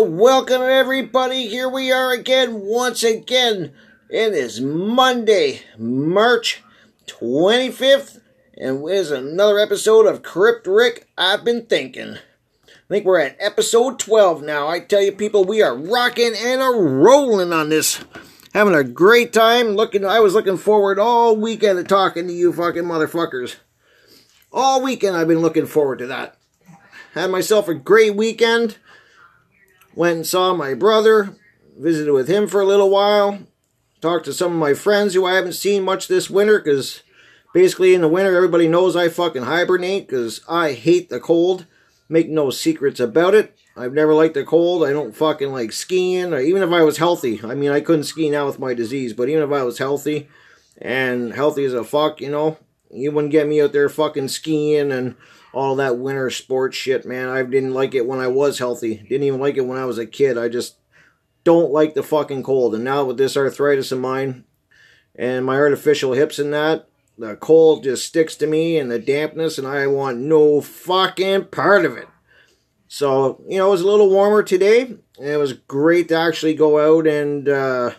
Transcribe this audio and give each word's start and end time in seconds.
welcome 0.00 0.62
everybody. 0.62 1.48
Here 1.48 1.68
we 1.68 1.90
are 1.90 2.12
again, 2.12 2.60
once 2.60 3.02
again. 3.02 3.72
It 4.08 4.32
is 4.32 4.60
Monday, 4.60 5.62
March 5.76 6.62
25th, 7.06 8.20
and 8.56 8.88
it 8.88 8.92
is 8.92 9.10
another 9.10 9.58
episode 9.58 10.06
of 10.06 10.22
Crip 10.22 10.64
Rick 10.66 11.08
I've 11.18 11.44
Been 11.44 11.66
Thinking. 11.66 12.14
I 12.14 12.88
think 12.88 13.04
we're 13.04 13.18
at 13.18 13.36
episode 13.40 13.98
12 13.98 14.42
now. 14.42 14.68
I 14.68 14.80
tell 14.80 15.02
you, 15.02 15.10
people, 15.10 15.44
we 15.44 15.62
are 15.62 15.76
rocking 15.76 16.34
and 16.36 16.62
a 16.62 16.66
rolling 16.66 17.52
on 17.52 17.68
this. 17.68 18.04
Having 18.54 18.74
a 18.74 18.84
great 18.84 19.32
time. 19.32 19.70
Looking, 19.70 20.04
I 20.04 20.20
was 20.20 20.32
looking 20.32 20.58
forward 20.58 21.00
all 21.00 21.34
weekend 21.34 21.76
to 21.78 21.84
talking 21.84 22.28
to 22.28 22.32
you 22.32 22.52
fucking 22.52 22.84
motherfuckers. 22.84 23.56
All 24.52 24.80
weekend 24.80 25.16
I've 25.16 25.28
been 25.28 25.40
looking 25.40 25.66
forward 25.66 25.98
to 25.98 26.06
that. 26.06 26.36
Had 27.14 27.30
myself 27.30 27.66
a 27.68 27.74
great 27.74 28.14
weekend. 28.14 28.78
Went 29.98 30.14
and 30.14 30.26
saw 30.28 30.54
my 30.54 30.74
brother. 30.74 31.34
Visited 31.76 32.12
with 32.12 32.28
him 32.28 32.46
for 32.46 32.60
a 32.60 32.64
little 32.64 32.88
while. 32.88 33.40
Talked 34.00 34.26
to 34.26 34.32
some 34.32 34.52
of 34.52 34.58
my 34.58 34.72
friends 34.72 35.12
who 35.12 35.26
I 35.26 35.34
haven't 35.34 35.54
seen 35.54 35.82
much 35.82 36.06
this 36.06 36.30
winter 36.30 36.60
because 36.60 37.02
basically 37.52 37.94
in 37.94 38.00
the 38.00 38.06
winter 38.06 38.36
everybody 38.36 38.68
knows 38.68 38.94
I 38.94 39.08
fucking 39.08 39.42
hibernate 39.42 40.06
because 40.06 40.40
I 40.48 40.74
hate 40.74 41.08
the 41.08 41.18
cold. 41.18 41.66
Make 42.08 42.28
no 42.28 42.50
secrets 42.50 43.00
about 43.00 43.34
it. 43.34 43.58
I've 43.76 43.92
never 43.92 44.14
liked 44.14 44.34
the 44.34 44.44
cold. 44.44 44.84
I 44.84 44.92
don't 44.92 45.16
fucking 45.16 45.50
like 45.50 45.72
skiing. 45.72 46.32
Even 46.32 46.62
if 46.62 46.70
I 46.70 46.84
was 46.84 46.98
healthy. 46.98 47.40
I 47.42 47.56
mean, 47.56 47.72
I 47.72 47.80
couldn't 47.80 48.04
ski 48.04 48.30
now 48.30 48.46
with 48.46 48.60
my 48.60 48.74
disease, 48.74 49.14
but 49.14 49.28
even 49.28 49.42
if 49.42 49.50
I 49.50 49.64
was 49.64 49.78
healthy 49.78 50.28
and 50.80 51.32
healthy 51.32 51.64
as 51.64 51.74
a 51.74 51.82
fuck, 51.82 52.20
you 52.20 52.30
know, 52.30 52.56
you 52.88 53.10
wouldn't 53.10 53.32
get 53.32 53.48
me 53.48 53.60
out 53.60 53.72
there 53.72 53.88
fucking 53.88 54.28
skiing 54.28 54.92
and 54.92 55.16
all 55.58 55.74
that 55.74 55.98
winter 55.98 56.30
sports 56.30 56.76
shit, 56.76 57.04
man. 57.04 57.28
I 57.28 57.42
didn't 57.42 57.74
like 57.74 57.92
it 57.92 58.06
when 58.06 58.20
I 58.20 58.28
was 58.28 58.60
healthy. 58.60 58.94
Didn't 58.94 59.24
even 59.24 59.40
like 59.40 59.56
it 59.56 59.66
when 59.66 59.76
I 59.76 59.86
was 59.86 59.98
a 59.98 60.06
kid. 60.06 60.38
I 60.38 60.48
just 60.48 60.76
don't 61.42 61.72
like 61.72 61.94
the 61.94 62.02
fucking 62.04 62.44
cold. 62.44 62.76
And 62.76 62.84
now 62.84 63.04
with 63.04 63.16
this 63.18 63.36
arthritis 63.36 63.90
of 63.90 63.98
mine 63.98 64.44
and 65.16 65.44
my 65.44 65.56
artificial 65.56 66.12
hips 66.12 66.38
and 66.38 66.54
that, 66.54 66.88
the 67.18 67.34
cold 67.34 67.82
just 67.82 68.06
sticks 68.06 68.36
to 68.36 68.46
me 68.46 68.78
and 68.78 68.88
the 68.88 69.00
dampness, 69.00 69.58
and 69.58 69.66
I 69.66 69.88
want 69.88 70.18
no 70.18 70.60
fucking 70.60 71.46
part 71.46 71.84
of 71.84 71.96
it. 71.96 72.06
So, 72.86 73.42
you 73.48 73.58
know, 73.58 73.66
it 73.66 73.70
was 73.72 73.80
a 73.80 73.86
little 73.88 74.10
warmer 74.10 74.44
today. 74.44 74.82
and 74.82 74.98
it 75.18 75.38
was 75.38 75.54
great 75.54 76.08
to 76.10 76.14
actually 76.14 76.54
go 76.54 76.78
out 76.78 77.08
and 77.08 77.48
uh, 77.48 77.90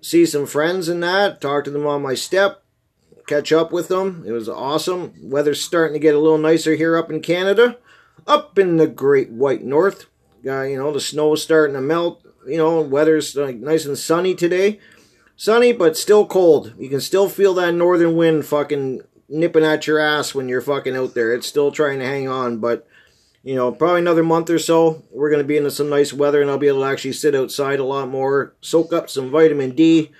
see 0.00 0.24
some 0.24 0.46
friends 0.46 0.88
and 0.88 1.02
that, 1.02 1.40
talk 1.40 1.64
to 1.64 1.72
them 1.72 1.88
on 1.88 2.02
my 2.02 2.14
step, 2.14 2.62
catch 3.30 3.52
up 3.52 3.72
with 3.72 3.88
them. 3.88 4.24
It 4.26 4.32
was 4.32 4.48
awesome. 4.48 5.14
Weather's 5.22 5.62
starting 5.62 5.94
to 5.94 6.00
get 6.00 6.14
a 6.14 6.18
little 6.18 6.38
nicer 6.38 6.74
here 6.74 6.96
up 6.96 7.10
in 7.10 7.22
Canada, 7.22 7.78
up 8.26 8.58
in 8.58 8.76
the 8.76 8.88
great 8.88 9.30
white 9.30 9.62
north. 9.62 10.06
Uh, 10.44 10.62
you 10.62 10.76
know, 10.76 10.92
the 10.92 11.00
snow 11.00 11.32
is 11.34 11.42
starting 11.42 11.74
to 11.74 11.80
melt. 11.80 12.22
You 12.46 12.56
know, 12.56 12.80
weather's 12.80 13.36
like 13.36 13.56
nice 13.56 13.86
and 13.86 13.96
sunny 13.96 14.34
today. 14.34 14.80
Sunny, 15.36 15.72
but 15.72 15.96
still 15.96 16.26
cold. 16.26 16.74
You 16.78 16.88
can 16.88 17.00
still 17.00 17.28
feel 17.28 17.54
that 17.54 17.72
northern 17.72 18.16
wind 18.16 18.44
fucking 18.46 19.02
nipping 19.28 19.64
at 19.64 19.86
your 19.86 19.98
ass 19.98 20.34
when 20.34 20.48
you're 20.48 20.60
fucking 20.60 20.96
out 20.96 21.14
there. 21.14 21.32
It's 21.32 21.46
still 21.46 21.70
trying 21.70 22.00
to 22.00 22.06
hang 22.06 22.28
on, 22.28 22.58
but 22.58 22.86
you 23.42 23.54
know, 23.54 23.72
probably 23.72 24.00
another 24.00 24.22
month 24.24 24.50
or 24.50 24.58
so, 24.58 25.02
we're 25.10 25.30
going 25.30 25.40
to 25.40 25.48
be 25.48 25.56
into 25.56 25.70
some 25.70 25.88
nice 25.88 26.12
weather 26.12 26.42
and 26.42 26.50
I'll 26.50 26.58
be 26.58 26.68
able 26.68 26.80
to 26.80 26.86
actually 26.86 27.12
sit 27.12 27.34
outside 27.34 27.78
a 27.78 27.84
lot 27.84 28.08
more, 28.08 28.54
soak 28.60 28.92
up 28.92 29.08
some 29.08 29.30
vitamin 29.30 29.70
D, 29.70 30.10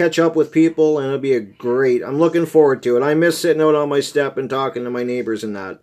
catch 0.00 0.18
up 0.18 0.34
with 0.34 0.50
people, 0.50 0.98
and 0.98 1.08
it'll 1.08 1.18
be 1.18 1.34
a 1.34 1.40
great. 1.40 2.02
I'm 2.02 2.18
looking 2.18 2.46
forward 2.46 2.82
to 2.84 2.96
it. 2.96 3.02
I 3.02 3.12
miss 3.12 3.38
sitting 3.38 3.60
out 3.60 3.74
on 3.74 3.90
my 3.90 4.00
step 4.00 4.38
and 4.38 4.48
talking 4.48 4.82
to 4.84 4.90
my 4.90 5.02
neighbors 5.02 5.44
and 5.44 5.54
that. 5.54 5.82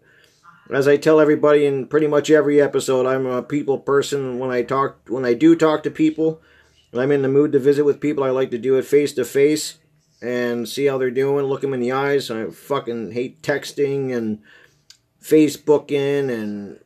As 0.72 0.88
I 0.88 0.98
tell 0.98 1.20
everybody 1.20 1.68
in 1.68 1.86
pretty 1.86 2.08
much 2.08 2.32
every 2.32 2.60
episode, 2.60 3.06
I'm 3.06 3.28
a 3.28 3.44
people 3.44 3.78
person. 3.78 4.40
When 4.40 4.50
I 4.50 4.64
talk, 4.64 4.98
when 5.08 5.24
I 5.24 5.36
do 5.36 5.56
talk 5.56 5.84
to 5.84 5.92
people, 5.92 6.42
I'm 6.96 7.12
in 7.12 7.22
the 7.22 7.30
mood 7.30 7.52
to 7.52 7.60
visit 7.60 7.86
with 7.86 8.02
people, 8.02 8.24
I 8.24 8.32
like 8.32 8.50
to 8.52 8.58
do 8.58 8.76
it 8.76 8.86
face 8.86 9.14
to 9.14 9.24
face 9.24 9.78
and 10.20 10.68
see 10.68 10.86
how 10.86 10.98
they're 10.98 11.12
doing, 11.12 11.46
look 11.46 11.62
them 11.62 11.76
in 11.76 11.80
the 11.80 11.92
eyes. 11.92 12.32
I 12.32 12.48
fucking 12.48 13.12
hate 13.12 13.44
texting 13.44 14.16
and 14.16 14.42
Facebooking 15.22 16.32
and 16.32 16.80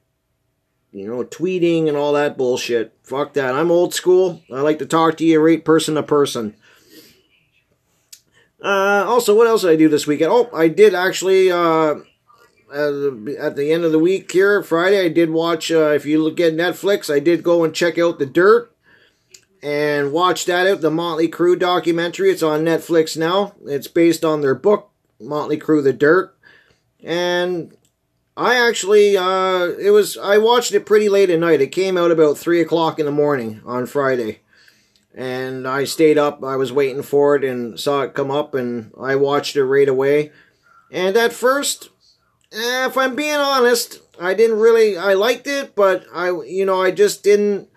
you 0.92 1.08
know 1.08 1.24
tweeting 1.24 1.88
and 1.88 1.96
all 1.96 2.12
that 2.12 2.38
bullshit. 2.38 2.94
Fuck 3.03 3.34
that. 3.36 3.56
I'm 3.56 3.72
old 3.72 3.94
school. 3.94 4.42
I 4.52 4.59
like 4.59 4.80
to 4.80 4.86
talk 4.86 5.16
to 5.18 5.25
you 5.25 5.40
right 5.40 5.63
person 5.63 5.96
to 5.96 6.03
person. 6.03 6.56
Uh, 8.63 9.05
also, 9.07 9.35
what 9.35 9.47
else 9.47 9.61
did 9.61 9.72
I 9.72 9.75
do 9.75 9.89
this 9.89 10.05
weekend? 10.05 10.31
Oh, 10.31 10.49
I 10.53 10.67
did 10.67 10.94
actually. 10.94 11.51
Uh, 11.51 11.95
at 12.73 13.57
the 13.57 13.69
end 13.72 13.83
of 13.83 13.91
the 13.91 13.99
week 13.99 14.31
here, 14.31 14.63
Friday, 14.63 15.03
I 15.03 15.09
did 15.09 15.29
watch. 15.29 15.72
Uh, 15.72 15.89
if 15.89 16.05
you 16.05 16.23
look 16.23 16.39
at 16.39 16.53
Netflix, 16.53 17.13
I 17.13 17.19
did 17.19 17.44
go 17.44 17.66
and 17.66 17.73
check 17.73 17.97
out 17.97 18.17
The 18.17 18.25
Dirt 18.25 18.73
and 19.61 20.13
watch 20.13 20.45
that 20.45 20.67
out. 20.67 20.81
The 20.81 20.91
Motley 20.91 21.27
Crue 21.27 21.59
documentary. 21.59 22.29
It's 22.29 22.44
on 22.44 22.61
Netflix 22.61 23.17
now. 23.17 23.55
It's 23.66 23.88
based 23.88 24.23
on 24.23 24.39
their 24.41 24.55
book, 24.55 24.89
Motley 25.19 25.57
Crue: 25.57 25.83
The 25.83 25.91
Dirt, 25.91 26.33
and 27.03 27.75
I 28.38 28.55
actually, 28.55 29.17
uh, 29.17 29.71
it 29.79 29.91
was, 29.91 30.17
I 30.17 30.38
watched 30.38 30.73
it 30.73 30.85
pretty 30.85 31.09
late 31.09 31.29
at 31.29 31.39
night. 31.39 31.61
It 31.61 31.67
came 31.67 31.97
out 31.97 32.11
about 32.11 32.38
3 32.38 32.61
o'clock 32.61 32.97
in 32.97 33.05
the 33.05 33.11
morning 33.11 33.61
on 33.66 33.85
Friday. 33.85 34.39
And 35.13 35.67
I 35.67 35.83
stayed 35.83 36.17
up, 36.17 36.44
I 36.44 36.55
was 36.55 36.72
waiting 36.72 37.03
for 37.03 37.35
it 37.35 37.44
and 37.44 37.79
saw 37.79 38.01
it 38.01 38.13
come 38.13 38.31
up 38.31 38.53
and 38.53 38.91
I 38.99 39.16
watched 39.16 39.55
it 39.55 39.66
right 39.66 39.89
away. 39.89 40.31
And 40.89 41.17
at 41.17 41.33
first, 41.33 41.89
eh, 42.53 42.85
if 42.88 42.97
I'm 42.97 43.16
being 43.16 43.35
honest, 43.35 44.00
I 44.19 44.33
didn't 44.33 44.59
really, 44.59 44.97
I 44.97 45.13
liked 45.13 45.47
it, 45.47 45.75
but 45.75 46.05
I, 46.13 46.27
you 46.29 46.66
know, 46.66 46.81
I 46.81 46.91
just 46.91 47.23
didn't, 47.23 47.69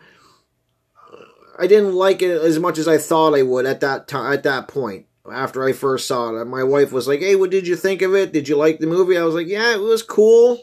I 1.59 1.67
didn't 1.67 1.95
like 1.95 2.23
it 2.23 2.31
as 2.31 2.59
much 2.59 2.79
as 2.79 2.87
I 2.87 2.99
thought 2.99 3.35
I 3.35 3.43
would 3.43 3.67
at 3.67 3.81
that 3.81 4.09
time, 4.09 4.33
at 4.33 4.43
that 4.45 4.69
point 4.69 5.07
after 5.31 5.65
I 5.65 5.73
first 5.73 6.07
saw 6.07 6.35
it. 6.37 6.45
My 6.47 6.65
wife 6.65 6.93
was 6.93 7.09
like, 7.09 7.21
"Hey, 7.21 7.37
what 7.37 7.51
did 7.51 7.67
you 7.67 7.77
think 7.77 8.03
of 8.03 8.15
it? 8.15 8.33
Did 8.33 8.49
you 8.49 8.57
like 8.57 8.79
the 8.79 8.87
movie?" 8.87 9.17
I 9.17 9.25
was 9.25 9.35
like, 9.35 9.47
"Yeah, 9.47 9.73
it 9.73 9.81
was 9.81 10.03
cool, 10.03 10.61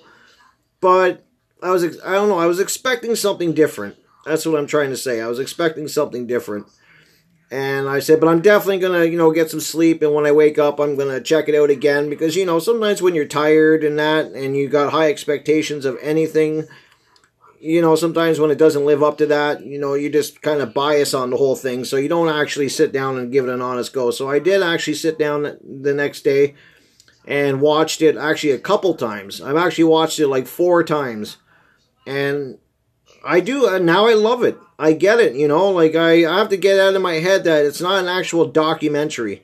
but 0.80 1.24
I 1.62 1.72
was 1.72 1.84
I 2.02 2.14
don't 2.14 2.30
know, 2.30 2.38
I 2.38 2.46
was 2.46 2.60
expecting 2.60 3.16
something 3.16 3.54
different." 3.54 3.96
That's 4.26 4.46
what 4.46 4.60
I'm 4.60 4.68
trying 4.68 4.92
to 4.92 4.98
say. 4.98 5.22
I 5.22 5.28
was 5.28 5.40
expecting 5.40 5.88
something 5.88 6.28
different. 6.28 6.68
And 7.52 7.90
I 7.90 8.00
said, 8.00 8.22
but 8.22 8.30
I'm 8.30 8.42
definitely 8.42 8.80
going 8.80 8.98
to, 8.98 9.10
you 9.10 9.18
know, 9.18 9.32
get 9.32 9.50
some 9.50 9.60
sleep. 9.60 10.02
And 10.02 10.14
when 10.14 10.26
I 10.26 10.32
wake 10.32 10.58
up, 10.58 10.80
I'm 10.80 10.96
going 10.96 11.10
to 11.10 11.22
check 11.22 11.50
it 11.50 11.56
out 11.56 11.70
again. 11.70 12.10
Because, 12.10 12.38
you 12.38 12.46
know, 12.46 12.60
sometimes 12.60 13.02
when 13.02 13.14
you're 13.14 13.26
tired 13.26 13.84
and 13.84 14.00
that, 14.00 14.28
and 14.28 14.56
you 14.56 14.70
got 14.70 14.94
high 14.94 15.10
expectations 15.10 15.84
of 15.84 15.98
anything, 16.02 16.66
you 17.60 17.82
know, 17.82 17.96
sometimes 17.96 18.40
when 18.40 18.52
it 18.52 18.58
doesn't 18.58 18.86
live 18.86 19.04
up 19.04 19.18
to 19.18 19.26
that, 19.26 19.66
you 19.66 19.78
know, 19.78 19.96
you 19.96 20.10
just 20.10 20.42
kind 20.42 20.62
of 20.62 20.74
bias 20.74 21.14
on 21.14 21.30
the 21.30 21.38
whole 21.38 21.58
thing. 21.58 21.84
So 21.84 21.98
you 21.98 22.08
don't 22.08 22.30
actually 22.30 22.70
sit 22.70 22.94
down 22.94 23.18
and 23.18 23.34
give 23.34 23.46
it 23.46 23.54
an 23.54 23.62
honest 23.62 23.92
go. 23.92 24.12
So 24.12 24.30
I 24.30 24.40
did 24.40 24.64
actually 24.64 24.96
sit 24.96 25.20
down 25.20 25.58
the 25.62 25.94
next 25.94 26.22
day 26.22 26.56
and 27.28 27.60
watched 27.60 28.02
it 28.02 28.16
actually 28.16 28.52
a 28.52 28.60
couple 28.60 28.96
times. 28.96 29.42
I've 29.42 29.58
actually 29.58 29.84
watched 29.84 30.20
it 30.20 30.28
like 30.28 30.48
four 30.48 30.86
times. 30.86 31.38
And 32.08 32.58
I 33.24 33.40
do, 33.40 33.68
and 33.68 33.86
now 33.86 34.08
I 34.08 34.14
love 34.14 34.44
it. 34.44 34.58
I 34.80 34.94
get 34.94 35.20
it, 35.20 35.36
you 35.36 35.48
know, 35.48 35.70
like 35.70 35.96
I, 35.96 36.26
I 36.26 36.40
have 36.40 36.50
to 36.50 36.58
get 36.58 36.80
out 36.80 36.96
of 36.96 37.02
my 37.02 37.16
head 37.16 37.44
that 37.44 37.66
it's 37.66 37.82
not 37.82 38.02
an 38.02 38.08
actual 38.08 38.46
documentary. 38.46 39.44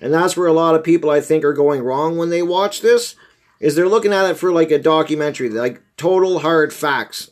And 0.00 0.12
that's 0.12 0.36
where 0.36 0.46
a 0.46 0.52
lot 0.52 0.74
of 0.74 0.84
people 0.84 1.10
I 1.10 1.20
think 1.20 1.44
are 1.44 1.52
going 1.52 1.82
wrong 1.82 2.16
when 2.16 2.30
they 2.30 2.42
watch 2.42 2.82
this 2.82 3.16
is 3.58 3.74
they're 3.74 3.88
looking 3.88 4.12
at 4.12 4.30
it 4.30 4.36
for 4.36 4.52
like 4.52 4.70
a 4.70 4.78
documentary, 4.78 5.48
like 5.48 5.82
total 5.96 6.40
hard 6.40 6.72
facts. 6.72 7.30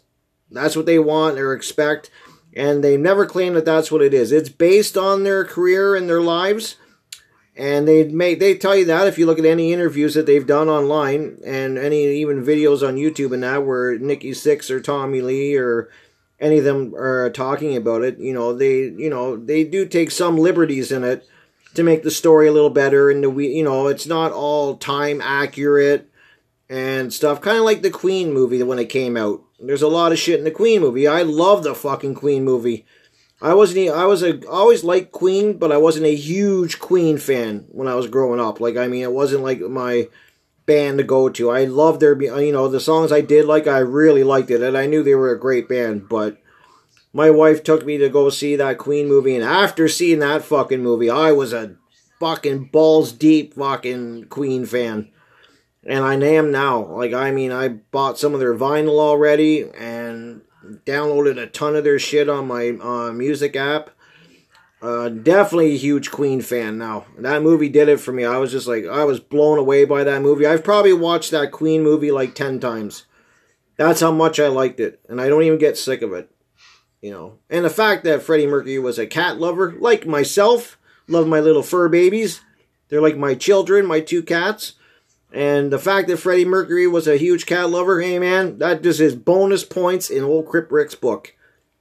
That's 0.50 0.76
what 0.76 0.86
they 0.86 0.98
want 0.98 1.38
or 1.38 1.52
expect. 1.52 2.10
And 2.56 2.82
they 2.82 2.96
never 2.96 3.26
claim 3.26 3.54
that 3.54 3.64
that's 3.64 3.90
what 3.90 4.02
it 4.02 4.14
is. 4.14 4.32
It's 4.32 4.48
based 4.48 4.96
on 4.96 5.22
their 5.24 5.44
career 5.44 5.94
and 5.94 6.08
their 6.08 6.22
lives. 6.22 6.76
And 7.56 7.86
they 7.86 8.04
make 8.04 8.40
they 8.40 8.56
tell 8.56 8.74
you 8.74 8.84
that 8.86 9.06
if 9.06 9.16
you 9.16 9.26
look 9.26 9.38
at 9.38 9.44
any 9.44 9.72
interviews 9.72 10.14
that 10.14 10.26
they've 10.26 10.46
done 10.46 10.68
online 10.68 11.38
and 11.44 11.78
any 11.78 12.06
even 12.16 12.44
videos 12.44 12.86
on 12.86 12.96
YouTube 12.96 13.32
and 13.32 13.44
that 13.44 13.64
where 13.64 13.96
Nikki 13.96 14.32
Sixx 14.32 14.70
or 14.70 14.80
Tommy 14.80 15.20
Lee 15.20 15.56
or 15.56 15.88
any 16.40 16.58
of 16.58 16.64
them 16.64 16.94
are 16.96 17.30
talking 17.30 17.76
about 17.76 18.02
it, 18.02 18.18
you 18.18 18.32
know, 18.32 18.52
they 18.52 18.78
you 18.78 19.08
know, 19.08 19.36
they 19.36 19.62
do 19.62 19.86
take 19.86 20.10
some 20.10 20.36
liberties 20.36 20.90
in 20.90 21.04
it 21.04 21.28
to 21.74 21.84
make 21.84 22.02
the 22.02 22.10
story 22.10 22.48
a 22.48 22.52
little 22.52 22.70
better 22.70 23.08
and 23.08 23.22
the 23.22 23.30
you 23.30 23.62
know, 23.62 23.86
it's 23.86 24.06
not 24.06 24.32
all 24.32 24.76
time 24.76 25.20
accurate 25.20 26.10
and 26.68 27.12
stuff. 27.12 27.40
Kind 27.40 27.58
of 27.58 27.64
like 27.64 27.82
the 27.82 27.90
Queen 27.90 28.32
movie 28.32 28.62
when 28.64 28.80
it 28.80 28.86
came 28.86 29.16
out. 29.16 29.44
There's 29.60 29.82
a 29.82 29.88
lot 29.88 30.10
of 30.10 30.18
shit 30.18 30.38
in 30.38 30.44
the 30.44 30.50
Queen 30.50 30.80
movie. 30.80 31.06
I 31.06 31.22
love 31.22 31.62
the 31.62 31.74
fucking 31.74 32.16
Queen 32.16 32.44
movie. 32.44 32.84
I 33.42 33.54
wasn't. 33.54 33.90
I 33.90 34.06
was 34.06 34.22
a 34.22 34.46
always 34.48 34.84
liked 34.84 35.12
Queen, 35.12 35.58
but 35.58 35.72
I 35.72 35.76
wasn't 35.76 36.06
a 36.06 36.14
huge 36.14 36.78
Queen 36.78 37.18
fan 37.18 37.66
when 37.70 37.88
I 37.88 37.94
was 37.94 38.06
growing 38.06 38.40
up. 38.40 38.60
Like 38.60 38.76
I 38.76 38.88
mean, 38.88 39.02
it 39.02 39.12
wasn't 39.12 39.42
like 39.42 39.60
my 39.60 40.08
band 40.66 40.98
to 40.98 41.04
go 41.04 41.28
to. 41.28 41.50
I 41.50 41.64
loved 41.64 42.00
their, 42.00 42.14
uh, 42.14 42.38
you 42.38 42.52
know, 42.52 42.68
the 42.68 42.80
songs 42.80 43.12
I 43.12 43.20
did 43.20 43.44
like. 43.44 43.66
I 43.66 43.78
really 43.78 44.24
liked 44.24 44.50
it, 44.50 44.62
and 44.62 44.76
I 44.78 44.86
knew 44.86 45.02
they 45.02 45.14
were 45.14 45.32
a 45.32 45.38
great 45.38 45.68
band. 45.68 46.08
But 46.08 46.40
my 47.12 47.30
wife 47.30 47.62
took 47.62 47.84
me 47.84 47.98
to 47.98 48.08
go 48.08 48.30
see 48.30 48.56
that 48.56 48.78
Queen 48.78 49.08
movie, 49.08 49.34
and 49.34 49.44
after 49.44 49.88
seeing 49.88 50.20
that 50.20 50.44
fucking 50.44 50.82
movie, 50.82 51.10
I 51.10 51.32
was 51.32 51.52
a 51.52 51.76
fucking 52.20 52.66
balls 52.66 53.12
deep 53.12 53.54
fucking 53.54 54.26
Queen 54.26 54.64
fan 54.64 55.10
and 55.86 56.04
I 56.04 56.14
am 56.14 56.50
now. 56.50 56.84
Like 56.84 57.12
I 57.12 57.30
mean, 57.30 57.52
I 57.52 57.68
bought 57.68 58.18
some 58.18 58.34
of 58.34 58.40
their 58.40 58.54
vinyl 58.54 58.98
already, 58.98 59.68
and 59.70 60.42
Downloaded 60.84 61.38
a 61.38 61.46
ton 61.46 61.76
of 61.76 61.84
their 61.84 61.98
shit 61.98 62.28
on 62.28 62.46
my 62.46 62.70
uh, 62.70 63.12
music 63.12 63.56
app. 63.56 63.90
Uh, 64.84 65.08
definitely 65.08 65.72
a 65.72 65.78
huge 65.78 66.10
Queen 66.10 66.42
fan 66.42 66.76
now. 66.76 67.06
That 67.16 67.42
movie 67.42 67.70
did 67.70 67.88
it 67.88 68.00
for 68.00 68.12
me. 68.12 68.26
I 68.26 68.36
was 68.36 68.52
just 68.52 68.66
like, 68.66 68.84
I 68.86 69.04
was 69.04 69.18
blown 69.18 69.58
away 69.58 69.86
by 69.86 70.04
that 70.04 70.20
movie. 70.20 70.46
I've 70.46 70.62
probably 70.62 70.92
watched 70.92 71.30
that 71.30 71.52
Queen 71.52 71.82
movie 71.82 72.10
like 72.10 72.34
10 72.34 72.60
times. 72.60 73.06
That's 73.76 74.00
how 74.00 74.12
much 74.12 74.38
I 74.38 74.48
liked 74.48 74.80
it. 74.80 75.00
And 75.08 75.20
I 75.20 75.28
don't 75.28 75.42
even 75.42 75.58
get 75.58 75.78
sick 75.78 76.02
of 76.02 76.12
it. 76.12 76.30
You 77.00 77.12
know. 77.12 77.38
And 77.48 77.64
the 77.64 77.70
fact 77.70 78.04
that 78.04 78.22
Freddie 78.22 78.46
Mercury 78.46 78.78
was 78.78 78.98
a 78.98 79.06
cat 79.06 79.38
lover, 79.40 79.74
like 79.78 80.06
myself, 80.06 80.78
love 81.08 81.26
my 81.26 81.40
little 81.40 81.62
fur 81.62 81.88
babies. 81.88 82.42
They're 82.88 83.00
like 83.00 83.16
my 83.16 83.34
children, 83.34 83.86
my 83.86 84.00
two 84.00 84.22
cats. 84.22 84.74
And 85.32 85.72
the 85.72 85.78
fact 85.78 86.08
that 86.08 86.18
Freddie 86.18 86.44
Mercury 86.44 86.86
was 86.86 87.08
a 87.08 87.16
huge 87.16 87.46
cat 87.46 87.70
lover, 87.70 88.00
hey 88.00 88.18
man, 88.18 88.58
that 88.58 88.82
just 88.82 89.00
is 89.00 89.16
bonus 89.16 89.64
points 89.64 90.10
in 90.10 90.22
old 90.22 90.46
Crip 90.46 90.70
Rick's 90.70 90.94
book. 90.94 91.34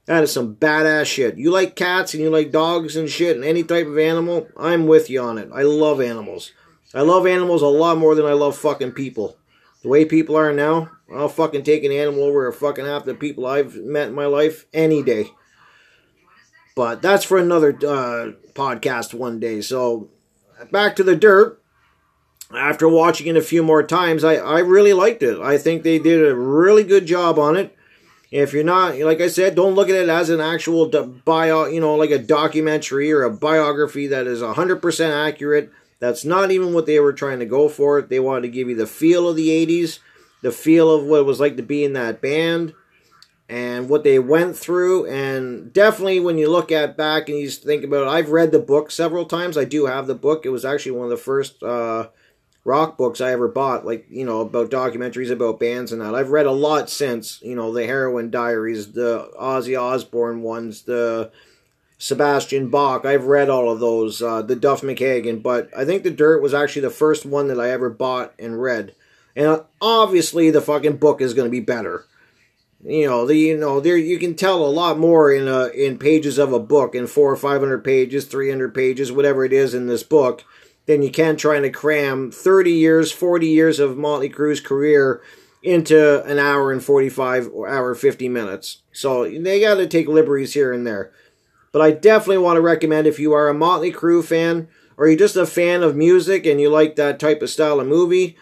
That 0.06 0.24
is 0.24 0.34
some 0.34 0.56
badass 0.56 1.06
shit. 1.06 1.38
You 1.38 1.52
like 1.52 1.76
cats 1.76 2.14
and 2.14 2.22
you 2.22 2.30
like 2.30 2.52
dogs 2.52 2.96
and 2.96 3.10
shit 3.10 3.36
and 3.36 3.46
any 3.46 3.64
type 3.64 3.88
of 3.88 3.98
animal, 3.98 4.48
I'm 4.58 4.88
with 4.88 5.10
you 5.10 5.22
on 5.22 5.38
it. 5.38 5.50
I 5.54 5.62
love 5.62 6.02
animals. 6.02 6.52
I 6.94 7.02
love 7.02 7.26
animals 7.26 7.62
a 7.62 7.68
lot 7.68 7.98
more 7.98 8.14
than 8.16 8.26
I 8.26 8.34
love 8.34 8.58
fucking 8.58 8.92
people. 8.92 9.38
The 9.82 9.90
way 9.90 10.06
people 10.06 10.36
are 10.36 10.54
now, 10.54 10.92
I'll 11.14 11.30
fucking 11.30 11.64
take 11.64 11.84
an 11.84 11.92
animal 11.92 12.24
over 12.24 12.48
a 12.48 12.54
fucking 12.54 12.86
half 12.86 13.06
the 13.06 13.14
people 13.14 13.46
I've 13.46 13.76
met 13.76 14.10
in 14.10 14.14
my 14.14 14.26
life 14.26 14.66
any 14.74 15.04
day. 15.04 15.32
But 16.76 17.02
that's 17.02 17.26
for 17.26 17.38
another 17.38 17.70
uh, 17.70 18.34
podcast 18.54 19.14
one 19.14 19.40
day. 19.40 19.62
So 19.62 20.10
back 20.72 20.96
to 20.98 21.04
the 21.04 21.16
dirt. 21.16 21.63
After 22.56 22.88
watching 22.88 23.28
it 23.28 23.38
a 23.38 23.42
few 23.42 23.64
more 23.64 23.84
times, 23.84 24.24
I, 24.24 24.36
I 24.36 24.60
really 24.60 24.94
liked 24.94 25.24
it. 25.24 25.40
I 25.40 25.58
think 25.58 25.84
they 25.84 26.00
did 26.00 26.26
a 26.26 26.36
really 26.36 26.84
good 26.84 27.06
job 27.06 27.40
on 27.40 27.56
it. 27.56 27.76
If 28.32 28.52
you're 28.52 28.64
not, 28.64 28.98
like 28.98 29.22
I 29.22 29.28
said, 29.28 29.54
don't 29.54 29.76
look 29.76 29.90
at 29.90 29.96
it 29.96 30.10
as 30.10 30.30
an 30.30 30.42
actual 30.42 30.88
bio, 31.24 31.66
you 31.66 31.80
know, 31.80 31.96
like 31.96 32.10
a 32.10 32.18
documentary 32.18 33.12
or 33.12 33.22
a 33.22 33.30
biography 33.32 34.08
that 34.08 34.26
is 34.26 34.42
100% 34.42 35.28
accurate. 35.28 35.72
That's 36.00 36.26
not 36.26 36.50
even 36.50 36.74
what 36.74 36.88
they 36.88 37.00
were 37.00 37.14
trying 37.14 37.40
to 37.40 37.46
go 37.46 37.70
for. 37.70 38.02
They 38.02 38.20
wanted 38.20 38.42
to 38.42 38.48
give 38.50 38.68
you 38.70 38.76
the 38.76 38.88
feel 38.88 39.30
of 39.30 39.36
the 39.36 39.50
80s, 39.50 40.00
the 40.42 40.52
feel 40.52 40.92
of 40.92 41.06
what 41.06 41.20
it 41.20 41.26
was 41.26 41.40
like 41.40 41.58
to 41.58 41.64
be 41.64 41.84
in 41.84 41.94
that 41.94 42.22
band, 42.22 42.74
and 43.48 43.88
what 43.88 44.04
they 44.04 44.18
went 44.18 44.58
through. 44.58 45.06
And 45.06 45.72
definitely, 45.72 46.20
when 46.20 46.40
you 46.40 46.50
look 46.50 46.72
at 46.72 46.98
back 46.98 47.30
and 47.30 47.38
you 47.38 47.50
think 47.50 47.84
about 47.84 48.08
it, 48.08 48.10
I've 48.10 48.32
read 48.32 48.52
the 48.52 48.60
book 48.60 48.90
several 48.90 49.26
times. 49.26 49.58
I 49.58 49.64
do 49.64 49.86
have 49.86 50.08
the 50.08 50.16
book. 50.16 50.44
It 50.44 50.50
was 50.50 50.66
actually 50.66 50.94
one 50.94 51.06
of 51.06 51.12
the 51.12 51.18
first 51.18 51.62
uh, 51.62 52.08
rock 52.66 52.98
books 52.98 53.20
I 53.20 53.32
ever 53.32 53.48
bought, 53.48 53.86
like, 53.86 54.06
you 54.10 54.26
know, 54.26 54.42
about 54.42 54.72
documentaries 54.72 55.32
about 55.32 55.60
bands 55.60 55.92
and 55.92 56.02
that. 56.02 56.16
I've 56.16 56.30
read 56.30 56.46
a 56.46 56.52
lot 56.52 56.90
since, 56.90 57.42
you 57.42 57.56
know, 57.56 57.74
the 57.74 57.86
Heroin 57.86 58.30
Diaries, 58.30 58.94
the 58.94 59.30
Ozzy 59.40 59.80
Osbourne 59.80 60.42
ones, 60.42 60.84
the 60.84 61.32
Sebastian 61.98 62.70
Bach. 62.70 63.06
I've 63.06 63.26
read 63.26 63.50
all 63.50 63.70
of 63.70 63.80
those, 63.80 64.22
uh, 64.22 64.42
the 64.42 64.56
Duff 64.56 64.82
McKagan, 64.82 65.44
but 65.44 65.70
I 65.76 65.84
think 65.84 66.04
The 66.04 66.12
Dirt 66.12 66.42
was 66.42 66.54
actually 66.54 66.84
the 66.84 66.90
first 66.90 67.26
one 67.26 67.48
that 67.48 67.60
I 67.60 67.70
ever 67.70 67.90
bought 67.90 68.34
and 68.40 68.62
read. 68.62 68.96
And 69.36 69.62
obviously, 69.82 70.50
the 70.50 70.62
fucking 70.62 70.98
book 70.98 71.20
is 71.20 71.34
going 71.34 71.48
to 71.48 71.52
be 71.52 71.60
better. 71.60 72.06
You 72.86 73.08
know, 73.08 73.26
the 73.26 73.36
you 73.36 73.58
know 73.58 73.80
there 73.80 73.96
you 73.96 74.20
can 74.20 74.36
tell 74.36 74.64
a 74.64 74.68
lot 74.68 75.00
more 75.00 75.32
in 75.32 75.48
a 75.48 75.68
in 75.68 75.98
pages 75.98 76.38
of 76.38 76.52
a 76.52 76.60
book 76.60 76.94
in 76.94 77.08
four 77.08 77.32
or 77.32 77.38
five 77.38 77.62
hundred 77.62 77.84
pages, 77.86 78.26
three 78.26 78.50
hundred 78.50 78.76
pages, 78.76 79.10
whatever 79.10 79.46
it 79.46 79.54
is 79.54 79.74
in 79.74 79.88
this 79.88 80.04
book 80.04 80.44
than 80.86 81.02
you 81.02 81.12
can 81.12 81.36
trying 81.36 81.64
to 81.64 81.70
cram 81.70 82.32
30 82.32 82.72
years, 82.72 83.12
40 83.12 83.48
years 83.48 83.80
of 83.80 83.98
Motley 83.98 84.30
Crue's 84.30 84.60
career 84.60 85.22
into 85.62 86.24
an 86.26 86.40
hour 86.40 86.72
and 86.72 86.84
45 86.84 87.50
or 87.54 87.68
hour 87.68 87.96
50 87.96 88.28
minutes. 88.28 88.80
So 88.92 89.24
they 89.24 89.62
got 89.62 89.76
to 89.76 89.88
take 89.88 90.08
liberties 90.08 90.54
here 90.54 90.74
and 90.74 90.86
there. 90.86 91.12
But 91.72 91.82
I 91.82 91.92
definitely 91.92 92.40
want 92.40 92.58
to 92.58 92.62
recommend 92.62 93.08
if 93.08 93.20
you 93.20 93.34
are 93.34 93.48
a 93.48 93.54
Motley 93.54 93.92
Crue 93.92 94.24
fan 94.24 94.68
or 94.98 95.08
you're 95.08 95.18
just 95.18 95.36
a 95.36 95.46
fan 95.46 95.82
of 95.82 95.96
music 95.96 96.46
and 96.46 96.60
you 96.60 96.70
like 96.70 96.96
that 96.96 97.20
type 97.20 97.42
of 97.42 97.50
style 97.50 97.80
of 97.80 97.88
movie, 97.88 98.38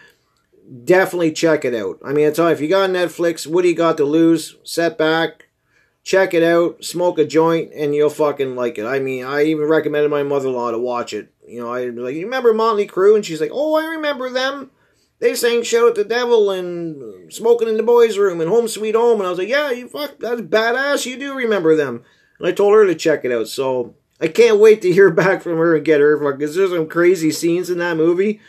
definitely 0.84 1.32
check 1.32 1.64
it 1.64 1.74
out. 1.74 1.98
I 2.04 2.12
mean, 2.12 2.26
it's 2.26 2.38
all 2.38 2.48
if 2.48 2.60
you 2.60 2.68
got 2.68 2.90
Netflix, 2.90 3.46
what 3.46 3.62
do 3.62 3.68
you 3.68 3.74
got 3.74 3.96
to 3.98 4.04
lose? 4.04 4.56
Set 4.64 4.98
back, 4.98 5.48
check 6.02 6.34
it 6.34 6.42
out, 6.42 6.84
smoke 6.84 7.18
a 7.18 7.24
joint, 7.24 7.72
and 7.74 7.94
you'll 7.94 8.10
fucking 8.10 8.56
like 8.56 8.78
it. 8.78 8.84
I 8.84 8.98
mean, 8.98 9.24
I 9.24 9.44
even 9.44 9.66
recommended 9.66 10.10
my 10.10 10.22
mother 10.22 10.48
in 10.48 10.54
law 10.54 10.70
to 10.70 10.78
watch 10.78 11.14
it. 11.14 11.31
You 11.46 11.60
know, 11.60 11.72
I 11.72 11.86
like, 11.86 12.14
you 12.14 12.24
remember 12.24 12.54
Motley 12.54 12.86
Crue? 12.86 13.16
And 13.16 13.24
she's 13.24 13.40
like, 13.40 13.50
oh, 13.52 13.74
I 13.74 13.86
remember 13.94 14.30
them. 14.30 14.70
They 15.18 15.34
sang 15.34 15.62
Shout 15.62 15.88
at 15.88 15.94
the 15.94 16.04
Devil 16.04 16.50
and 16.50 17.32
Smoking 17.32 17.68
in 17.68 17.76
the 17.76 17.84
Boys' 17.84 18.18
Room 18.18 18.40
and 18.40 18.50
Home 18.50 18.66
Sweet 18.66 18.96
Home. 18.96 19.20
And 19.20 19.26
I 19.26 19.30
was 19.30 19.38
like, 19.38 19.48
yeah, 19.48 19.70
you 19.70 19.88
fuck, 19.88 20.18
that's 20.18 20.40
badass. 20.40 21.06
You 21.06 21.16
do 21.16 21.34
remember 21.34 21.76
them. 21.76 22.02
And 22.38 22.48
I 22.48 22.52
told 22.52 22.74
her 22.74 22.86
to 22.86 22.94
check 22.94 23.24
it 23.24 23.30
out. 23.30 23.46
So 23.46 23.94
I 24.20 24.28
can't 24.28 24.58
wait 24.58 24.82
to 24.82 24.92
hear 24.92 25.10
back 25.12 25.42
from 25.42 25.58
her 25.58 25.76
and 25.76 25.84
get 25.84 26.00
her, 26.00 26.18
because 26.32 26.56
there's 26.56 26.70
some 26.70 26.88
crazy 26.88 27.30
scenes 27.30 27.70
in 27.70 27.78
that 27.78 27.96
movie. 27.96 28.40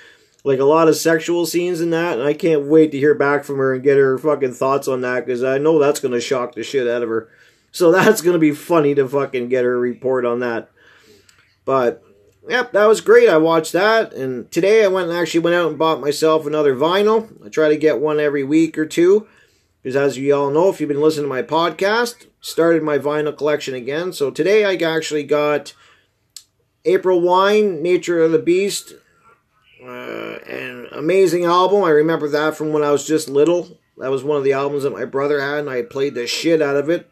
Like 0.44 0.60
a 0.60 0.66
lot 0.66 0.88
of 0.88 0.96
sexual 0.96 1.46
scenes 1.46 1.80
in 1.80 1.92
that. 1.92 2.18
And 2.18 2.28
I 2.28 2.34
can't 2.34 2.66
wait 2.66 2.92
to 2.92 2.98
hear 2.98 3.14
back 3.16 3.44
from 3.44 3.58
her 3.58 3.74
and 3.74 3.84
get 3.84 3.98
her 3.98 4.18
fucking 4.18 4.54
thoughts 4.54 4.88
on 4.88 5.02
that, 5.02 5.26
because 5.26 5.44
I 5.44 5.58
know 5.58 5.80
that's 5.80 6.00
to 6.14 6.22
shock 6.22 6.56
the 6.56 6.64
shit 6.64 6.88
out 6.88 7.04
of 7.04 7.10
her. 7.10 7.30
So 7.72 7.92
that's 7.94 8.22
to 8.34 8.40
be 8.40 8.52
funny 8.52 8.96
to 8.96 9.08
fucking 9.08 9.50
get 9.50 9.64
her 9.64 9.80
report 9.80 10.26
on 10.26 10.40
that. 10.40 10.70
But, 11.66 12.03
yep, 12.48 12.72
that 12.72 12.86
was 12.86 13.02
great. 13.02 13.30
I 13.30 13.38
watched 13.38 13.74
that. 13.74 14.14
And 14.14 14.52
today 14.52 14.84
I 14.84 14.88
went 14.88 15.10
and 15.10 15.18
actually 15.18 15.42
went 15.42 15.56
out 15.56 15.70
and 15.70 15.80
bought 15.80 16.02
myself 16.02 16.46
another 16.46 16.76
vinyl. 16.76 17.30
I 17.46 17.50
try 17.50 17.70
to 17.70 17.78
get 17.78 18.00
one 18.00 18.20
every 18.20 18.44
week 18.44 18.78
or 18.78 18.86
two. 18.86 19.28
Because 19.82 19.96
as 19.96 20.18
you 20.18 20.34
all 20.34 20.50
know, 20.50 20.70
if 20.70 20.80
you've 20.80 20.88
been 20.88 21.02
listening 21.02 21.26
to 21.26 21.30
my 21.30 21.42
podcast, 21.42 22.28
started 22.40 22.84
my 22.84 22.98
vinyl 22.98 23.38
collection 23.38 23.74
again. 23.74 24.14
So 24.14 24.32
today 24.32 24.64
I 24.64 24.76
actually 24.76 25.24
got 25.24 25.74
April 26.86 27.20
Wine, 27.20 27.82
Nature 27.82 28.22
of 28.22 28.32
the 28.32 28.40
Beast, 28.40 28.94
uh, 29.84 30.38
an 30.48 30.88
amazing 30.92 31.44
album. 31.44 31.84
I 31.84 31.90
remember 31.90 32.30
that 32.30 32.56
from 32.56 32.72
when 32.72 32.84
I 32.84 32.92
was 32.92 33.06
just 33.06 33.28
little. 33.28 33.78
That 33.98 34.12
was 34.12 34.24
one 34.24 34.38
of 34.38 34.44
the 34.44 34.54
albums 34.54 34.84
that 34.84 34.94
my 34.94 35.06
brother 35.06 35.42
had, 35.42 35.60
and 35.60 35.70
I 35.70 35.82
played 35.82 36.16
the 36.16 36.28
shit 36.28 36.62
out 36.62 36.78
of 36.78 36.90
it. 36.90 37.10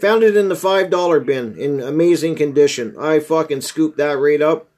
Found 0.00 0.22
it 0.22 0.36
in 0.36 0.48
the 0.48 0.54
$5 0.54 1.26
bin 1.26 1.58
in 1.58 1.80
amazing 1.80 2.34
condition. 2.34 2.96
I 2.98 3.20
fucking 3.20 3.60
scooped 3.60 3.98
that 3.98 4.18
right 4.18 4.40
up. 4.40 4.68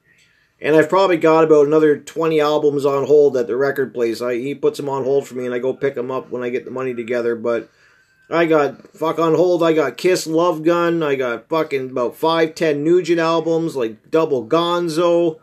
And 0.60 0.76
I've 0.76 0.88
probably 0.88 1.16
got 1.16 1.44
about 1.44 1.66
another 1.66 1.96
20 1.98 2.40
albums 2.40 2.84
on 2.84 3.06
hold 3.06 3.36
at 3.36 3.46
the 3.48 3.56
record 3.56 3.92
place. 3.92 4.20
I, 4.22 4.34
he 4.34 4.54
puts 4.54 4.78
them 4.78 4.88
on 4.88 5.04
hold 5.04 5.26
for 5.26 5.34
me 5.34 5.44
and 5.44 5.54
I 5.54 5.58
go 5.58 5.74
pick 5.74 5.94
them 5.94 6.10
up 6.10 6.30
when 6.30 6.42
I 6.42 6.50
get 6.50 6.64
the 6.64 6.70
money 6.70 6.94
together. 6.94 7.34
But 7.34 7.68
I 8.30 8.46
got 8.46 8.96
fuck 8.96 9.18
on 9.18 9.34
hold. 9.34 9.62
I 9.62 9.72
got 9.72 9.96
Kiss 9.96 10.26
Love 10.26 10.62
Gun. 10.62 11.02
I 11.02 11.16
got 11.16 11.48
fucking 11.48 11.90
about 11.90 12.16
5, 12.16 12.54
10 12.54 12.82
Nugent 12.82 13.20
albums, 13.20 13.76
like 13.76 14.10
Double 14.10 14.46
Gonzo. 14.46 15.38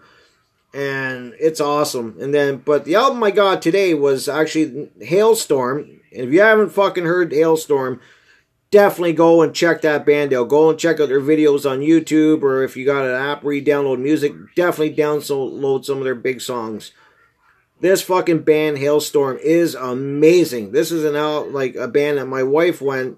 And 0.74 1.34
it's 1.40 1.62
awesome. 1.62 2.18
And 2.20 2.34
then, 2.34 2.58
but 2.58 2.86
the 2.86 2.96
album 2.96 3.24
I 3.24 3.32
got 3.32 3.62
today 3.62 3.94
was 3.94 4.28
actually 4.28 4.90
Halestorm. 5.02 6.00
And 6.12 6.28
if 6.28 6.34
you 6.34 6.42
haven't 6.42 6.70
fucking 6.70 7.06
heard 7.06 7.32
Halestorm, 7.32 8.00
definitely 8.72 9.14
go 9.14 9.42
and 9.42 9.54
check 9.54 9.82
that 9.82 10.06
band 10.06 10.34
out. 10.34 10.50
Go 10.50 10.70
and 10.70 10.80
check 10.80 11.00
out 11.00 11.10
their 11.10 11.22
videos 11.22 11.70
on 11.70 11.80
YouTube, 11.80 12.42
or 12.44 12.64
if 12.64 12.78
you 12.78 12.86
got 12.86 13.06
an 13.06 13.16
app 13.16 13.44
where 13.44 13.54
you 13.54 13.64
download 13.64 14.00
music, 14.00 14.34
definitely 14.56 14.96
download 14.96 15.86
some 15.86 15.98
of 15.98 16.04
their 16.04 16.16
big 16.16 16.42
songs. 16.42 16.92
This 17.82 18.02
fucking 18.02 18.44
band, 18.44 18.78
Halestorm, 18.78 19.40
is 19.40 19.74
amazing. 19.74 20.72
This 20.72 20.92
is 20.92 21.06
an 21.06 21.16
out 21.16 21.52
like 21.52 21.76
a 21.76 21.88
band 21.88 22.18
that 22.18 22.26
my 22.26 22.44
wife 22.44 22.82
went 22.82 23.18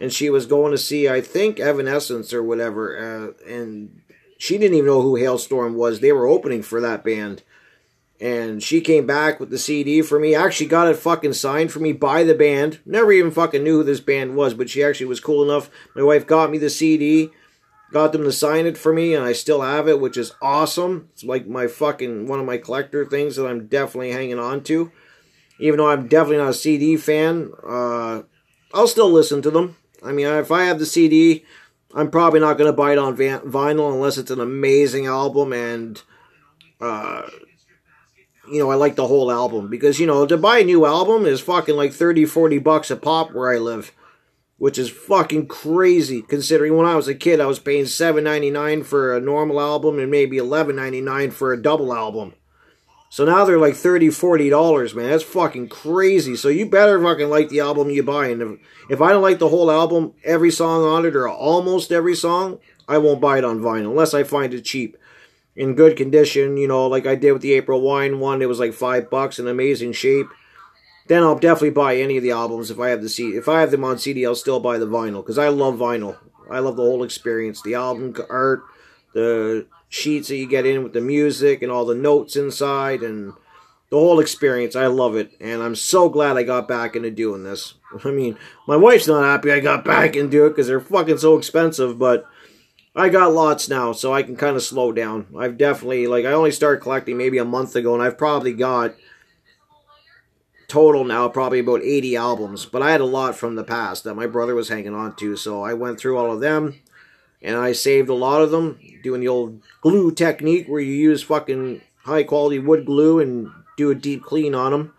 and 0.00 0.12
she 0.12 0.30
was 0.30 0.46
going 0.46 0.72
to 0.72 0.78
see, 0.78 1.08
I 1.08 1.20
think, 1.20 1.58
Evanescence 1.58 2.32
or 2.32 2.42
whatever, 2.42 2.96
uh, 2.96 3.50
and 3.50 4.00
she 4.38 4.56
didn't 4.56 4.76
even 4.76 4.86
know 4.86 5.02
who 5.02 5.18
Halestorm 5.18 5.74
was. 5.74 6.00
They 6.00 6.12
were 6.12 6.26
opening 6.26 6.62
for 6.62 6.80
that 6.80 7.04
band 7.04 7.42
and 8.20 8.62
she 8.62 8.80
came 8.80 9.06
back 9.06 9.38
with 9.38 9.50
the 9.50 9.58
CD 9.58 10.02
for 10.02 10.18
me. 10.18 10.34
Actually 10.34 10.66
got 10.66 10.88
it 10.88 10.96
fucking 10.96 11.34
signed 11.34 11.70
for 11.70 11.78
me 11.78 11.92
by 11.92 12.24
the 12.24 12.34
band. 12.34 12.80
Never 12.84 13.12
even 13.12 13.30
fucking 13.30 13.62
knew 13.62 13.78
who 13.78 13.84
this 13.84 14.00
band 14.00 14.34
was, 14.34 14.54
but 14.54 14.68
she 14.68 14.82
actually 14.82 15.06
was 15.06 15.20
cool 15.20 15.42
enough. 15.44 15.70
My 15.94 16.02
wife 16.02 16.26
got 16.26 16.50
me 16.50 16.58
the 16.58 16.70
CD, 16.70 17.30
got 17.92 18.12
them 18.12 18.24
to 18.24 18.32
sign 18.32 18.66
it 18.66 18.76
for 18.76 18.92
me, 18.92 19.14
and 19.14 19.24
I 19.24 19.32
still 19.32 19.62
have 19.62 19.86
it, 19.86 20.00
which 20.00 20.16
is 20.16 20.32
awesome. 20.42 21.08
It's 21.12 21.22
like 21.22 21.46
my 21.46 21.68
fucking 21.68 22.26
one 22.26 22.40
of 22.40 22.46
my 22.46 22.58
collector 22.58 23.04
things 23.06 23.36
that 23.36 23.46
I'm 23.46 23.66
definitely 23.68 24.10
hanging 24.10 24.38
on 24.38 24.64
to. 24.64 24.90
Even 25.60 25.78
though 25.78 25.90
I'm 25.90 26.08
definitely 26.08 26.38
not 26.38 26.50
a 26.50 26.54
CD 26.54 26.96
fan, 26.96 27.52
uh, 27.66 28.22
I'll 28.74 28.88
still 28.88 29.10
listen 29.10 29.42
to 29.42 29.50
them. 29.50 29.76
I 30.04 30.12
mean, 30.12 30.26
if 30.26 30.50
I 30.50 30.64
have 30.64 30.78
the 30.78 30.86
CD, 30.86 31.44
I'm 31.94 32.10
probably 32.10 32.40
not 32.40 32.58
going 32.58 32.70
to 32.70 32.76
buy 32.76 32.92
it 32.92 32.98
on 32.98 33.16
vinyl 33.16 33.92
unless 33.92 34.18
it's 34.18 34.32
an 34.32 34.40
amazing 34.40 35.06
album 35.06 35.52
and. 35.52 36.02
Uh, 36.80 37.28
you 38.50 38.58
know, 38.58 38.70
I 38.70 38.74
like 38.74 38.96
the 38.96 39.06
whole 39.06 39.30
album 39.30 39.68
because, 39.68 39.98
you 39.98 40.06
know, 40.06 40.26
to 40.26 40.36
buy 40.36 40.58
a 40.58 40.64
new 40.64 40.86
album 40.86 41.26
is 41.26 41.40
fucking 41.40 41.76
like 41.76 41.92
30, 41.92 42.24
40 42.24 42.58
bucks 42.58 42.90
a 42.90 42.96
pop 42.96 43.32
where 43.32 43.52
I 43.52 43.58
live, 43.58 43.92
which 44.56 44.78
is 44.78 44.90
fucking 44.90 45.46
crazy 45.46 46.22
considering 46.22 46.76
when 46.76 46.86
I 46.86 46.96
was 46.96 47.08
a 47.08 47.14
kid 47.14 47.40
I 47.40 47.46
was 47.46 47.58
paying 47.58 47.84
7.99 47.84 48.84
for 48.84 49.16
a 49.16 49.20
normal 49.20 49.60
album 49.60 49.98
and 49.98 50.10
maybe 50.10 50.38
11.99 50.38 51.32
for 51.32 51.52
a 51.52 51.62
double 51.62 51.94
album. 51.94 52.34
So 53.10 53.24
now 53.24 53.44
they're 53.44 53.58
like 53.58 53.74
30 53.74 54.08
$40, 54.08 54.94
man. 54.94 55.10
That's 55.10 55.22
fucking 55.22 55.68
crazy. 55.68 56.36
So 56.36 56.48
you 56.48 56.66
better 56.66 57.02
fucking 57.02 57.30
like 57.30 57.48
the 57.48 57.60
album 57.60 57.90
you 57.90 58.02
buy. 58.02 58.28
And 58.28 58.42
if, 58.42 58.58
if 58.90 59.00
I 59.00 59.10
don't 59.10 59.22
like 59.22 59.38
the 59.38 59.48
whole 59.48 59.70
album, 59.70 60.12
every 60.24 60.50
song 60.50 60.84
on 60.84 61.06
it, 61.06 61.16
or 61.16 61.28
almost 61.28 61.90
every 61.90 62.14
song, 62.14 62.58
I 62.86 62.98
won't 62.98 63.20
buy 63.20 63.38
it 63.38 63.44
on 63.44 63.60
vinyl 63.60 63.90
unless 63.90 64.12
I 64.12 64.24
find 64.24 64.52
it 64.52 64.64
cheap. 64.64 64.96
In 65.58 65.74
good 65.74 65.96
condition, 65.96 66.56
you 66.56 66.68
know, 66.68 66.86
like 66.86 67.04
I 67.04 67.16
did 67.16 67.32
with 67.32 67.42
the 67.42 67.52
April 67.54 67.80
Wine 67.80 68.20
one, 68.20 68.40
it 68.40 68.48
was 68.48 68.60
like 68.60 68.72
five 68.72 69.10
bucks 69.10 69.40
in 69.40 69.48
amazing 69.48 69.92
shape. 69.92 70.28
Then 71.08 71.24
I'll 71.24 71.38
definitely 71.38 71.70
buy 71.70 71.96
any 71.96 72.16
of 72.16 72.22
the 72.22 72.30
albums 72.30 72.70
if 72.70 72.78
I 72.78 72.90
have 72.90 73.02
the 73.02 73.08
CD. 73.08 73.36
If 73.36 73.48
I 73.48 73.60
have 73.60 73.72
them 73.72 73.82
on 73.82 73.98
CD, 73.98 74.24
I'll 74.24 74.36
still 74.36 74.60
buy 74.60 74.78
the 74.78 74.86
vinyl 74.86 75.22
because 75.22 75.36
I 75.36 75.48
love 75.48 75.74
vinyl. 75.74 76.16
I 76.48 76.60
love 76.60 76.76
the 76.76 76.82
whole 76.82 77.02
experience, 77.02 77.60
the 77.60 77.74
album 77.74 78.14
art, 78.30 78.62
the 79.14 79.66
sheets 79.88 80.28
that 80.28 80.36
you 80.36 80.46
get 80.46 80.64
in 80.64 80.84
with 80.84 80.92
the 80.92 81.00
music 81.00 81.62
and 81.62 81.72
all 81.72 81.84
the 81.84 81.94
notes 81.94 82.36
inside 82.36 83.02
and 83.02 83.32
the 83.90 83.96
whole 83.96 84.20
experience. 84.20 84.76
I 84.76 84.86
love 84.86 85.16
it. 85.16 85.32
And 85.40 85.62
I'm 85.62 85.74
so 85.74 86.08
glad 86.08 86.36
I 86.36 86.42
got 86.42 86.68
back 86.68 86.94
into 86.94 87.10
doing 87.10 87.42
this. 87.42 87.74
I 88.04 88.10
mean, 88.10 88.38
my 88.66 88.76
wife's 88.76 89.08
not 89.08 89.24
happy 89.24 89.50
I 89.50 89.60
got 89.60 89.84
back 89.84 90.14
into 90.14 90.46
it 90.46 90.50
because 90.50 90.66
they're 90.66 90.80
fucking 90.80 91.18
so 91.18 91.36
expensive, 91.36 91.98
but 91.98 92.26
I 92.96 93.08
got 93.08 93.32
lots 93.32 93.68
now, 93.68 93.92
so 93.92 94.12
I 94.12 94.22
can 94.22 94.36
kind 94.36 94.56
of 94.56 94.62
slow 94.62 94.92
down. 94.92 95.26
I've 95.38 95.56
definitely, 95.56 96.06
like, 96.06 96.24
I 96.24 96.32
only 96.32 96.50
started 96.50 96.80
collecting 96.80 97.16
maybe 97.16 97.38
a 97.38 97.44
month 97.44 97.76
ago, 97.76 97.94
and 97.94 98.02
I've 98.02 98.18
probably 98.18 98.54
got 98.54 98.94
total 100.68 101.04
now 101.04 101.28
probably 101.28 101.60
about 101.60 101.82
80 101.82 102.16
albums. 102.16 102.66
But 102.66 102.82
I 102.82 102.90
had 102.90 103.00
a 103.00 103.06
lot 103.06 103.34
from 103.34 103.54
the 103.54 103.64
past 103.64 104.04
that 104.04 104.14
my 104.14 104.26
brother 104.26 104.54
was 104.54 104.68
hanging 104.68 104.94
on 104.94 105.16
to, 105.16 105.36
so 105.36 105.62
I 105.62 105.74
went 105.74 105.98
through 105.98 106.18
all 106.18 106.32
of 106.32 106.40
them 106.40 106.80
and 107.42 107.56
I 107.56 107.72
saved 107.72 108.08
a 108.08 108.14
lot 108.14 108.42
of 108.42 108.50
them 108.50 108.78
doing 109.02 109.20
the 109.20 109.28
old 109.28 109.62
glue 109.80 110.12
technique 110.12 110.66
where 110.66 110.80
you 110.80 110.92
use 110.92 111.22
fucking 111.22 111.80
high 112.04 112.24
quality 112.24 112.58
wood 112.58 112.84
glue 112.84 113.20
and 113.20 113.50
do 113.76 113.90
a 113.90 113.94
deep 113.94 114.22
clean 114.22 114.54
on 114.54 114.72
them. 114.72 114.94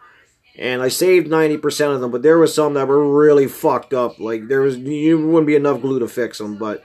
And 0.58 0.82
I 0.82 0.90
saved 0.90 1.28
90% 1.28 1.94
of 1.94 2.02
them, 2.02 2.12
but 2.12 2.22
there 2.22 2.38
was 2.38 2.54
some 2.54 2.74
that 2.74 2.88
were 2.88 3.18
really 3.18 3.48
fucked 3.48 3.94
up. 3.94 4.20
Like 4.20 4.48
there 4.48 4.62
was 4.62 4.78
you 4.78 5.26
wouldn't 5.28 5.48
be 5.48 5.56
enough 5.56 5.82
glue 5.82 6.00
to 6.00 6.08
fix 6.08 6.38
them, 6.38 6.58
but 6.58 6.84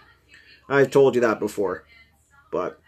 I've 0.69 0.91
told 0.91 1.15
you 1.15 1.21
that 1.21 1.41
before. 1.41 1.85
But 2.51 2.81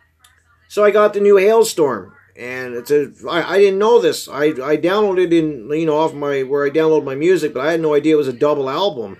so 0.69 0.85
I 0.85 0.91
got 0.91 1.13
the 1.13 1.21
new 1.21 1.35
Halestorm, 1.35 2.13
and 2.37 2.75
it's 2.75 2.91
a 2.91 3.13
I, 3.29 3.55
I 3.55 3.59
didn't 3.59 3.79
know 3.79 4.01
this. 4.01 4.29
I 4.29 4.45
I 4.47 4.77
downloaded 4.77 5.33
in 5.33 5.71
you 5.71 5.87
know 5.87 5.99
off 5.99 6.15
my 6.15 6.43
where 6.43 6.65
I 6.65 6.71
download 6.71 7.05
my 7.05 7.15
music, 7.15 7.55
but 7.55 7.67
I 7.67 7.73
had 7.73 7.81
no 7.81 7.95
idea 7.95 8.15
it 8.15 8.19
was 8.19 8.29
a 8.29 8.33
double 8.33 8.71
album 8.71 9.19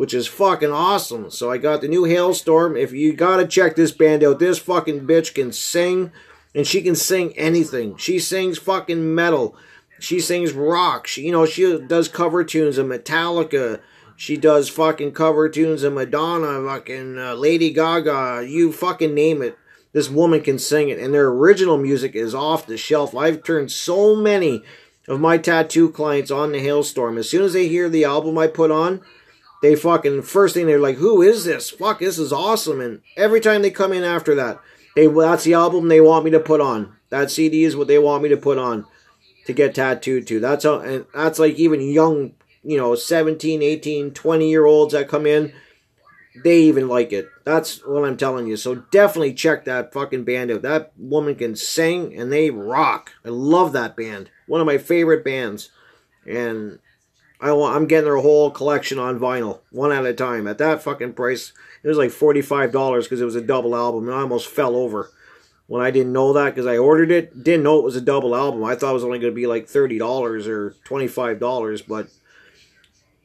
which 0.00 0.14
is 0.14 0.26
fucking 0.26 0.72
awesome. 0.72 1.30
So 1.30 1.50
I 1.50 1.58
got 1.58 1.82
the 1.82 1.88
new 1.88 2.04
Halestorm. 2.04 2.74
If 2.80 2.90
you 2.90 3.12
gotta 3.12 3.46
check 3.46 3.76
this 3.76 3.92
band 3.92 4.24
out, 4.24 4.38
this 4.38 4.58
fucking 4.58 5.06
bitch 5.06 5.34
can 5.34 5.52
sing, 5.52 6.10
and 6.54 6.66
she 6.66 6.80
can 6.80 6.96
sing 6.96 7.36
anything. 7.36 7.98
She 7.98 8.18
sings 8.18 8.56
fucking 8.56 9.14
metal. 9.14 9.54
She 9.98 10.18
sings 10.18 10.54
rock. 10.54 11.06
She, 11.06 11.26
you 11.26 11.32
know, 11.32 11.44
she 11.44 11.78
does 11.80 12.08
cover 12.08 12.44
tunes 12.44 12.78
of 12.78 12.86
Metallica. 12.86 13.80
She 14.20 14.36
does 14.36 14.68
fucking 14.68 15.12
cover 15.12 15.48
tunes 15.48 15.82
of 15.82 15.94
Madonna, 15.94 16.62
fucking 16.62 17.18
uh, 17.18 17.32
Lady 17.36 17.70
Gaga. 17.72 18.44
You 18.46 18.70
fucking 18.70 19.14
name 19.14 19.40
it. 19.40 19.56
This 19.94 20.10
woman 20.10 20.42
can 20.42 20.58
sing 20.58 20.90
it, 20.90 20.98
and 20.98 21.14
their 21.14 21.28
original 21.28 21.78
music 21.78 22.14
is 22.14 22.34
off 22.34 22.66
the 22.66 22.76
shelf. 22.76 23.16
I've 23.16 23.42
turned 23.42 23.72
so 23.72 24.14
many 24.14 24.62
of 25.08 25.20
my 25.20 25.38
tattoo 25.38 25.90
clients 25.90 26.30
on 26.30 26.52
the 26.52 26.58
Halestorm. 26.58 27.18
As 27.18 27.30
soon 27.30 27.44
as 27.44 27.54
they 27.54 27.66
hear 27.66 27.88
the 27.88 28.04
album 28.04 28.36
I 28.36 28.46
put 28.46 28.70
on, 28.70 29.00
they 29.62 29.74
fucking 29.74 30.20
first 30.20 30.52
thing 30.52 30.66
they're 30.66 30.78
like, 30.78 30.96
"Who 30.96 31.22
is 31.22 31.46
this? 31.46 31.70
Fuck, 31.70 32.00
this 32.00 32.18
is 32.18 32.30
awesome!" 32.30 32.82
And 32.82 33.00
every 33.16 33.40
time 33.40 33.62
they 33.62 33.70
come 33.70 33.94
in 33.94 34.04
after 34.04 34.34
that, 34.34 34.60
they 34.96 35.06
that's 35.06 35.44
the 35.44 35.54
album 35.54 35.88
they 35.88 36.02
want 36.02 36.26
me 36.26 36.30
to 36.32 36.40
put 36.40 36.60
on. 36.60 36.94
That 37.08 37.30
CD 37.30 37.64
is 37.64 37.74
what 37.74 37.88
they 37.88 37.98
want 37.98 38.22
me 38.22 38.28
to 38.28 38.36
put 38.36 38.58
on 38.58 38.84
to 39.46 39.54
get 39.54 39.74
tattooed 39.74 40.26
to. 40.26 40.40
That's 40.40 40.64
how, 40.64 40.80
and 40.80 41.06
that's 41.14 41.38
like 41.38 41.54
even 41.54 41.80
young, 41.80 42.32
you 42.62 42.76
know, 42.76 42.94
17, 42.94 43.62
18, 43.62 44.12
20 44.12 44.50
year 44.50 44.66
olds 44.66 44.92
that 44.92 45.08
come 45.08 45.26
in, 45.26 45.52
they 46.44 46.60
even 46.60 46.88
like 46.88 47.12
it. 47.12 47.28
That's 47.44 47.84
what 47.86 48.04
I'm 48.04 48.16
telling 48.16 48.46
you. 48.46 48.56
So 48.56 48.76
definitely 48.76 49.34
check 49.34 49.64
that 49.64 49.92
fucking 49.92 50.24
band 50.24 50.50
out. 50.50 50.62
That 50.62 50.92
woman 50.96 51.34
can 51.34 51.56
sing 51.56 52.16
and 52.16 52.32
they 52.32 52.50
rock. 52.50 53.12
I 53.24 53.28
love 53.30 53.72
that 53.72 53.96
band. 53.96 54.30
One 54.46 54.60
of 54.60 54.66
my 54.66 54.78
favorite 54.78 55.24
bands. 55.24 55.70
And 56.26 56.78
I 57.40 57.52
want, 57.52 57.74
I'm 57.74 57.86
getting 57.86 58.04
their 58.04 58.18
whole 58.18 58.50
collection 58.50 58.98
on 58.98 59.18
vinyl, 59.18 59.60
one 59.70 59.92
at 59.92 60.04
a 60.04 60.12
time. 60.12 60.46
At 60.46 60.58
that 60.58 60.82
fucking 60.82 61.14
price, 61.14 61.52
it 61.82 61.88
was 61.88 61.96
like 61.96 62.10
$45 62.10 63.02
because 63.02 63.20
it 63.20 63.24
was 63.24 63.34
a 63.34 63.40
double 63.40 63.74
album, 63.74 64.06
and 64.08 64.14
I 64.14 64.20
almost 64.20 64.48
fell 64.48 64.76
over 64.76 65.10
when 65.66 65.80
I 65.82 65.90
didn't 65.90 66.12
know 66.12 66.34
that 66.34 66.54
because 66.54 66.66
I 66.66 66.76
ordered 66.76 67.10
it. 67.10 67.42
Didn't 67.42 67.62
know 67.62 67.78
it 67.78 67.84
was 67.84 67.96
a 67.96 68.02
double 68.02 68.36
album. 68.36 68.62
I 68.62 68.74
thought 68.74 68.90
it 68.90 68.94
was 68.94 69.04
only 69.04 69.18
going 69.18 69.32
to 69.32 69.40
be 69.40 69.46
like 69.46 69.66
$30 69.66 70.46
or 70.48 70.74
$25, 70.84 71.82
but 71.88 72.08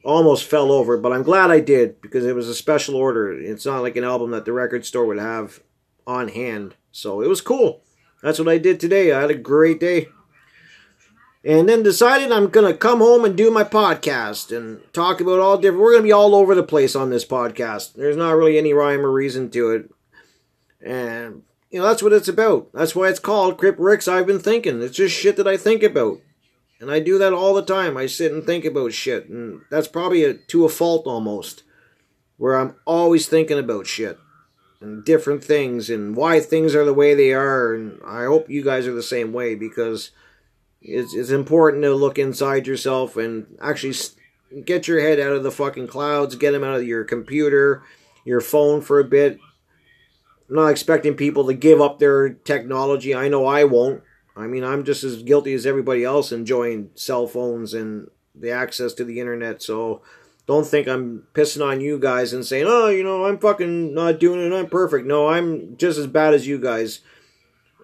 almost 0.06 0.44
fell 0.44 0.72
over. 0.72 0.96
But 0.96 1.12
I'm 1.12 1.22
glad 1.22 1.50
I 1.50 1.60
did 1.60 2.00
because 2.00 2.24
it 2.24 2.34
was 2.34 2.48
a 2.48 2.54
special 2.54 2.96
order. 2.96 3.32
It's 3.32 3.66
not 3.66 3.82
like 3.82 3.96
an 3.96 4.04
album 4.04 4.30
that 4.30 4.44
the 4.44 4.52
record 4.52 4.86
store 4.86 5.06
would 5.06 5.18
have 5.18 5.62
on 6.06 6.28
hand. 6.28 6.76
So 6.92 7.20
it 7.20 7.28
was 7.28 7.40
cool. 7.40 7.82
That's 8.22 8.38
what 8.38 8.48
I 8.48 8.58
did 8.58 8.80
today. 8.80 9.12
I 9.12 9.20
had 9.20 9.30
a 9.30 9.34
great 9.34 9.80
day 9.80 10.08
and 11.46 11.68
then 11.68 11.84
decided 11.84 12.32
I'm 12.32 12.48
going 12.48 12.70
to 12.70 12.76
come 12.76 12.98
home 12.98 13.24
and 13.24 13.36
do 13.36 13.52
my 13.52 13.62
podcast 13.62 14.54
and 14.54 14.80
talk 14.92 15.20
about 15.20 15.38
all 15.38 15.56
different. 15.56 15.80
We're 15.80 15.92
going 15.92 16.02
to 16.02 16.08
be 16.08 16.12
all 16.12 16.34
over 16.34 16.56
the 16.56 16.64
place 16.64 16.96
on 16.96 17.10
this 17.10 17.24
podcast. 17.24 17.94
There's 17.94 18.16
not 18.16 18.32
really 18.32 18.58
any 18.58 18.72
rhyme 18.72 19.06
or 19.06 19.12
reason 19.12 19.48
to 19.50 19.70
it. 19.70 19.90
And, 20.84 21.42
you 21.70 21.78
know, 21.78 21.86
that's 21.86 22.02
what 22.02 22.12
it's 22.12 22.26
about. 22.26 22.72
That's 22.72 22.96
why 22.96 23.08
it's 23.08 23.20
called 23.20 23.58
Crip 23.58 23.76
Ricks 23.78 24.08
I've 24.08 24.26
Been 24.26 24.40
Thinking. 24.40 24.82
It's 24.82 24.96
just 24.96 25.14
shit 25.14 25.36
that 25.36 25.46
I 25.46 25.56
think 25.56 25.84
about. 25.84 26.18
And 26.80 26.90
I 26.90 27.00
do 27.00 27.18
that 27.18 27.32
all 27.32 27.54
the 27.54 27.62
time. 27.62 27.96
I 27.96 28.06
sit 28.06 28.32
and 28.32 28.44
think 28.44 28.64
about 28.64 28.92
shit. 28.92 29.28
And 29.28 29.62
that's 29.70 29.88
probably 29.88 30.24
a, 30.24 30.34
to 30.34 30.64
a 30.64 30.68
fault 30.68 31.06
almost. 31.06 31.62
Where 32.36 32.56
I'm 32.56 32.76
always 32.84 33.28
thinking 33.28 33.58
about 33.58 33.86
shit. 33.86 34.18
And 34.80 35.04
different 35.04 35.42
things. 35.42 35.88
And 35.88 36.14
why 36.14 36.40
things 36.40 36.74
are 36.74 36.84
the 36.84 36.92
way 36.92 37.14
they 37.14 37.32
are. 37.32 37.74
And 37.74 37.98
I 38.06 38.24
hope 38.24 38.50
you 38.50 38.62
guys 38.62 38.86
are 38.86 38.94
the 38.94 39.02
same 39.02 39.32
way 39.32 39.54
because 39.54 40.10
it's, 40.82 41.14
it's 41.14 41.30
important 41.30 41.82
to 41.84 41.94
look 41.94 42.18
inside 42.18 42.66
yourself 42.66 43.16
and 43.16 43.56
actually 43.60 43.94
get 44.64 44.86
your 44.86 45.00
head 45.00 45.18
out 45.18 45.32
of 45.32 45.42
the 45.42 45.50
fucking 45.50 45.88
clouds, 45.88 46.36
get 46.36 46.52
them 46.52 46.64
out 46.64 46.76
of 46.76 46.86
your 46.86 47.04
computer, 47.04 47.82
your 48.24 48.40
phone 48.40 48.80
for 48.80 49.00
a 49.00 49.04
bit. 49.04 49.38
I'm 50.48 50.56
not 50.56 50.68
expecting 50.68 51.14
people 51.14 51.46
to 51.46 51.54
give 51.54 51.80
up 51.80 51.98
their 51.98 52.30
technology. 52.30 53.14
I 53.14 53.28
know 53.28 53.46
I 53.46 53.64
won't. 53.64 54.02
I 54.36 54.46
mean, 54.46 54.64
I'm 54.64 54.84
just 54.84 55.02
as 55.02 55.22
guilty 55.22 55.54
as 55.54 55.66
everybody 55.66 56.04
else 56.04 56.30
enjoying 56.30 56.90
cell 56.94 57.26
phones 57.26 57.72
and 57.72 58.10
the 58.34 58.50
access 58.50 58.92
to 58.94 59.04
the 59.04 59.18
internet. 59.18 59.62
So 59.62 60.02
don't 60.46 60.66
think 60.66 60.86
I'm 60.86 61.26
pissing 61.32 61.66
on 61.66 61.80
you 61.80 61.98
guys 61.98 62.32
and 62.32 62.44
saying, 62.44 62.66
oh, 62.68 62.88
you 62.88 63.02
know, 63.02 63.24
I'm 63.24 63.38
fucking 63.38 63.94
not 63.94 64.20
doing 64.20 64.40
it. 64.40 64.54
I'm 64.54 64.68
perfect. 64.68 65.06
No, 65.06 65.28
I'm 65.28 65.76
just 65.76 65.98
as 65.98 66.06
bad 66.06 66.34
as 66.34 66.46
you 66.46 66.58
guys 66.58 67.00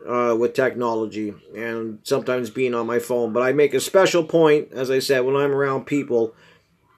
uh, 0.07 0.37
with 0.39 0.55
technology 0.55 1.35
and 1.57 2.01
sometimes 2.03 2.51
being 2.51 2.75
on 2.75 2.87
my 2.87 2.99
phone. 2.99 3.33
But 3.33 3.43
I 3.43 3.53
make 3.53 3.73
a 3.73 3.81
special 3.81 4.25
point, 4.25 4.73
as 4.73 4.91
I 4.91 4.99
said, 4.99 5.21
when 5.21 5.37
I'm 5.37 5.53
around 5.53 5.87
people, 5.87 6.35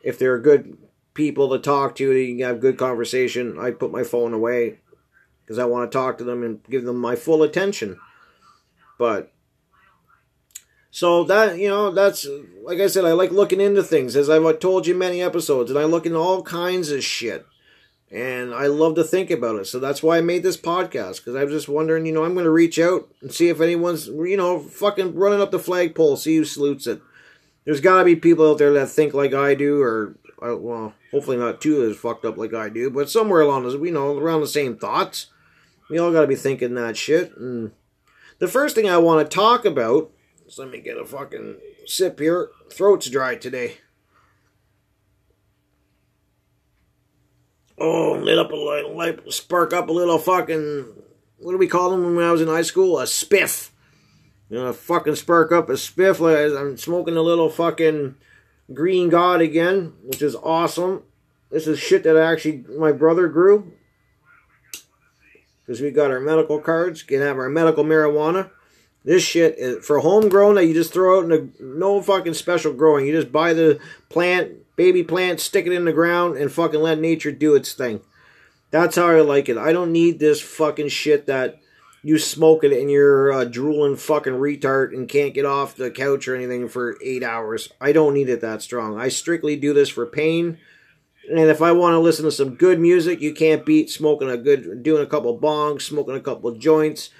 if 0.02 0.18
they're 0.18 0.38
good 0.38 0.76
people 1.14 1.48
to 1.50 1.58
talk 1.58 1.94
to, 1.96 2.12
you 2.12 2.36
can 2.36 2.44
have 2.44 2.60
good 2.60 2.76
conversation, 2.76 3.58
I 3.58 3.70
put 3.70 3.92
my 3.92 4.02
phone 4.02 4.34
away 4.34 4.80
because 5.42 5.58
I 5.58 5.64
want 5.64 5.90
to 5.90 5.96
talk 5.96 6.18
to 6.18 6.24
them 6.24 6.42
and 6.42 6.62
give 6.68 6.84
them 6.84 6.96
my 6.96 7.14
full 7.14 7.42
attention. 7.42 7.98
But 8.98 9.32
so 10.94 11.24
that 11.24 11.58
you 11.58 11.66
know, 11.66 11.90
that's 11.90 12.24
like 12.62 12.78
I 12.78 12.86
said, 12.86 13.04
I 13.04 13.12
like 13.12 13.32
looking 13.32 13.60
into 13.60 13.82
things, 13.82 14.14
as 14.14 14.30
I've 14.30 14.60
told 14.60 14.86
you 14.86 14.94
many 14.94 15.20
episodes, 15.20 15.70
and 15.70 15.78
I 15.78 15.84
look 15.84 16.06
into 16.06 16.18
all 16.18 16.42
kinds 16.44 16.92
of 16.92 17.02
shit 17.02 17.44
and 18.14 18.54
I 18.54 18.68
love 18.68 18.94
to 18.94 19.02
think 19.02 19.28
about 19.32 19.56
it. 19.56 19.66
So 19.66 19.80
that's 19.80 20.00
why 20.00 20.18
I 20.18 20.20
made 20.20 20.44
this 20.44 20.56
podcast 20.56 21.16
because 21.16 21.34
I 21.34 21.42
was 21.42 21.52
just 21.52 21.68
wondering, 21.68 22.06
you 22.06 22.12
know, 22.12 22.24
I'm 22.24 22.34
going 22.34 22.44
to 22.44 22.50
reach 22.50 22.78
out 22.78 23.08
and 23.20 23.34
see 23.34 23.48
if 23.48 23.60
anyone's, 23.60 24.06
you 24.06 24.36
know, 24.36 24.60
fucking 24.60 25.16
running 25.16 25.40
up 25.40 25.50
the 25.50 25.58
flagpole, 25.58 26.16
see 26.16 26.36
who 26.36 26.44
salutes 26.44 26.86
it. 26.86 27.02
There's 27.64 27.80
got 27.80 27.98
to 27.98 28.04
be 28.04 28.14
people 28.14 28.48
out 28.48 28.58
there 28.58 28.72
that 28.74 28.88
think 28.88 29.14
like 29.14 29.34
I 29.34 29.54
do, 29.54 29.82
or 29.82 30.14
uh, 30.40 30.56
well, 30.56 30.94
hopefully 31.10 31.38
not 31.38 31.60
too 31.60 31.82
as 31.90 31.96
fucked 31.96 32.24
up 32.24 32.36
like 32.36 32.54
I 32.54 32.68
do, 32.68 32.88
but 32.88 33.10
somewhere 33.10 33.40
along 33.40 33.64
the, 33.64 33.76
you 33.80 33.90
know, 33.90 34.16
around 34.16 34.42
the 34.42 34.46
same 34.46 34.76
thoughts. 34.76 35.26
We 35.90 35.98
all 35.98 36.12
got 36.12 36.20
to 36.20 36.28
be 36.28 36.36
thinking 36.36 36.74
that 36.76 36.96
shit. 36.96 37.36
And 37.36 37.72
the 38.38 38.46
first 38.46 38.76
thing 38.76 38.88
I 38.88 38.98
want 38.98 39.28
to 39.28 39.34
talk 39.34 39.64
about, 39.64 40.12
let 40.58 40.70
me 40.70 40.80
get 40.80 40.98
a 40.98 41.04
fucking 41.04 41.56
sip 41.86 42.18
here. 42.18 42.50
Throat's 42.70 43.10
dry 43.10 43.36
today. 43.36 43.78
Oh, 47.78 48.12
lit 48.12 48.38
up 48.38 48.52
a 48.52 48.56
light, 48.56 48.94
light, 48.94 49.32
spark 49.32 49.72
up 49.72 49.88
a 49.88 49.92
little 49.92 50.18
fucking, 50.18 50.94
what 51.38 51.52
do 51.52 51.58
we 51.58 51.66
call 51.66 51.90
them 51.90 52.14
when 52.14 52.24
I 52.24 52.30
was 52.32 52.40
in 52.40 52.48
high 52.48 52.62
school? 52.62 53.00
A 53.00 53.04
spiff. 53.04 53.70
You 54.48 54.58
know, 54.58 54.72
fucking 54.72 55.16
spark 55.16 55.50
up 55.50 55.68
a 55.68 55.72
spiff. 55.72 56.20
I'm 56.56 56.76
smoking 56.76 57.16
a 57.16 57.22
little 57.22 57.50
fucking 57.50 58.14
green 58.72 59.08
god 59.08 59.40
again, 59.40 59.94
which 60.04 60.22
is 60.22 60.36
awesome. 60.36 61.02
This 61.50 61.66
is 61.66 61.78
shit 61.78 62.04
that 62.04 62.16
I 62.16 62.30
actually 62.30 62.64
my 62.78 62.92
brother 62.92 63.26
grew. 63.28 63.72
Because 65.66 65.80
we 65.80 65.90
got 65.90 66.10
our 66.10 66.20
medical 66.20 66.60
cards, 66.60 67.02
can 67.02 67.20
have 67.20 67.38
our 67.38 67.48
medical 67.48 67.84
marijuana. 67.84 68.50
This 69.04 69.22
shit 69.22 69.56
is 69.58 69.84
for 69.84 69.98
homegrown 69.98 70.54
that 70.54 70.64
you 70.64 70.72
just 70.72 70.92
throw 70.92 71.18
out 71.18 71.24
in 71.24 71.30
the 71.30 71.48
no 71.60 72.00
fucking 72.00 72.34
special 72.34 72.72
growing. 72.72 73.06
You 73.06 73.12
just 73.12 73.30
buy 73.30 73.52
the 73.52 73.78
plant, 74.08 74.76
baby 74.76 75.04
plant, 75.04 75.40
stick 75.40 75.66
it 75.66 75.72
in 75.72 75.84
the 75.84 75.92
ground, 75.92 76.38
and 76.38 76.50
fucking 76.50 76.80
let 76.80 76.98
nature 76.98 77.30
do 77.30 77.54
its 77.54 77.74
thing. 77.74 78.00
That's 78.70 78.96
how 78.96 79.08
I 79.08 79.20
like 79.20 79.48
it. 79.50 79.58
I 79.58 79.72
don't 79.72 79.92
need 79.92 80.18
this 80.18 80.40
fucking 80.40 80.88
shit 80.88 81.26
that 81.26 81.60
you 82.02 82.18
smoke 82.18 82.64
it 82.64 82.72
and 82.72 82.90
you're 82.90 83.44
drooling 83.44 83.96
fucking 83.96 84.32
retard 84.32 84.92
and 84.94 85.08
can't 85.08 85.34
get 85.34 85.44
off 85.44 85.76
the 85.76 85.90
couch 85.90 86.26
or 86.26 86.34
anything 86.34 86.68
for 86.68 86.96
eight 87.02 87.22
hours. 87.22 87.70
I 87.80 87.92
don't 87.92 88.14
need 88.14 88.28
it 88.28 88.40
that 88.40 88.62
strong. 88.62 88.98
I 88.98 89.08
strictly 89.08 89.56
do 89.56 89.74
this 89.74 89.90
for 89.90 90.06
pain. 90.06 90.58
And 91.30 91.38
if 91.38 91.62
I 91.62 91.72
want 91.72 91.94
to 91.94 92.00
listen 92.00 92.24
to 92.24 92.32
some 92.32 92.56
good 92.56 92.80
music, 92.80 93.20
you 93.20 93.32
can't 93.32 93.64
beat 93.64 93.90
smoking 93.90 94.28
a 94.28 94.36
good, 94.36 94.82
doing 94.82 95.02
a 95.02 95.06
couple 95.06 95.38
bongs, 95.38 95.82
smoking 95.82 96.16
a 96.16 96.20
couple 96.20 96.50
joints 96.52 97.10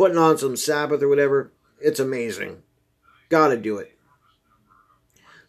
putting 0.00 0.16
on 0.16 0.38
some 0.38 0.56
Sabbath 0.56 1.02
or 1.02 1.10
whatever, 1.10 1.52
it's 1.78 2.00
amazing. 2.00 2.62
Gotta 3.28 3.58
do 3.58 3.76
it. 3.76 3.98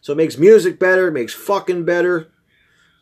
So 0.02 0.12
it 0.12 0.16
makes 0.16 0.36
music 0.36 0.78
better, 0.78 1.10
makes 1.10 1.32
fucking 1.32 1.86
better, 1.86 2.30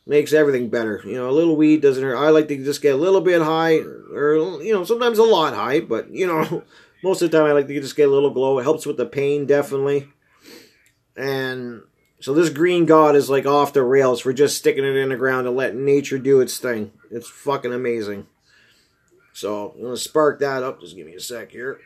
makes 0.07 0.33
everything 0.33 0.71
better. 0.71 1.03
You 1.05 1.15
know, 1.15 1.29
a 1.29 1.33
little 1.33 1.57
weed 1.57 1.83
doesn't 1.83 2.05
hurt. 2.05 2.15
I 2.15 2.29
like 2.29 2.47
to 2.47 2.65
just 2.65 2.83
get 2.83 2.95
a 2.95 2.99
little 2.99 3.21
bit 3.21 3.43
high, 3.43 3.79
or, 3.79 4.63
you 4.63 4.73
know, 4.73 4.85
sometimes 4.85 5.19
a 5.19 5.25
lot 5.25 5.53
high, 5.53 5.81
but, 5.81 6.09
you 6.15 6.25
know, 6.25 6.63
most 7.03 7.21
of 7.21 7.29
the 7.29 7.37
time 7.37 7.49
I 7.49 7.53
like 7.53 7.67
to 7.67 7.81
just 7.81 7.97
get 7.97 8.09
a 8.09 8.13
little 8.13 8.31
glow. 8.31 8.61
It 8.61 8.63
helps 8.63 8.87
with 8.87 8.97
the 8.97 9.05
pain, 9.05 9.45
definitely. 9.45 10.07
And 11.17 11.83
so 12.21 12.33
this 12.33 12.51
green 12.51 12.87
god 12.87 13.17
is 13.17 13.29
like 13.29 13.45
off 13.45 13.73
the 13.73 13.83
rails 13.83 14.21
for 14.21 14.33
just 14.33 14.57
sticking 14.57 14.85
it 14.85 14.95
in 14.95 15.09
the 15.09 15.17
ground 15.17 15.49
and 15.49 15.57
letting 15.57 15.85
nature 15.85 16.19
do 16.21 16.41
its 16.41 16.59
thing. 16.59 16.93
It's 17.11 17.29
fucking 17.29 17.75
amazing. 17.75 18.29
So 19.41 19.71
I'm 19.71 19.81
going 19.81 19.95
to 19.95 20.01
spark 20.01 20.39
that 20.41 20.63
up. 20.63 20.83
Just 20.83 20.95
give 20.95 21.07
me 21.07 21.15
a 21.15 21.21
sec 21.21 21.51
here. 21.51 21.81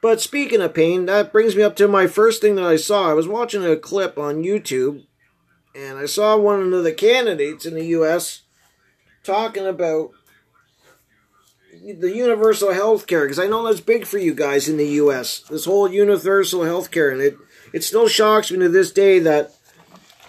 But 0.00 0.22
speaking 0.22 0.62
of 0.62 0.72
pain, 0.72 1.04
that 1.06 1.30
brings 1.30 1.54
me 1.54 1.62
up 1.62 1.76
to 1.76 1.86
my 1.86 2.06
first 2.06 2.40
thing 2.40 2.54
that 2.54 2.64
I 2.64 2.76
saw. 2.76 3.10
I 3.10 3.12
was 3.12 3.28
watching 3.28 3.62
a 3.66 3.76
clip 3.76 4.16
on 4.16 4.42
YouTube, 4.42 5.04
and 5.74 5.98
I 5.98 6.06
saw 6.06 6.38
one 6.38 6.72
of 6.72 6.84
the 6.84 6.92
candidates 6.92 7.66
in 7.66 7.74
the 7.74 7.84
U.S. 7.86 8.44
talking 9.22 9.66
about 9.66 10.12
the 11.70 12.16
universal 12.16 12.72
health 12.72 13.06
care, 13.06 13.24
because 13.24 13.38
I 13.38 13.46
know 13.46 13.62
that's 13.62 13.80
big 13.80 14.06
for 14.06 14.16
you 14.16 14.32
guys 14.32 14.70
in 14.70 14.78
the 14.78 14.88
U.S. 14.88 15.40
This 15.40 15.66
whole 15.66 15.90
universal 15.90 16.64
health 16.64 16.90
care, 16.90 17.10
and 17.10 17.20
it 17.20 17.36
it 17.74 17.84
still 17.84 18.08
shocks 18.08 18.50
me 18.50 18.58
to 18.60 18.70
this 18.70 18.90
day 18.90 19.18
that 19.18 19.52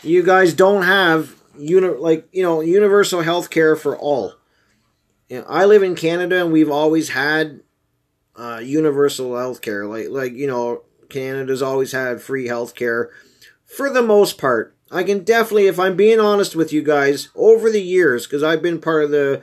you 0.04 0.22
guys 0.22 0.54
don't 0.54 0.84
have 0.84 1.37
uni- 1.60 1.88
like 1.88 2.28
you 2.32 2.44
know 2.44 2.62
universal 2.62 3.22
health 3.22 3.50
care 3.50 3.76
for 3.76 3.98
all. 3.98 4.34
You 5.30 5.40
know, 5.40 5.46
I 5.48 5.66
live 5.66 5.84
in 5.84 5.96
Canada 5.96 6.42
and 6.42 6.54
we've 6.54 6.72
always 6.72 7.10
had 7.10 7.62
uh, 8.36 8.62
universal 8.64 9.38
health 9.38 9.62
care. 9.62 9.86
Like 9.86 10.08
like 10.10 10.34
you 10.34 10.48
know 10.48 10.84
Canada's 11.10 11.62
always 11.62 11.92
had 11.92 12.22
free 12.22 12.48
health 12.48 12.76
care 12.76 13.12
for 13.66 13.90
the 13.90 14.02
most 14.02 14.38
part. 14.38 14.76
I 14.90 15.04
can 15.04 15.24
definitely, 15.24 15.68
if 15.68 15.80
I'm 15.80 15.98
being 15.98 16.20
honest 16.20 16.56
with 16.56 16.72
you 16.72 16.82
guys, 16.82 17.30
over 17.36 17.70
the 17.70 17.82
years, 17.82 18.26
because 18.26 18.42
I've 18.42 18.62
been 18.62 18.80
part 18.80 19.04
of 19.04 19.12
the 19.12 19.42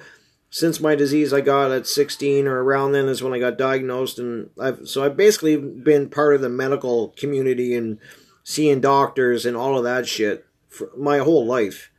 since 0.48 0.80
my 0.80 0.94
disease 0.94 1.32
I 1.32 1.40
got 1.40 1.72
at 1.72 1.86
16 1.86 2.46
or 2.46 2.62
around 2.62 2.92
then 2.92 3.08
is 3.08 3.22
when 3.22 3.32
I 3.32 3.40
got 3.40 3.58
diagnosed, 3.58 4.18
and 4.18 4.50
I've 4.58 4.88
so 4.88 5.04
I've 5.04 5.16
basically 5.16 5.56
been 5.56 6.08
part 6.08 6.34
of 6.34 6.40
the 6.40 6.48
medical 6.48 7.08
community 7.16 7.74
and 7.74 7.98
seeing 8.42 8.80
doctors 8.80 9.44
and 9.44 9.56
all 9.56 9.76
of 9.76 9.84
that 9.84 10.06
shit 10.06 10.46
for 10.68 10.90
my 10.96 11.18
whole 11.18 11.44
life. 11.44 11.90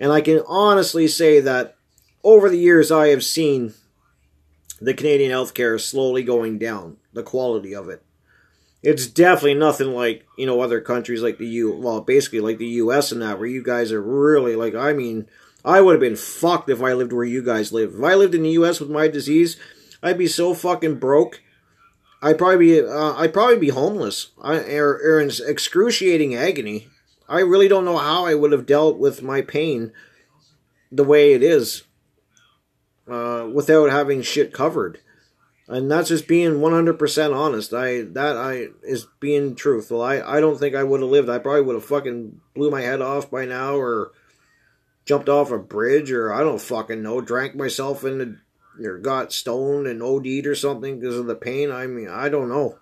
And 0.00 0.10
I 0.10 0.22
can 0.22 0.42
honestly 0.48 1.06
say 1.06 1.40
that 1.40 1.76
over 2.24 2.48
the 2.48 2.58
years, 2.58 2.90
I 2.90 3.08
have 3.08 3.22
seen 3.22 3.74
the 4.80 4.94
Canadian 4.94 5.30
healthcare 5.30 5.78
slowly 5.78 6.22
going 6.22 6.58
down, 6.58 6.96
the 7.12 7.22
quality 7.22 7.74
of 7.74 7.90
it. 7.90 8.02
It's 8.82 9.06
definitely 9.06 9.54
nothing 9.54 9.88
like, 9.88 10.26
you 10.38 10.46
know, 10.46 10.62
other 10.62 10.80
countries 10.80 11.22
like 11.22 11.36
the 11.36 11.46
U, 11.46 11.72
well, 11.72 12.00
basically 12.00 12.40
like 12.40 12.56
the 12.56 12.66
US 12.66 13.12
and 13.12 13.20
that, 13.20 13.38
where 13.38 13.46
you 13.46 13.62
guys 13.62 13.92
are 13.92 14.00
really, 14.00 14.56
like, 14.56 14.74
I 14.74 14.94
mean, 14.94 15.28
I 15.62 15.82
would 15.82 15.92
have 15.92 16.00
been 16.00 16.16
fucked 16.16 16.70
if 16.70 16.82
I 16.82 16.94
lived 16.94 17.12
where 17.12 17.24
you 17.24 17.42
guys 17.42 17.72
live. 17.72 17.94
If 17.94 18.02
I 18.02 18.14
lived 18.14 18.34
in 18.34 18.42
the 18.42 18.50
US 18.52 18.80
with 18.80 18.88
my 18.88 19.06
disease, 19.06 19.58
I'd 20.02 20.16
be 20.16 20.26
so 20.26 20.54
fucking 20.54 20.94
broke. 20.94 21.42
I'd 22.22 22.38
probably 22.38 22.56
be, 22.56 22.80
uh, 22.80 23.14
I'd 23.16 23.34
probably 23.34 23.58
be 23.58 23.68
homeless, 23.68 24.30
I, 24.40 24.56
or, 24.76 24.94
or 24.94 25.20
in 25.20 25.30
excruciating 25.46 26.34
agony. 26.34 26.88
I 27.30 27.40
really 27.40 27.68
don't 27.68 27.84
know 27.84 27.96
how 27.96 28.26
I 28.26 28.34
would 28.34 28.50
have 28.50 28.66
dealt 28.66 28.98
with 28.98 29.22
my 29.22 29.40
pain 29.40 29.92
the 30.90 31.04
way 31.04 31.32
it 31.32 31.44
is 31.44 31.84
uh, 33.08 33.48
without 33.52 33.88
having 33.90 34.20
shit 34.20 34.52
covered. 34.52 34.98
And 35.68 35.88
that's 35.88 36.08
just 36.08 36.26
being 36.26 36.54
100% 36.54 37.36
honest. 37.36 37.72
I 37.72 38.00
that 38.00 38.36
I 38.36 38.66
is 38.82 39.06
being 39.20 39.54
truthful. 39.54 40.02
I, 40.02 40.20
I 40.20 40.40
don't 40.40 40.58
think 40.58 40.74
I 40.74 40.82
would 40.82 41.00
have 41.00 41.08
lived. 41.08 41.28
I 41.28 41.38
probably 41.38 41.62
would 41.62 41.76
have 41.76 41.84
fucking 41.84 42.40
blew 42.56 42.72
my 42.72 42.80
head 42.80 43.00
off 43.00 43.30
by 43.30 43.44
now 43.44 43.76
or 43.76 44.10
jumped 45.04 45.28
off 45.28 45.52
a 45.52 45.58
bridge 45.58 46.10
or 46.10 46.32
I 46.32 46.40
don't 46.40 46.60
fucking 46.60 47.00
know, 47.00 47.20
drank 47.20 47.54
myself 47.54 48.02
into 48.02 48.38
or 48.82 48.98
got 48.98 49.32
stoned 49.32 49.86
and 49.86 50.02
OD'd 50.02 50.46
or 50.46 50.56
something 50.56 50.98
because 50.98 51.16
of 51.16 51.26
the 51.26 51.36
pain. 51.36 51.70
I 51.70 51.86
mean, 51.86 52.08
I 52.08 52.28
don't 52.28 52.48
know. 52.48 52.80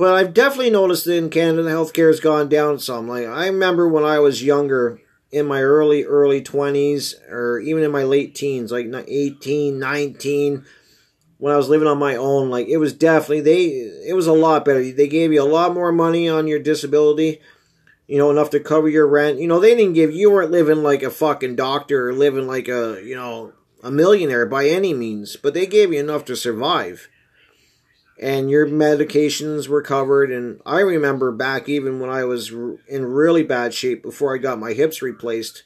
But 0.00 0.14
I've 0.14 0.32
definitely 0.32 0.70
noticed 0.70 1.04
that 1.04 1.16
in 1.16 1.28
Canada, 1.28 1.68
healthcare 1.68 2.06
has 2.06 2.20
gone 2.20 2.48
down 2.48 2.78
some. 2.78 3.06
Like 3.06 3.26
I 3.26 3.48
remember 3.48 3.86
when 3.86 4.02
I 4.02 4.18
was 4.18 4.42
younger, 4.42 4.98
in 5.30 5.44
my 5.44 5.60
early 5.60 6.04
early 6.04 6.40
20s 6.40 7.14
or 7.30 7.58
even 7.60 7.84
in 7.84 7.90
my 7.90 8.04
late 8.04 8.34
teens, 8.34 8.72
like 8.72 8.86
18, 8.86 9.78
19, 9.78 10.64
when 11.36 11.52
I 11.52 11.56
was 11.58 11.68
living 11.68 11.86
on 11.86 11.98
my 11.98 12.16
own, 12.16 12.48
like 12.48 12.66
it 12.68 12.78
was 12.78 12.94
definitely 12.94 13.42
they 13.42 13.64
it 14.08 14.16
was 14.16 14.26
a 14.26 14.32
lot 14.32 14.64
better. 14.64 14.90
They 14.90 15.06
gave 15.06 15.34
you 15.34 15.42
a 15.42 15.44
lot 15.44 15.74
more 15.74 15.92
money 15.92 16.30
on 16.30 16.46
your 16.46 16.60
disability. 16.60 17.38
You 18.06 18.16
know, 18.16 18.30
enough 18.30 18.48
to 18.50 18.60
cover 18.60 18.88
your 18.88 19.06
rent. 19.06 19.38
You 19.38 19.48
know, 19.48 19.60
they 19.60 19.76
didn't 19.76 19.92
give 19.92 20.12
you 20.12 20.30
weren't 20.30 20.50
living 20.50 20.82
like 20.82 21.02
a 21.02 21.10
fucking 21.10 21.56
doctor 21.56 22.08
or 22.08 22.14
living 22.14 22.46
like 22.46 22.68
a, 22.68 23.02
you 23.04 23.14
know, 23.14 23.52
a 23.82 23.90
millionaire 23.90 24.46
by 24.46 24.66
any 24.66 24.94
means, 24.94 25.36
but 25.36 25.52
they 25.52 25.66
gave 25.66 25.92
you 25.92 26.00
enough 26.00 26.24
to 26.24 26.36
survive 26.36 27.10
and 28.20 28.50
your 28.50 28.66
medications 28.66 29.66
were 29.66 29.80
covered. 29.80 30.30
And 30.30 30.60
I 30.66 30.80
remember 30.80 31.32
back 31.32 31.68
even 31.68 32.00
when 32.00 32.10
I 32.10 32.24
was 32.24 32.50
in 32.86 33.06
really 33.06 33.42
bad 33.42 33.72
shape 33.72 34.02
before 34.02 34.34
I 34.34 34.38
got 34.38 34.58
my 34.58 34.74
hips 34.74 35.00
replaced, 35.00 35.64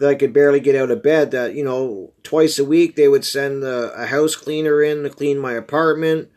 that 0.00 0.08
I 0.08 0.14
could 0.14 0.32
barely 0.32 0.58
get 0.58 0.74
out 0.74 0.90
of 0.90 1.02
bed. 1.02 1.30
That 1.30 1.54
you 1.54 1.62
know, 1.62 2.12
twice 2.22 2.58
a 2.58 2.64
week 2.64 2.96
they 2.96 3.08
would 3.08 3.26
send 3.26 3.62
a, 3.62 3.92
a 3.92 4.06
house 4.06 4.34
cleaner 4.34 4.82
in 4.82 5.02
to 5.02 5.10
clean 5.10 5.38
my 5.38 5.52
apartment, 5.52 6.30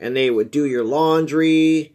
and 0.00 0.16
they 0.16 0.28
would 0.28 0.50
do 0.50 0.66
your 0.66 0.84
laundry, 0.84 1.94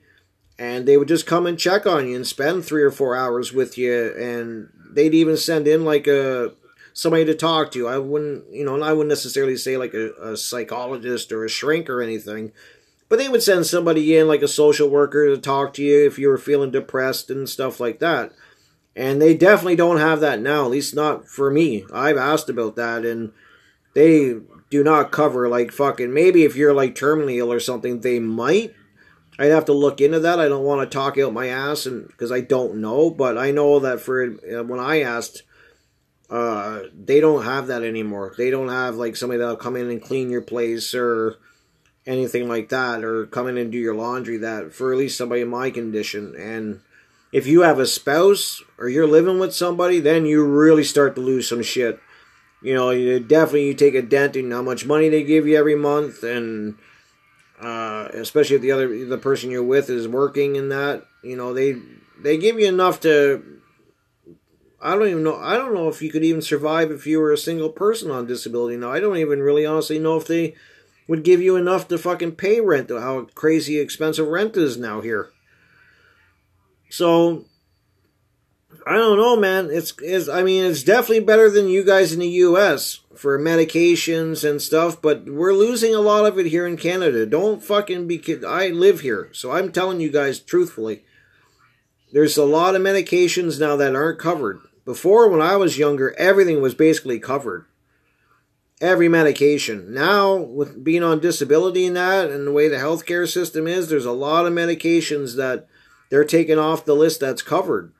and 0.57 0.87
they 0.87 0.95
would 0.95 1.09
just 1.09 1.27
come 1.27 1.45
and 1.45 1.59
check 1.59 1.85
on 1.85 2.07
you 2.07 2.15
and 2.15 2.25
spend 2.25 2.63
three 2.63 2.81
or 2.81 2.91
four 2.91 3.17
hours 3.17 3.51
with 3.51 3.77
you, 3.77 4.15
and 4.17 4.69
they'd 4.89 5.13
even 5.13 5.35
send 5.35 5.67
in 5.67 5.83
like 5.83 6.07
a 6.07 6.53
somebody 6.93 7.25
to 7.25 7.35
talk 7.35 7.71
to. 7.71 7.89
I 7.89 7.97
wouldn't, 7.97 8.53
you 8.53 8.63
know, 8.63 8.75
and 8.75 8.83
I 8.83 8.93
wouldn't 8.93 9.09
necessarily 9.09 9.57
say 9.57 9.75
like 9.75 9.93
a, 9.93 10.13
a 10.13 10.37
psychologist 10.37 11.31
or 11.33 11.43
a 11.43 11.49
shrink 11.49 11.89
or 11.89 12.01
anything, 12.01 12.53
but 13.11 13.19
they 13.19 13.27
would 13.27 13.43
send 13.43 13.65
somebody 13.65 14.15
in, 14.15 14.25
like 14.29 14.41
a 14.41 14.47
social 14.47 14.89
worker, 14.89 15.25
to 15.27 15.37
talk 15.37 15.73
to 15.73 15.83
you 15.83 16.07
if 16.07 16.17
you 16.17 16.29
were 16.29 16.37
feeling 16.37 16.71
depressed 16.71 17.29
and 17.29 17.49
stuff 17.49 17.81
like 17.81 17.99
that. 17.99 18.31
And 18.95 19.21
they 19.21 19.35
definitely 19.35 19.75
don't 19.75 19.97
have 19.97 20.21
that 20.21 20.39
now, 20.39 20.63
at 20.63 20.71
least 20.71 20.95
not 20.95 21.27
for 21.27 21.51
me. 21.51 21.83
I've 21.93 22.15
asked 22.15 22.47
about 22.47 22.77
that, 22.77 23.03
and 23.03 23.33
they 23.95 24.37
do 24.69 24.81
not 24.81 25.11
cover, 25.11 25.49
like, 25.49 25.73
fucking. 25.73 26.13
Maybe 26.13 26.45
if 26.45 26.55
you're, 26.55 26.73
like, 26.73 26.95
terminally 26.95 27.35
ill 27.35 27.51
or 27.51 27.59
something, 27.59 27.99
they 27.99 28.19
might. 28.19 28.73
I'd 29.37 29.51
have 29.51 29.65
to 29.65 29.73
look 29.73 29.99
into 29.99 30.21
that. 30.21 30.39
I 30.39 30.47
don't 30.47 30.63
want 30.63 30.89
to 30.89 30.97
talk 30.97 31.17
out 31.17 31.33
my 31.33 31.47
ass 31.47 31.85
and 31.85 32.07
because 32.07 32.31
I 32.31 32.39
don't 32.39 32.75
know, 32.75 33.09
but 33.09 33.37
I 33.37 33.51
know 33.51 33.79
that 33.79 33.99
for 33.99 34.23
uh, 34.23 34.63
when 34.63 34.79
I 34.79 35.01
asked, 35.01 35.43
uh, 36.29 36.83
they 36.97 37.19
don't 37.19 37.43
have 37.43 37.67
that 37.67 37.83
anymore. 37.83 38.33
They 38.37 38.51
don't 38.51 38.69
have 38.69 38.95
like 38.95 39.17
somebody 39.17 39.39
that'll 39.39 39.57
come 39.57 39.75
in 39.75 39.89
and 39.89 40.01
clean 40.01 40.29
your 40.29 40.41
place 40.41 40.95
or 40.95 41.35
anything 42.05 42.47
like 42.47 42.69
that 42.69 43.03
or 43.03 43.25
come 43.27 43.47
in 43.47 43.57
and 43.57 43.71
do 43.71 43.77
your 43.77 43.93
laundry 43.93 44.37
that 44.37 44.73
for 44.73 44.91
at 44.91 44.97
least 44.97 45.17
somebody 45.17 45.41
in 45.41 45.47
my 45.47 45.69
condition 45.69 46.35
and 46.35 46.81
if 47.31 47.45
you 47.45 47.61
have 47.61 47.79
a 47.79 47.85
spouse 47.85 48.63
or 48.77 48.89
you're 48.89 49.07
living 49.07 49.39
with 49.39 49.53
somebody 49.53 49.99
then 49.99 50.25
you 50.25 50.43
really 50.43 50.83
start 50.83 51.13
to 51.13 51.21
lose 51.21 51.47
some 51.47 51.61
shit 51.61 51.99
you 52.61 52.73
know 52.73 52.89
you 52.89 53.19
definitely 53.19 53.67
you 53.67 53.73
take 53.73 53.93
a 53.93 54.01
dent 54.01 54.35
in 54.35 54.51
how 54.51 54.63
much 54.63 54.85
money 54.85 55.09
they 55.09 55.23
give 55.23 55.47
you 55.47 55.55
every 55.55 55.75
month 55.75 56.23
and 56.23 56.75
uh, 57.61 58.07
especially 58.13 58.55
if 58.55 58.61
the 58.63 58.71
other 58.71 59.05
the 59.05 59.17
person 59.19 59.51
you're 59.51 59.63
with 59.63 59.87
is 59.89 60.07
working 60.07 60.55
in 60.55 60.69
that 60.69 61.05
you 61.23 61.35
know 61.35 61.53
they 61.53 61.75
they 62.19 62.35
give 62.35 62.59
you 62.59 62.67
enough 62.67 62.99
to 62.99 63.61
I 64.83 64.95
don't 64.95 65.07
even 65.07 65.23
know. 65.23 65.37
I 65.37 65.57
don't 65.57 65.75
know 65.75 65.89
if 65.89 66.01
you 66.01 66.11
could 66.11 66.23
even 66.23 66.41
survive 66.41 66.89
if 66.89 67.05
you 67.05 67.19
were 67.19 67.31
a 67.31 67.37
single 67.37 67.69
person 67.69 68.09
on 68.09 68.25
disability. 68.25 68.77
Now, 68.77 68.91
I 68.91 68.99
don't 68.99 69.17
even 69.17 69.39
really 69.39 69.63
honestly 69.63 69.99
know 69.99 70.17
if 70.17 70.25
they 70.25 70.55
would 71.11 71.25
give 71.25 71.41
you 71.41 71.57
enough 71.57 71.89
to 71.89 71.97
fucking 71.97 72.31
pay 72.31 72.61
rent, 72.61 72.87
to 72.87 73.01
how 73.01 73.27
crazy 73.35 73.77
expensive 73.77 74.25
rent 74.25 74.55
is 74.55 74.77
now 74.77 75.01
here. 75.01 75.29
So, 76.89 77.43
I 78.87 78.93
don't 78.93 79.17
know, 79.17 79.35
man. 79.35 79.69
It's, 79.71 79.93
it's 80.01 80.29
I 80.29 80.41
mean, 80.41 80.63
it's 80.63 80.83
definitely 80.83 81.25
better 81.25 81.49
than 81.49 81.67
you 81.67 81.83
guys 81.83 82.13
in 82.13 82.21
the 82.21 82.29
U.S. 82.29 83.01
for 83.13 83.37
medications 83.37 84.49
and 84.49 84.61
stuff, 84.61 85.01
but 85.01 85.25
we're 85.25 85.51
losing 85.51 85.93
a 85.93 85.99
lot 85.99 86.25
of 86.25 86.39
it 86.39 86.45
here 86.45 86.65
in 86.65 86.77
Canada. 86.77 87.25
Don't 87.25 87.61
fucking 87.61 88.07
be 88.07 88.17
kid. 88.17 88.45
I 88.45 88.69
live 88.69 89.01
here, 89.01 89.27
so 89.33 89.51
I'm 89.51 89.73
telling 89.73 89.99
you 89.99 90.09
guys 90.09 90.39
truthfully. 90.39 91.03
There's 92.13 92.37
a 92.37 92.45
lot 92.45 92.73
of 92.73 92.81
medications 92.81 93.59
now 93.59 93.75
that 93.75 93.97
aren't 93.97 94.17
covered. 94.17 94.61
Before, 94.85 95.27
when 95.27 95.41
I 95.41 95.57
was 95.57 95.77
younger, 95.77 96.17
everything 96.17 96.61
was 96.61 96.73
basically 96.73 97.19
covered. 97.19 97.65
Every 98.81 99.07
medication. 99.07 99.93
Now, 99.93 100.35
with 100.35 100.83
being 100.83 101.03
on 101.03 101.19
disability 101.19 101.85
and 101.85 101.95
that, 101.95 102.31
and 102.31 102.47
the 102.47 102.51
way 102.51 102.67
the 102.67 102.77
healthcare 102.77 103.31
system 103.31 103.67
is, 103.67 103.89
there's 103.89 104.05
a 104.05 104.11
lot 104.11 104.47
of 104.47 104.53
medications 104.53 105.37
that 105.37 105.67
they're 106.09 106.25
taking 106.25 106.57
off 106.57 106.83
the 106.83 106.95
list 106.95 107.19
that's 107.19 107.43
covered 107.43 107.93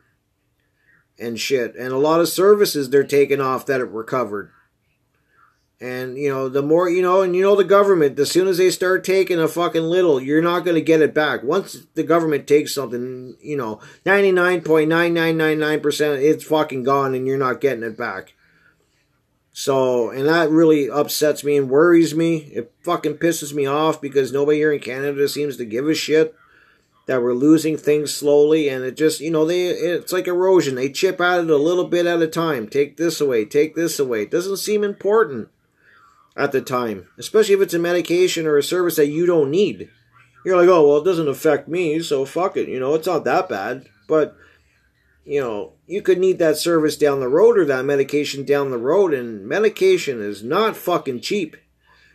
and 1.19 1.39
shit. 1.39 1.75
And 1.75 1.93
a 1.93 1.99
lot 1.99 2.19
of 2.19 2.29
services 2.29 2.89
they're 2.89 3.03
taking 3.03 3.39
off 3.39 3.67
that 3.67 3.91
were 3.91 4.03
covered. 4.03 4.49
And, 5.79 6.17
you 6.17 6.29
know, 6.29 6.49
the 6.49 6.63
more, 6.63 6.89
you 6.89 7.03
know, 7.03 7.21
and 7.21 7.35
you 7.35 7.41
know 7.41 7.55
the 7.55 7.63
government, 7.63 8.19
as 8.19 8.29
soon 8.29 8.47
as 8.47 8.57
they 8.57 8.69
start 8.69 9.03
taking 9.03 9.39
a 9.39 9.47
fucking 9.47 9.83
little, 9.83 10.19
you're 10.19 10.41
not 10.41 10.65
going 10.65 10.75
to 10.75 10.81
get 10.81 11.01
it 11.01 11.13
back. 11.13 11.43
Once 11.43 11.87
the 11.95 12.03
government 12.03 12.47
takes 12.47 12.73
something, 12.73 13.35
you 13.39 13.57
know, 13.57 13.79
99.9999%, 14.05 16.23
it's 16.23 16.43
fucking 16.43 16.83
gone 16.83 17.15
and 17.15 17.25
you're 17.25 17.37
not 17.37 17.61
getting 17.61 17.83
it 17.83 17.97
back. 17.97 18.33
So, 19.53 20.09
and 20.09 20.27
that 20.27 20.49
really 20.49 20.89
upsets 20.89 21.43
me 21.43 21.57
and 21.57 21.69
worries 21.69 22.15
me. 22.15 22.37
It 22.53 22.73
fucking 22.83 23.15
pisses 23.15 23.53
me 23.53 23.65
off 23.65 24.01
because 24.01 24.31
nobody 24.31 24.59
here 24.59 24.71
in 24.71 24.79
Canada 24.79 25.27
seems 25.27 25.57
to 25.57 25.65
give 25.65 25.87
a 25.87 25.93
shit 25.93 26.35
that 27.05 27.21
we're 27.21 27.33
losing 27.33 27.75
things 27.75 28.13
slowly. 28.13 28.69
And 28.69 28.83
it 28.85 28.95
just 28.95 29.19
you 29.19 29.31
know 29.31 29.45
they 29.45 29.67
it's 29.67 30.13
like 30.13 30.27
erosion. 30.27 30.75
They 30.75 30.89
chip 30.89 31.19
at 31.19 31.41
it 31.41 31.49
a 31.49 31.57
little 31.57 31.85
bit 31.85 32.05
at 32.05 32.21
a 32.21 32.27
time. 32.27 32.67
Take 32.67 32.97
this 32.97 33.19
away 33.19 33.45
take 33.45 33.75
this 33.75 33.99
away. 33.99 34.23
It 34.23 34.31
doesn't 34.31 34.57
seem 34.57 34.83
important 34.83 35.49
at 36.37 36.53
the 36.53 36.61
time 36.61 37.07
especially 37.17 37.53
if 37.53 37.59
it's 37.59 37.73
a 37.73 37.79
medication 37.79 38.47
or 38.47 38.57
a 38.57 38.63
service 38.63 38.95
that 38.95 39.07
you 39.07 39.25
don't 39.25 39.51
need. 39.51 39.89
You're 40.45 40.57
like 40.57 40.69
oh 40.69 40.87
well 40.87 40.97
it 40.99 41.05
doesn't 41.05 41.27
affect 41.27 41.67
me 41.67 41.99
so 41.99 42.23
fuck 42.23 42.55
it. 42.55 42.69
You 42.69 42.79
know 42.79 42.95
it's 42.95 43.07
not 43.07 43.25
that 43.25 43.49
bad. 43.49 43.87
But 44.07 44.37
you 45.25 45.41
know 45.41 45.73
you 45.91 46.01
could 46.01 46.19
need 46.19 46.39
that 46.39 46.57
service 46.57 46.97
down 46.97 47.19
the 47.19 47.27
road 47.27 47.57
or 47.57 47.65
that 47.65 47.85
medication 47.85 48.43
down 48.45 48.71
the 48.71 48.77
road 48.77 49.13
and 49.13 49.45
medication 49.45 50.21
is 50.21 50.43
not 50.43 50.77
fucking 50.77 51.19
cheap 51.19 51.57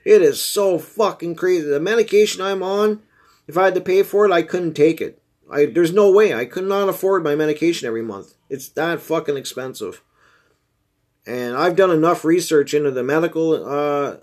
it 0.05 0.23
is 0.23 0.43
so 0.43 0.79
fucking 0.79 1.35
crazy 1.35 1.67
the 1.67 1.81
medication 1.81 2.41
i'm 2.41 2.63
on 2.63 3.03
if 3.47 3.57
I 3.57 3.65
had 3.65 3.75
to 3.75 3.81
pay 3.81 4.03
for 4.03 4.27
it, 4.27 4.33
I 4.33 4.43
couldn't 4.43 4.75
take 4.75 5.01
it. 5.01 5.23
I 5.51 5.67
there's 5.67 5.93
no 5.93 6.11
way 6.11 6.35
I 6.35 6.45
could 6.45 6.65
not 6.65 6.89
afford 6.89 7.23
my 7.23 7.35
medication 7.35 7.87
every 7.87 8.03
month. 8.03 8.35
It's 8.51 8.69
that 8.71 9.01
fucking 9.01 9.37
expensive. 9.37 10.03
And 11.27 11.57
I've 11.57 11.77
done 11.77 11.91
enough 11.91 12.25
research 12.25 12.75
into 12.75 12.91
the 12.91 13.03
medical 13.03 13.69
uh, 13.69 14.17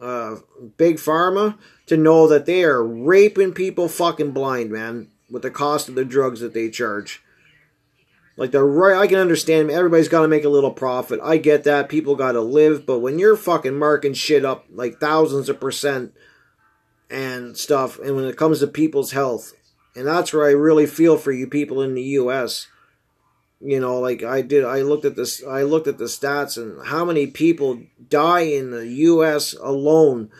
uh, 0.00 0.36
big 0.76 0.96
pharma 0.96 1.58
to 1.86 1.96
know 1.96 2.28
that 2.28 2.46
they 2.46 2.64
are 2.64 2.84
raping 2.84 3.52
people 3.52 3.88
fucking 3.88 4.32
blind, 4.32 4.70
man, 4.70 5.08
with 5.30 5.42
the 5.42 5.50
cost 5.50 5.88
of 5.88 5.94
the 5.94 6.04
drugs 6.04 6.40
that 6.40 6.54
they 6.54 6.70
charge. 6.70 7.22
Like 8.38 8.52
the 8.52 8.62
right, 8.62 8.96
I 8.96 9.08
can 9.08 9.18
understand 9.18 9.68
everybody's 9.68 10.08
got 10.08 10.22
to 10.22 10.28
make 10.28 10.44
a 10.44 10.48
little 10.48 10.70
profit. 10.70 11.18
I 11.24 11.38
get 11.38 11.64
that 11.64 11.88
people 11.88 12.14
got 12.14 12.32
to 12.32 12.40
live, 12.40 12.86
but 12.86 13.00
when 13.00 13.18
you're 13.18 13.36
fucking 13.36 13.76
marking 13.76 14.14
shit 14.14 14.44
up 14.44 14.64
like 14.70 15.00
thousands 15.00 15.48
of 15.48 15.58
percent 15.58 16.14
and 17.10 17.56
stuff, 17.56 17.98
and 17.98 18.14
when 18.14 18.26
it 18.26 18.36
comes 18.36 18.60
to 18.60 18.68
people's 18.68 19.10
health, 19.10 19.54
and 19.96 20.06
that's 20.06 20.32
where 20.32 20.46
I 20.46 20.52
really 20.52 20.86
feel 20.86 21.18
for 21.18 21.32
you 21.32 21.48
people 21.48 21.82
in 21.82 21.96
the 21.96 22.02
U.S. 22.02 22.68
You 23.60 23.80
know, 23.80 23.98
like 23.98 24.22
I 24.22 24.42
did, 24.42 24.64
I 24.64 24.82
looked 24.82 25.04
at 25.04 25.16
this, 25.16 25.42
I 25.44 25.62
looked 25.62 25.88
at 25.88 25.98
the 25.98 26.04
stats 26.04 26.56
and 26.56 26.86
how 26.86 27.04
many 27.04 27.26
people 27.26 27.82
die 28.08 28.42
in 28.42 28.70
the 28.70 28.86
U.S. 28.86 29.52
alone 29.60 30.30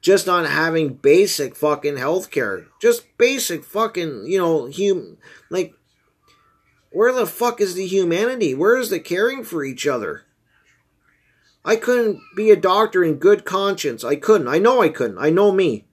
just 0.00 0.28
not 0.28 0.46
having 0.46 0.94
basic 0.94 1.56
fucking 1.56 1.96
health 1.96 2.30
care. 2.30 2.66
Just 2.80 3.04
basic 3.18 3.64
fucking, 3.64 4.26
you 4.26 4.38
know, 4.38 4.66
human, 4.66 5.16
like 5.50 5.74
where 6.96 7.12
the 7.12 7.26
fuck 7.26 7.60
is 7.60 7.74
the 7.74 7.86
humanity? 7.86 8.54
Where 8.54 8.78
is 8.78 8.88
the 8.88 8.98
caring 8.98 9.44
for 9.44 9.62
each 9.62 9.86
other? 9.86 10.22
I 11.62 11.76
couldn't 11.76 12.20
be 12.34 12.50
a 12.50 12.56
doctor 12.56 13.04
in 13.04 13.16
good 13.16 13.44
conscience. 13.44 14.02
I 14.02 14.16
couldn't. 14.16 14.48
I 14.48 14.56
know 14.56 14.80
I 14.80 14.88
couldn't. 14.88 15.18
I 15.18 15.28
know 15.28 15.52
me. 15.52 15.84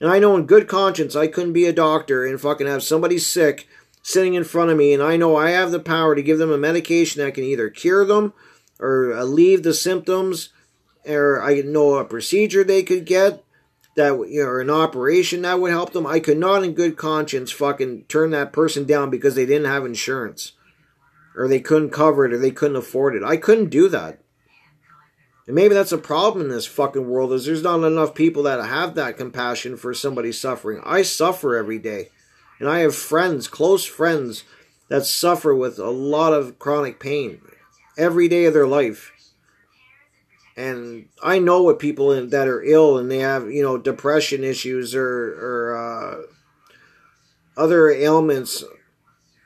And 0.00 0.08
I 0.08 0.20
know 0.20 0.36
in 0.36 0.46
good 0.46 0.68
conscience 0.68 1.16
I 1.16 1.26
couldn't 1.26 1.52
be 1.52 1.66
a 1.66 1.72
doctor 1.72 2.24
and 2.24 2.40
fucking 2.40 2.68
have 2.68 2.84
somebody 2.84 3.18
sick 3.18 3.66
sitting 4.02 4.34
in 4.34 4.44
front 4.44 4.70
of 4.70 4.76
me 4.76 4.94
and 4.94 5.02
I 5.02 5.16
know 5.16 5.34
I 5.34 5.50
have 5.50 5.72
the 5.72 5.80
power 5.80 6.14
to 6.14 6.22
give 6.22 6.38
them 6.38 6.52
a 6.52 6.58
medication 6.58 7.24
that 7.24 7.34
can 7.34 7.42
either 7.42 7.68
cure 7.68 8.04
them 8.04 8.32
or 8.78 9.12
uh, 9.12 9.24
alleviate 9.24 9.64
the 9.64 9.74
symptoms 9.74 10.50
or 11.04 11.42
I 11.42 11.62
know 11.62 11.94
a 11.94 12.04
procedure 12.04 12.62
they 12.62 12.84
could 12.84 13.04
get 13.04 13.42
that 13.96 14.12
you 14.28 14.42
know, 14.42 14.48
or 14.48 14.60
an 14.60 14.70
operation 14.70 15.42
that 15.42 15.58
would 15.58 15.70
help 15.70 15.92
them. 15.92 16.06
I 16.06 16.20
could 16.20 16.38
not 16.38 16.62
in 16.62 16.74
good 16.74 16.96
conscience 16.96 17.50
fucking 17.50 18.04
turn 18.04 18.30
that 18.30 18.52
person 18.52 18.84
down 18.84 19.10
because 19.10 19.34
they 19.34 19.46
didn't 19.46 19.66
have 19.66 19.84
insurance 19.84 20.52
or 21.36 21.48
they 21.48 21.60
couldn't 21.60 21.90
cover 21.90 22.24
it 22.24 22.32
or 22.32 22.38
they 22.38 22.50
couldn't 22.50 22.76
afford 22.76 23.16
it. 23.16 23.22
I 23.22 23.36
couldn't 23.36 23.70
do 23.70 23.88
that. 23.88 24.20
And 25.46 25.54
maybe 25.54 25.74
that's 25.74 25.92
a 25.92 25.98
problem 25.98 26.46
in 26.46 26.50
this 26.50 26.66
fucking 26.66 27.08
world 27.08 27.32
is 27.32 27.46
there's 27.46 27.62
not 27.62 27.84
enough 27.84 28.14
people 28.14 28.42
that 28.44 28.64
have 28.64 28.94
that 28.94 29.16
compassion 29.16 29.76
for 29.76 29.94
somebody 29.94 30.32
suffering. 30.32 30.80
I 30.84 31.02
suffer 31.02 31.56
every 31.56 31.78
day. 31.78 32.08
And 32.58 32.68
I 32.68 32.80
have 32.80 32.96
friends, 32.96 33.48
close 33.48 33.84
friends, 33.84 34.44
that 34.88 35.04
suffer 35.04 35.54
with 35.54 35.78
a 35.78 35.90
lot 35.90 36.32
of 36.32 36.58
chronic 36.58 36.98
pain 36.98 37.40
every 37.98 38.28
day 38.28 38.46
of 38.46 38.54
their 38.54 38.66
life. 38.66 39.12
And 40.56 41.08
I 41.22 41.38
know 41.38 41.62
what 41.62 41.78
people 41.78 42.12
in, 42.12 42.30
that 42.30 42.48
are 42.48 42.62
ill 42.62 42.96
and 42.96 43.10
they 43.10 43.18
have, 43.18 43.50
you 43.50 43.62
know, 43.62 43.76
depression 43.76 44.42
issues 44.42 44.94
or, 44.94 45.04
or 45.04 45.76
uh, 45.76 47.60
other 47.60 47.90
ailments. 47.90 48.64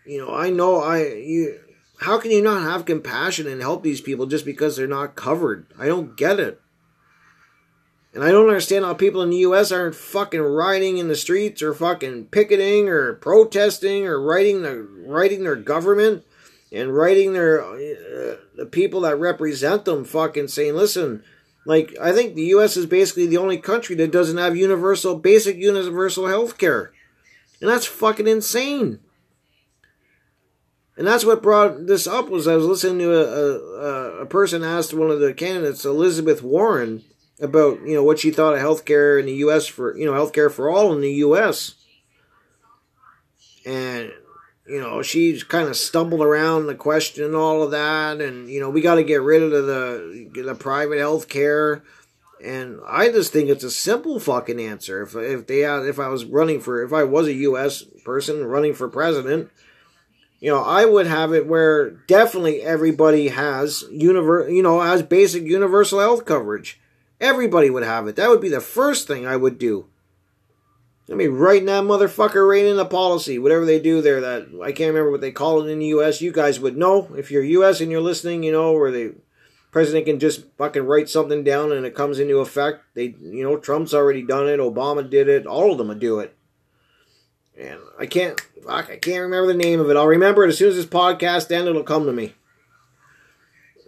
You 0.07 0.19
know, 0.19 0.35
I 0.35 0.51
know 0.51 0.81
I 0.81 1.07
you 1.07 1.59
how 2.01 2.19
can 2.19 2.31
you 2.31 2.43
not 2.43 2.63
have 2.63 2.85
compassion 2.87 3.47
and 3.47 3.61
help 3.61 3.83
these 3.83 4.01
people 4.01 4.27
just 4.27 4.45
because 4.45 4.77
they're 4.77 4.87
not 4.87 5.17
covered? 5.17 5.67
I 5.79 5.87
don't 5.87 6.17
get 6.17 6.41
it. 6.41 6.61
And 8.13 8.25
I 8.25 8.33
don't 8.33 8.49
understand 8.49 8.85
how 8.85 8.95
people 8.95 9.23
in 9.23 9.31
the 9.31 9.37
U.S. 9.39 9.71
aren't 9.71 9.95
fucking 9.95 10.41
rioting 10.41 10.99
in 10.99 11.09
the 11.09 11.15
streets 11.15 11.63
or 11.63 11.75
fucking 11.75 12.27
picketing 12.27 12.89
or 12.89 13.13
protesting 13.15 14.07
or 14.07 14.21
writing 14.21 14.63
the 14.63 14.89
writing 15.07 15.45
their 15.45 15.57
government 15.57 16.25
and 16.73 16.95
writing 16.95 17.33
their 17.33 17.63
uh, 17.63 18.37
the 18.57 18.69
people 18.71 19.01
that 19.03 19.19
represent 19.19 19.85
them 19.85 20.05
fucking 20.05 20.49
saying, 20.49 20.75
listen, 20.75 21.23
like 21.67 21.97
I 22.01 22.13
think 22.13 22.35
the 22.35 22.45
U.S. 22.45 22.77
is 22.77 22.87
basically 22.87 23.27
the 23.27 23.39
only 23.39 23.59
country 23.59 23.97
that 23.97 24.13
doesn't 24.13 24.39
have 24.39 24.57
universal 24.57 25.17
basic 25.17 25.57
universal 25.57 26.27
health 26.27 26.59
care, 26.59 26.93
and 27.61 27.69
that's 27.69 27.87
fucking 27.87 28.29
insane. 28.29 29.01
And 30.97 31.07
that's 31.07 31.25
what 31.25 31.43
brought 31.43 31.87
this 31.87 32.07
up 32.07 32.29
was 32.29 32.47
I 32.47 32.57
was 32.57 32.67
listening 32.67 32.99
to 32.99 33.15
a, 33.15 34.19
a, 34.19 34.23
a 34.23 34.27
person 34.27 34.63
asked 34.63 34.93
one 34.93 35.11
of 35.11 35.19
the 35.19 35.33
candidates, 35.33 35.87
Elizabeth 35.87 36.43
Warren, 36.43 37.03
about 37.41 37.81
you 37.87 37.95
know 37.95 38.05
what 38.05 38.19
she 38.19 38.31
thought 38.31 38.55
of 38.55 38.61
healthcare 38.61 39.19
in 39.19 39.27
the 39.27 39.35
U.S. 39.37 39.67
for 39.67 39.97
you 39.97 40.05
know 40.05 40.13
healthcare 40.13 40.51
for 40.51 40.69
all 40.69 40.93
in 40.93 41.01
the 41.01 41.13
U.S. 41.15 41.75
And 43.65 44.13
you 44.71 44.81
know 44.81 45.03
she 45.03 45.41
kind 45.41 45.69
of 45.69 45.77
stumbled 45.77 46.21
around 46.21 46.67
the 46.67 46.75
question 46.75 47.25
and 47.25 47.35
all 47.35 47.63
of 47.63 47.71
that, 47.73 48.21
and 48.21 48.49
you 48.49 48.61
know 48.61 48.71
we 48.71 48.81
got 48.81 48.97
to 48.97 49.05
get 49.05 49.23
rid 49.23 49.43
of 49.43 49.51
the 49.51 50.31
the 50.33 50.55
private 50.55 50.99
health 50.99 51.29
care. 51.29 51.83
And 52.43 52.81
I 52.87 53.11
just 53.11 53.35
think 53.35 53.51
it's 53.51 53.65
a 53.65 53.71
simple 53.71 54.19
fucking 54.19 54.59
answer. 54.59 55.03
If 55.03 55.15
if 55.15 55.47
they 55.47 55.59
had, 55.61 55.85
if 55.85 55.99
I 55.99 56.09
was 56.09 56.25
running 56.25 56.61
for 56.61 56.83
if 56.83 56.93
I 56.93 57.05
was 57.05 57.27
a 57.27 57.35
U.S. 57.35 57.83
person 58.05 58.45
running 58.45 58.73
for 58.73 58.89
president 58.89 59.51
you 60.41 60.51
know, 60.51 60.63
I 60.63 60.87
would 60.87 61.07
have 61.07 61.35
it 61.35 61.47
where 61.47 61.91
definitely 61.91 62.63
everybody 62.63 63.29
has 63.29 63.85
univer- 63.93 64.53
you 64.53 64.63
know, 64.63 64.81
has 64.81 65.03
basic 65.03 65.45
universal 65.45 66.01
health 66.01 66.25
coverage. 66.25 66.81
Everybody 67.21 67.69
would 67.69 67.83
have 67.83 68.09
it. 68.09 68.17
That 68.17 68.31
would 68.31 68.41
be 68.41 68.49
the 68.49 68.61
first 68.61 69.07
thing 69.07 69.27
I 69.27 69.37
would 69.37 69.59
do. 69.59 69.87
I 71.11 71.15
mean, 71.15 71.33
writing 71.33 71.67
that 71.67 71.85
motherfucker 71.85 72.49
right 72.49 72.65
in 72.65 72.77
the 72.77 72.85
policy, 72.85 73.39
whatever 73.39 73.65
they 73.65 73.81
do 73.81 74.01
there. 74.01 74.21
That 74.21 74.49
I 74.63 74.73
can't 74.73 74.95
remember 74.95 75.11
what 75.11 75.21
they 75.21 75.33
call 75.33 75.63
it 75.63 75.71
in 75.71 75.81
the 75.81 75.87
U.S. 75.87 76.21
You 76.21 76.33
guys 76.33 76.61
would 76.61 76.77
know 76.77 77.13
if 77.17 77.31
you're 77.31 77.43
U.S. 77.43 77.81
and 77.81 77.91
you're 77.91 78.01
listening. 78.01 78.43
You 78.43 78.53
know 78.53 78.73
where 78.73 78.93
the 78.93 79.15
president 79.73 80.07
can 80.07 80.21
just 80.21 80.45
fucking 80.57 80.85
write 80.85 81.09
something 81.09 81.43
down 81.43 81.73
and 81.73 81.85
it 81.85 81.95
comes 81.95 82.19
into 82.19 82.39
effect. 82.39 82.85
They, 82.95 83.15
you 83.21 83.43
know, 83.43 83.57
Trump's 83.57 83.95
already 83.95 84.23
done 84.23 84.49
it. 84.49 84.61
Obama 84.61 85.09
did 85.09 85.29
it. 85.29 85.47
All 85.47 85.73
of 85.73 85.79
them 85.79 85.89
would 85.89 86.01
do 86.01 86.21
it. 86.21 86.37
And 87.59 87.81
I 87.99 88.07
can't 88.07 88.41
Fuck, 88.65 88.91
I 88.91 88.97
can't 88.97 89.23
remember 89.23 89.47
the 89.47 89.59
name 89.59 89.81
of 89.81 89.89
it. 89.91 89.97
I'll 89.97 90.07
remember 90.07 90.45
it 90.45 90.49
as 90.49 90.59
soon 90.59 90.69
as 90.69 90.77
this 90.77 90.87
podcast 90.87 91.51
ends. 91.51 91.69
It'll 91.69 91.83
come 91.83 92.07
to 92.07 92.13
me. 92.13 92.35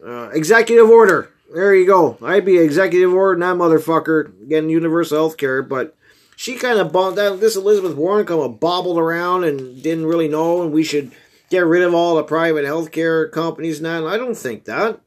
Uh, 0.05 0.31
executive 0.33 0.89
order. 0.89 1.31
There 1.53 1.75
you 1.75 1.87
go. 1.87 2.17
I'd 2.23 2.47
be 2.47 2.59
executive 2.59 3.13
order 3.13 3.39
that 3.39 3.57
motherfucker 3.57 4.49
getting 4.49 4.71
universal 4.71 5.19
health 5.19 5.37
care, 5.37 5.63
but 5.63 5.95
she 6.42 6.57
kind 6.57 6.81
of 6.81 6.92
that 6.92 7.38
this 7.38 7.55
Elizabeth 7.55 7.94
Warren 7.94 8.26
kind 8.26 8.40
of 8.40 8.59
bobbled 8.59 8.98
around 8.98 9.44
and 9.44 9.81
didn't 9.81 10.07
really 10.07 10.26
know, 10.26 10.61
and 10.61 10.72
we 10.72 10.83
should 10.83 11.12
get 11.50 11.64
rid 11.64 11.85
of 11.85 11.94
all 11.94 12.16
the 12.16 12.24
private 12.24 12.64
healthcare 12.64 13.31
companies 13.31 13.81
now. 13.81 14.09
I 14.09 14.16
don't 14.16 14.37
think 14.37 14.64
that. 14.64 14.98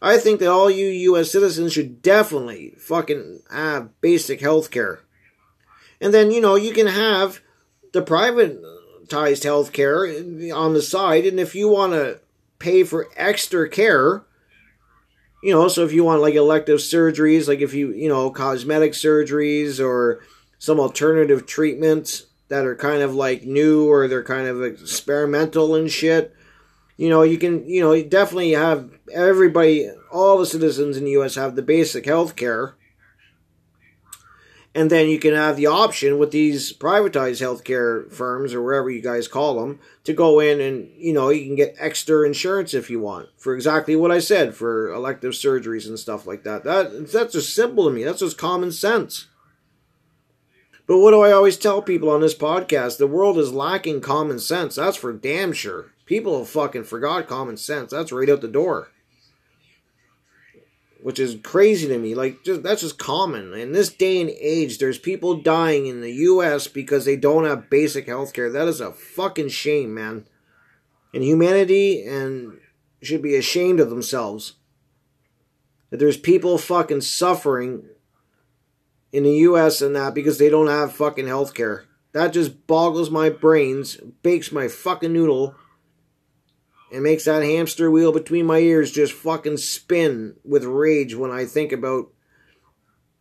I 0.00 0.16
think 0.16 0.40
that 0.40 0.50
all 0.50 0.70
you 0.70 0.86
U.S. 0.86 1.30
citizens 1.30 1.74
should 1.74 2.00
definitely 2.00 2.72
fucking 2.78 3.42
have 3.50 4.00
basic 4.00 4.40
healthcare. 4.40 5.00
And 6.00 6.14
then, 6.14 6.30
you 6.30 6.40
know, 6.40 6.54
you 6.54 6.72
can 6.72 6.86
have 6.86 7.42
the 7.92 8.00
privatized 8.00 8.64
healthcare 9.10 10.56
on 10.56 10.72
the 10.72 10.80
side. 10.80 11.26
And 11.26 11.38
if 11.38 11.54
you 11.54 11.68
want 11.68 11.92
to 11.92 12.18
pay 12.58 12.82
for 12.82 13.10
extra 13.14 13.68
care, 13.68 14.24
you 15.42 15.52
know, 15.52 15.68
so 15.68 15.84
if 15.84 15.92
you 15.92 16.02
want 16.02 16.22
like 16.22 16.34
elective 16.34 16.78
surgeries, 16.78 17.46
like 17.46 17.60
if 17.60 17.74
you, 17.74 17.92
you 17.92 18.08
know, 18.08 18.30
cosmetic 18.30 18.92
surgeries 18.92 19.78
or 19.78 20.22
some 20.62 20.78
alternative 20.78 21.44
treatments 21.44 22.26
that 22.46 22.64
are 22.64 22.76
kind 22.76 23.02
of 23.02 23.16
like 23.16 23.42
new 23.42 23.90
or 23.90 24.06
they're 24.06 24.22
kind 24.22 24.46
of 24.46 24.62
experimental 24.62 25.74
and 25.74 25.90
shit, 25.90 26.32
you 26.96 27.08
know, 27.08 27.22
you 27.22 27.36
can, 27.36 27.68
you 27.68 27.80
know, 27.80 27.90
you 27.90 28.04
definitely 28.04 28.52
have 28.52 28.88
everybody, 29.12 29.90
all 30.12 30.38
the 30.38 30.46
citizens 30.46 30.96
in 30.96 31.04
the 31.04 31.10
U.S. 31.10 31.34
have 31.34 31.56
the 31.56 31.62
basic 31.62 32.06
health 32.06 32.36
care. 32.36 32.76
And 34.72 34.88
then 34.88 35.08
you 35.08 35.18
can 35.18 35.34
have 35.34 35.56
the 35.56 35.66
option 35.66 36.16
with 36.16 36.30
these 36.30 36.72
privatized 36.72 37.42
healthcare 37.42 38.08
firms 38.12 38.54
or 38.54 38.62
wherever 38.62 38.88
you 38.88 39.02
guys 39.02 39.26
call 39.26 39.58
them 39.58 39.80
to 40.04 40.12
go 40.12 40.38
in 40.38 40.60
and, 40.60 40.88
you 40.96 41.12
know, 41.12 41.30
you 41.30 41.44
can 41.44 41.56
get 41.56 41.74
extra 41.76 42.24
insurance 42.24 42.72
if 42.72 42.88
you 42.88 43.00
want 43.00 43.30
for 43.36 43.56
exactly 43.56 43.96
what 43.96 44.12
I 44.12 44.20
said 44.20 44.54
for 44.54 44.92
elective 44.92 45.32
surgeries 45.32 45.88
and 45.88 45.98
stuff 45.98 46.24
like 46.24 46.44
that. 46.44 46.62
That 46.62 47.10
that's 47.10 47.32
just 47.32 47.52
simple 47.52 47.86
to 47.86 47.90
me. 47.90 48.04
That's 48.04 48.20
just 48.20 48.38
common 48.38 48.70
sense. 48.70 49.26
But 50.92 50.98
what 50.98 51.12
do 51.12 51.22
I 51.22 51.32
always 51.32 51.56
tell 51.56 51.80
people 51.80 52.10
on 52.10 52.20
this 52.20 52.34
podcast? 52.34 52.98
The 52.98 53.06
world 53.06 53.38
is 53.38 53.50
lacking 53.50 54.02
common 54.02 54.38
sense. 54.38 54.74
That's 54.74 54.98
for 54.98 55.10
damn 55.10 55.54
sure. 55.54 55.86
People 56.04 56.36
have 56.36 56.50
fucking 56.50 56.84
forgot 56.84 57.26
common 57.26 57.56
sense. 57.56 57.92
That's 57.92 58.12
right 58.12 58.28
out 58.28 58.42
the 58.42 58.46
door 58.46 58.90
which 61.00 61.18
is 61.18 61.38
crazy 61.42 61.88
to 61.88 61.98
me. 61.98 62.14
Like, 62.14 62.44
just 62.44 62.62
that's 62.62 62.82
just 62.82 62.98
common. 62.98 63.54
In 63.54 63.72
this 63.72 63.88
day 63.88 64.20
and 64.20 64.28
age, 64.28 64.76
there's 64.76 64.98
people 64.98 65.40
dying 65.40 65.86
in 65.86 66.02
the 66.02 66.12
U.S. 66.12 66.68
because 66.68 67.06
they 67.06 67.16
don't 67.16 67.46
have 67.46 67.70
basic 67.70 68.06
health 68.06 68.34
care. 68.34 68.50
That 68.50 68.68
is 68.68 68.82
a 68.82 68.92
fucking 68.92 69.48
shame, 69.48 69.94
man. 69.94 70.26
And 71.14 71.24
humanity 71.24 72.04
and 72.04 72.58
should 73.00 73.22
be 73.22 73.34
ashamed 73.34 73.80
of 73.80 73.88
themselves. 73.88 74.56
That 75.88 75.96
there's 75.96 76.18
people 76.18 76.58
fucking 76.58 77.00
suffering 77.00 77.86
in 79.12 79.24
the 79.24 79.34
U.S. 79.36 79.82
and 79.82 79.94
that 79.94 80.14
because 80.14 80.38
they 80.38 80.48
don't 80.48 80.68
have 80.68 80.92
fucking 80.92 81.26
health 81.26 81.54
care. 81.54 81.84
That 82.12 82.32
just 82.32 82.66
boggles 82.66 83.10
my 83.10 83.30
brains, 83.30 83.96
bakes 84.22 84.52
my 84.52 84.68
fucking 84.68 85.12
noodle 85.12 85.54
and 86.92 87.02
makes 87.02 87.24
that 87.24 87.42
hamster 87.42 87.90
wheel 87.90 88.12
between 88.12 88.46
my 88.46 88.58
ears 88.58 88.92
just 88.92 89.12
fucking 89.12 89.56
spin 89.56 90.36
with 90.44 90.64
rage 90.64 91.14
when 91.14 91.30
I 91.30 91.46
think 91.46 91.72
about 91.72 92.12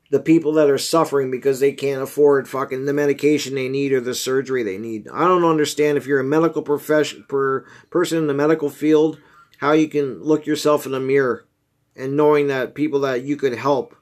the 0.10 0.20
people 0.20 0.52
that 0.54 0.70
are 0.70 0.78
suffering 0.78 1.32
because 1.32 1.62
they 1.62 1.72
can't 1.72 2.02
afford 2.02 2.50
fucking 2.50 2.84
the 2.86 2.94
medication 2.94 3.56
they 3.56 3.70
need 3.70 3.94
or 3.94 4.02
the 4.02 4.14
surgery 4.14 4.62
they 4.62 4.78
need. 4.78 5.08
I 5.08 5.22
don't 5.22 5.46
understand 5.46 5.98
if 5.98 6.06
you're 6.06 6.20
a 6.20 6.24
medical 6.24 6.62
profession 6.62 7.26
per 7.30 7.66
person 7.90 8.18
in 8.18 8.28
the 8.28 8.34
medical 8.34 8.70
field 8.70 9.20
how 9.60 9.72
you 9.72 9.88
can 9.88 10.22
look 10.22 10.46
yourself 10.46 10.86
in 10.86 10.92
the 10.92 11.00
mirror 11.00 11.48
and 11.96 12.18
knowing 12.18 12.48
that 12.48 12.76
people 12.76 13.00
that 13.02 13.24
you 13.24 13.38
could 13.38 13.56
help 13.56 13.96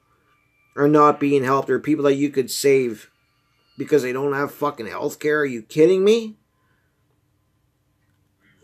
are 0.76 0.88
not 0.88 1.20
being 1.20 1.44
helped 1.44 1.70
or 1.70 1.78
people 1.78 2.04
that 2.04 2.14
you 2.14 2.30
could 2.30 2.50
save 2.50 3.10
because 3.76 4.02
they 4.02 4.12
don't 4.12 4.32
have 4.32 4.52
fucking 4.52 4.86
health 4.86 5.18
care. 5.18 5.40
Are 5.40 5.46
you 5.46 5.62
kidding 5.62 6.04
me? 6.04 6.36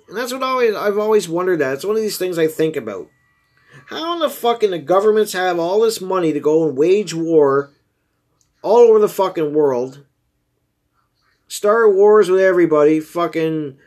And 0.08 0.16
that's 0.16 0.32
what 0.32 0.42
always 0.42 0.74
I've 0.74 0.98
always 0.98 1.28
wondered 1.28 1.58
that. 1.60 1.74
It's 1.74 1.84
one 1.84 1.96
of 1.96 2.02
these 2.02 2.18
things 2.18 2.38
I 2.38 2.46
think 2.46 2.76
about. 2.76 3.08
How 3.86 4.14
in 4.14 4.20
the 4.20 4.30
fucking 4.30 4.70
the 4.70 4.78
governments 4.78 5.32
have 5.32 5.58
all 5.58 5.80
this 5.80 6.00
money 6.00 6.32
to 6.32 6.40
go 6.40 6.66
and 6.66 6.76
wage 6.76 7.12
war 7.12 7.72
all 8.62 8.78
over 8.78 8.98
the 8.98 9.08
fucking 9.08 9.52
world? 9.52 10.04
Start 11.48 11.94
wars 11.94 12.28
with 12.28 12.40
everybody, 12.40 13.00
fucking 13.00 13.78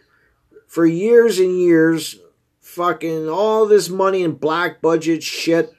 for 0.67 0.85
years 0.85 1.39
and 1.39 1.59
years, 1.59 2.19
fucking 2.61 3.27
all 3.27 3.65
this 3.65 3.89
money 3.89 4.23
and 4.23 4.39
black 4.39 4.81
budget 4.81 5.23
shit 5.23 5.73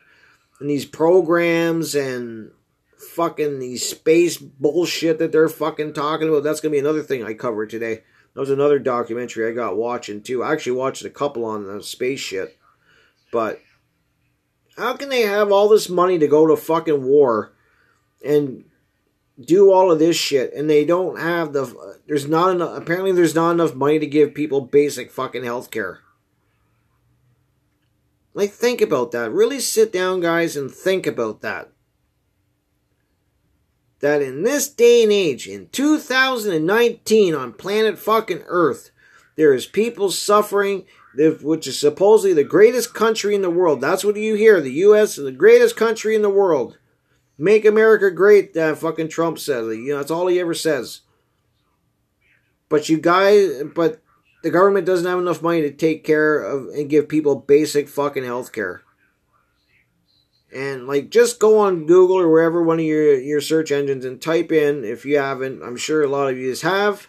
and 0.60 0.68
these 0.68 0.84
programs 0.84 1.94
and 1.94 2.52
fucking 2.96 3.58
these 3.58 3.88
space 3.88 4.36
bullshit 4.36 5.18
that 5.18 5.32
they're 5.32 5.48
fucking 5.48 5.94
talking 5.94 6.28
about. 6.28 6.42
That's 6.42 6.60
gonna 6.60 6.72
be 6.72 6.78
another 6.78 7.02
thing 7.02 7.24
I 7.24 7.34
cover 7.34 7.66
today. 7.66 8.02
That 8.34 8.40
was 8.40 8.50
another 8.50 8.78
documentary 8.78 9.50
I 9.50 9.54
got 9.54 9.76
watching 9.76 10.22
too. 10.22 10.42
I 10.42 10.52
actually 10.52 10.72
watched 10.72 11.04
a 11.04 11.10
couple 11.10 11.44
on 11.44 11.66
the 11.66 11.82
space 11.82 12.20
shit. 12.20 12.56
But 13.32 13.60
how 14.76 14.94
can 14.96 15.08
they 15.08 15.22
have 15.22 15.50
all 15.50 15.68
this 15.68 15.88
money 15.88 16.18
to 16.18 16.28
go 16.28 16.46
to 16.46 16.56
fucking 16.56 17.04
war 17.04 17.52
and 18.24 18.64
do 19.40 19.72
all 19.72 19.90
of 19.90 19.98
this 19.98 20.16
shit 20.16 20.52
and 20.52 20.68
they 20.68 20.84
don't 20.84 21.18
have 21.18 21.54
the 21.54 21.96
there's 22.06 22.28
not 22.28 22.50
enough 22.50 22.76
apparently 22.76 23.12
there's 23.12 23.34
not 23.34 23.52
enough 23.52 23.74
money 23.74 23.98
to 23.98 24.06
give 24.06 24.34
people 24.34 24.60
basic 24.60 25.10
fucking 25.10 25.44
health 25.44 25.70
care. 25.70 26.00
Like 28.34 28.52
think 28.52 28.80
about 28.80 29.10
that. 29.12 29.32
Really 29.32 29.60
sit 29.60 29.92
down 29.92 30.20
guys 30.20 30.56
and 30.56 30.70
think 30.70 31.06
about 31.06 31.40
that 31.42 31.70
that 34.00 34.22
in 34.22 34.42
this 34.42 34.68
day 34.68 35.02
and 35.02 35.12
age, 35.12 35.46
in 35.46 35.68
2019 35.68 37.34
on 37.34 37.52
planet 37.52 37.98
fucking 37.98 38.42
Earth, 38.46 38.90
there 39.36 39.54
is 39.54 39.66
people 39.66 40.10
suffering, 40.10 40.84
which 41.14 41.66
is 41.66 41.78
supposedly 41.78 42.32
the 42.32 42.44
greatest 42.44 42.94
country 42.94 43.34
in 43.34 43.42
the 43.42 43.50
world. 43.50 43.80
That's 43.80 44.04
what 44.04 44.16
you 44.16 44.34
hear. 44.34 44.60
The 44.60 44.72
U.S. 44.72 45.18
is 45.18 45.24
the 45.24 45.32
greatest 45.32 45.76
country 45.76 46.14
in 46.14 46.22
the 46.22 46.30
world. 46.30 46.78
Make 47.38 47.64
America 47.64 48.10
great, 48.10 48.52
that 48.54 48.78
fucking 48.78 49.08
Trump 49.08 49.38
says. 49.38 49.66
You 49.66 49.90
know, 49.90 49.98
that's 49.98 50.10
all 50.10 50.26
he 50.26 50.40
ever 50.40 50.54
says. 50.54 51.00
But 52.68 52.88
you 52.88 52.98
guys, 52.98 53.62
but 53.74 54.02
the 54.42 54.50
government 54.50 54.86
doesn't 54.86 55.06
have 55.06 55.18
enough 55.18 55.42
money 55.42 55.62
to 55.62 55.70
take 55.70 56.04
care 56.04 56.40
of 56.42 56.68
and 56.68 56.88
give 56.90 57.08
people 57.08 57.36
basic 57.36 57.88
fucking 57.88 58.24
health 58.24 58.52
care. 58.52 58.82
And 60.52 60.86
like 60.86 61.10
just 61.10 61.38
go 61.38 61.58
on 61.58 61.86
Google 61.86 62.18
or 62.18 62.28
wherever 62.28 62.62
one 62.62 62.80
of 62.80 62.84
your, 62.84 63.18
your 63.18 63.40
search 63.40 63.70
engines 63.70 64.04
and 64.04 64.20
type 64.20 64.50
in 64.50 64.84
if 64.84 65.04
you 65.04 65.18
haven't, 65.18 65.62
I'm 65.62 65.76
sure 65.76 66.02
a 66.02 66.08
lot 66.08 66.30
of 66.30 66.38
you 66.38 66.54
have. 66.62 67.06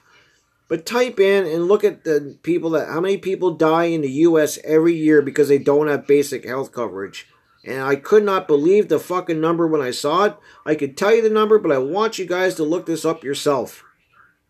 But 0.68 0.86
type 0.86 1.20
in 1.20 1.46
and 1.46 1.68
look 1.68 1.84
at 1.84 2.04
the 2.04 2.38
people 2.44 2.70
that 2.72 2.88
how 2.88 3.02
many 3.02 3.18
people 3.18 3.56
die 3.56 3.86
in 3.86 4.02
the 4.02 4.12
US 4.12 4.60
every 4.64 4.94
year 4.94 5.22
because 5.22 5.48
they 5.48 5.58
don't 5.58 5.88
have 5.88 6.08
basic 6.08 6.46
health 6.46 6.72
coverage. 6.72 7.28
And 7.64 7.84
I 7.84 7.96
could 7.96 8.24
not 8.24 8.48
believe 8.48 8.88
the 8.88 9.00
fucking 9.00 9.40
number 9.40 9.68
when 9.68 9.82
I 9.82 9.92
saw 9.92 10.26
it. 10.26 10.38
I 10.66 10.76
could 10.76 10.98
tell 10.98 11.14
you 11.14 11.22
the 11.22 11.30
number, 11.30 11.60
but 11.60 11.72
I 11.72 11.78
want 11.78 12.18
you 12.18 12.26
guys 12.26 12.56
to 12.56 12.64
look 12.64 12.86
this 12.86 13.06
up 13.06 13.24
yourself. 13.24 13.84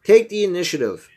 Take 0.04 0.30
the 0.30 0.44
initiative. 0.44 1.10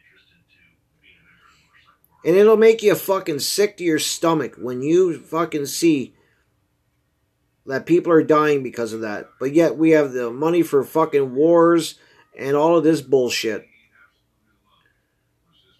And 2.24 2.36
it'll 2.36 2.56
make 2.56 2.82
you 2.82 2.94
fucking 2.94 3.40
sick 3.40 3.76
to 3.76 3.84
your 3.84 3.98
stomach 3.98 4.54
when 4.56 4.82
you 4.82 5.18
fucking 5.18 5.66
see 5.66 6.14
that 7.66 7.86
people 7.86 8.12
are 8.12 8.22
dying 8.22 8.62
because 8.62 8.92
of 8.92 9.02
that. 9.02 9.28
But 9.38 9.52
yet 9.52 9.76
we 9.76 9.90
have 9.90 10.12
the 10.12 10.30
money 10.30 10.62
for 10.62 10.82
fucking 10.84 11.34
wars 11.34 11.96
and 12.38 12.56
all 12.56 12.76
of 12.76 12.84
this 12.84 13.02
bullshit. 13.02 13.66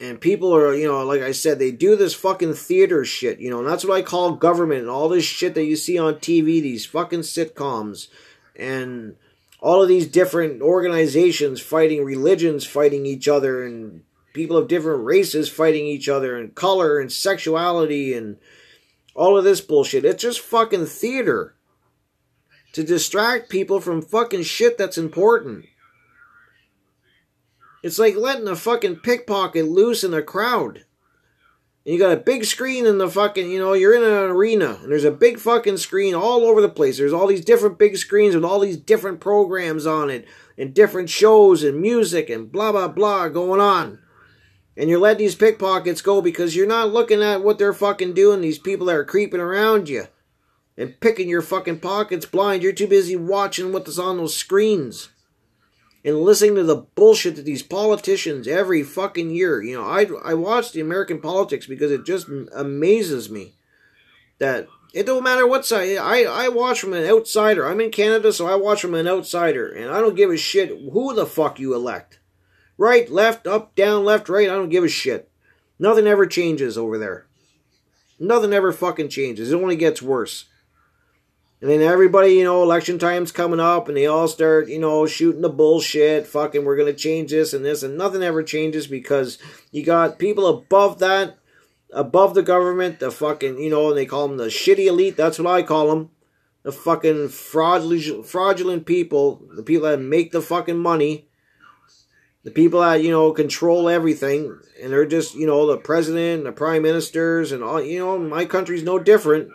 And 0.00 0.20
people 0.20 0.54
are, 0.54 0.74
you 0.74 0.86
know, 0.86 1.02
like 1.04 1.22
I 1.22 1.32
said, 1.32 1.58
they 1.58 1.70
do 1.70 1.96
this 1.96 2.14
fucking 2.14 2.54
theater 2.54 3.04
shit, 3.04 3.40
you 3.40 3.48
know, 3.48 3.60
and 3.60 3.68
that's 3.68 3.84
what 3.84 3.96
I 3.96 4.02
call 4.02 4.32
government 4.32 4.82
and 4.82 4.90
all 4.90 5.08
this 5.08 5.24
shit 5.24 5.54
that 5.54 5.64
you 5.64 5.76
see 5.76 5.98
on 5.98 6.16
TV, 6.16 6.60
these 6.60 6.84
fucking 6.84 7.20
sitcoms, 7.20 8.08
and 8.54 9.16
all 9.60 9.80
of 9.80 9.88
these 9.88 10.06
different 10.06 10.60
organizations 10.60 11.60
fighting 11.60 12.04
religions, 12.04 12.66
fighting 12.66 13.06
each 13.06 13.28
other, 13.28 13.64
and 13.64 14.02
people 14.34 14.58
of 14.58 14.68
different 14.68 15.04
races 15.04 15.48
fighting 15.48 15.86
each 15.86 16.10
other, 16.10 16.36
and 16.36 16.54
color 16.54 17.00
and 17.00 17.10
sexuality, 17.10 18.12
and 18.12 18.36
all 19.14 19.38
of 19.38 19.44
this 19.44 19.62
bullshit. 19.62 20.04
It's 20.04 20.22
just 20.22 20.40
fucking 20.40 20.86
theater 20.86 21.54
to 22.74 22.82
distract 22.82 23.48
people 23.48 23.80
from 23.80 24.02
fucking 24.02 24.42
shit 24.42 24.76
that's 24.76 24.98
important. 24.98 25.64
It's 27.84 27.98
like 27.98 28.16
letting 28.16 28.48
a 28.48 28.56
fucking 28.56 28.96
pickpocket 28.96 29.66
loose 29.66 30.02
in 30.04 30.12
a 30.12 30.22
crowd. 30.22 30.84
And 31.84 31.92
you 31.92 31.98
got 31.98 32.16
a 32.16 32.20
big 32.20 32.46
screen 32.46 32.86
in 32.86 32.98
the 32.98 33.10
fucking, 33.10 33.50
you 33.50 33.58
know, 33.58 33.74
you're 33.74 33.94
in 33.94 34.02
an 34.02 34.30
arena 34.30 34.78
and 34.82 34.90
there's 34.90 35.04
a 35.04 35.10
big 35.10 35.38
fucking 35.38 35.76
screen 35.76 36.14
all 36.14 36.44
over 36.44 36.62
the 36.62 36.68
place. 36.68 36.96
There's 36.96 37.12
all 37.12 37.26
these 37.26 37.44
different 37.44 37.78
big 37.78 37.98
screens 37.98 38.34
with 38.34 38.44
all 38.44 38.58
these 38.58 38.78
different 38.78 39.20
programs 39.20 39.86
on 39.86 40.08
it 40.08 40.26
and 40.56 40.72
different 40.72 41.10
shows 41.10 41.62
and 41.62 41.78
music 41.78 42.30
and 42.30 42.50
blah, 42.50 42.72
blah, 42.72 42.88
blah 42.88 43.28
going 43.28 43.60
on. 43.60 43.98
And 44.76 44.90
you're 44.90 44.98
letting 44.98 45.18
these 45.18 45.36
pickpockets 45.36 46.02
go 46.02 46.20
because 46.20 46.56
you're 46.56 46.66
not 46.66 46.92
looking 46.92 47.22
at 47.22 47.44
what 47.44 47.58
they're 47.58 47.72
fucking 47.72 48.14
doing, 48.14 48.40
these 48.40 48.58
people 48.58 48.86
that 48.86 48.96
are 48.96 49.04
creeping 49.04 49.40
around 49.40 49.88
you 49.88 50.06
and 50.76 50.98
picking 51.00 51.28
your 51.28 51.42
fucking 51.42 51.78
pockets 51.78 52.26
blind. 52.26 52.62
You're 52.62 52.72
too 52.72 52.88
busy 52.88 53.14
watching 53.14 53.72
what's 53.72 53.98
on 53.98 54.16
those 54.16 54.36
screens. 54.36 55.10
and 56.04 56.20
listening 56.20 56.56
to 56.56 56.64
the 56.64 56.76
bullshit 56.76 57.36
that 57.36 57.44
these 57.44 57.62
politicians 57.62 58.46
every 58.46 58.82
fucking 58.82 59.30
year. 59.30 59.62
You 59.62 59.76
know, 59.78 59.84
I 59.84 60.06
I 60.24 60.34
watch 60.34 60.72
the 60.72 60.80
American 60.80 61.20
politics 61.20 61.66
because 61.66 61.90
it 61.90 62.04
just 62.04 62.28
amazes 62.54 63.30
me 63.30 63.54
that 64.38 64.66
it 64.92 65.06
don't 65.06 65.24
matter 65.24 65.46
what 65.46 65.64
side. 65.64 65.96
I 65.96 66.24
I 66.24 66.48
watch 66.48 66.80
from 66.80 66.92
an 66.92 67.06
outsider. 67.08 67.66
I'm 67.66 67.80
in 67.80 67.90
Canada, 67.90 68.32
so 68.32 68.46
I 68.46 68.54
watch 68.56 68.82
from 68.82 68.94
an 68.94 69.08
outsider, 69.08 69.68
and 69.68 69.90
I 69.90 70.00
don't 70.00 70.16
give 70.16 70.30
a 70.30 70.36
shit 70.36 70.68
who 70.68 71.14
the 71.14 71.26
fuck 71.26 71.58
you 71.58 71.74
elect. 71.74 72.18
Right, 72.76 73.10
left, 73.10 73.46
up, 73.46 73.74
down, 73.74 74.04
left, 74.04 74.28
right. 74.28 74.48
I 74.48 74.54
don't 74.54 74.68
give 74.68 74.84
a 74.84 74.88
shit. 74.88 75.30
Nothing 75.78 76.06
ever 76.06 76.26
changes 76.26 76.76
over 76.76 76.98
there. 76.98 77.26
Nothing 78.18 78.52
ever 78.52 78.72
fucking 78.72 79.08
changes. 79.08 79.52
It 79.52 79.56
only 79.56 79.76
gets 79.76 80.02
worse. 80.02 80.46
And 81.60 81.70
then 81.70 81.80
everybody, 81.80 82.34
you 82.34 82.44
know, 82.44 82.62
election 82.62 82.98
time's 82.98 83.32
coming 83.32 83.58
up 83.58 83.88
and 83.88 83.96
they 83.96 84.06
all 84.06 84.28
start, 84.28 84.68
you 84.68 84.78
know, 84.78 85.06
shooting 85.06 85.40
the 85.40 85.48
bullshit. 85.48 86.26
Fucking, 86.26 86.64
we're 86.64 86.76
going 86.76 86.92
to 86.92 86.98
change 86.98 87.30
this 87.30 87.54
and 87.54 87.64
this. 87.64 87.82
And 87.82 87.96
nothing 87.96 88.22
ever 88.22 88.42
changes 88.42 88.86
because 88.86 89.38
you 89.70 89.82
got 89.82 90.18
people 90.18 90.46
above 90.46 90.98
that, 90.98 91.38
above 91.90 92.34
the 92.34 92.42
government, 92.42 93.00
the 93.00 93.10
fucking, 93.10 93.58
you 93.58 93.70
know, 93.70 93.88
and 93.88 93.96
they 93.96 94.04
call 94.04 94.28
them 94.28 94.36
the 94.36 94.48
shitty 94.48 94.86
elite. 94.86 95.16
That's 95.16 95.38
what 95.38 95.50
I 95.50 95.62
call 95.62 95.88
them. 95.88 96.10
The 96.64 96.72
fucking 96.72 97.30
fraudulent, 97.30 98.26
fraudulent 98.26 98.84
people, 98.84 99.42
the 99.54 99.62
people 99.62 99.88
that 99.88 100.00
make 100.00 100.32
the 100.32 100.42
fucking 100.42 100.78
money, 100.78 101.28
the 102.44 102.50
people 102.50 102.80
that, 102.80 103.02
you 103.02 103.10
know, 103.10 103.32
control 103.32 103.88
everything. 103.88 104.60
And 104.82 104.92
they're 104.92 105.06
just, 105.06 105.34
you 105.34 105.46
know, 105.46 105.66
the 105.66 105.78
president, 105.78 106.44
the 106.44 106.52
prime 106.52 106.82
ministers, 106.82 107.52
and 107.52 107.64
all, 107.64 107.82
you 107.82 107.98
know, 107.98 108.18
my 108.18 108.44
country's 108.44 108.82
no 108.82 108.98
different 108.98 109.50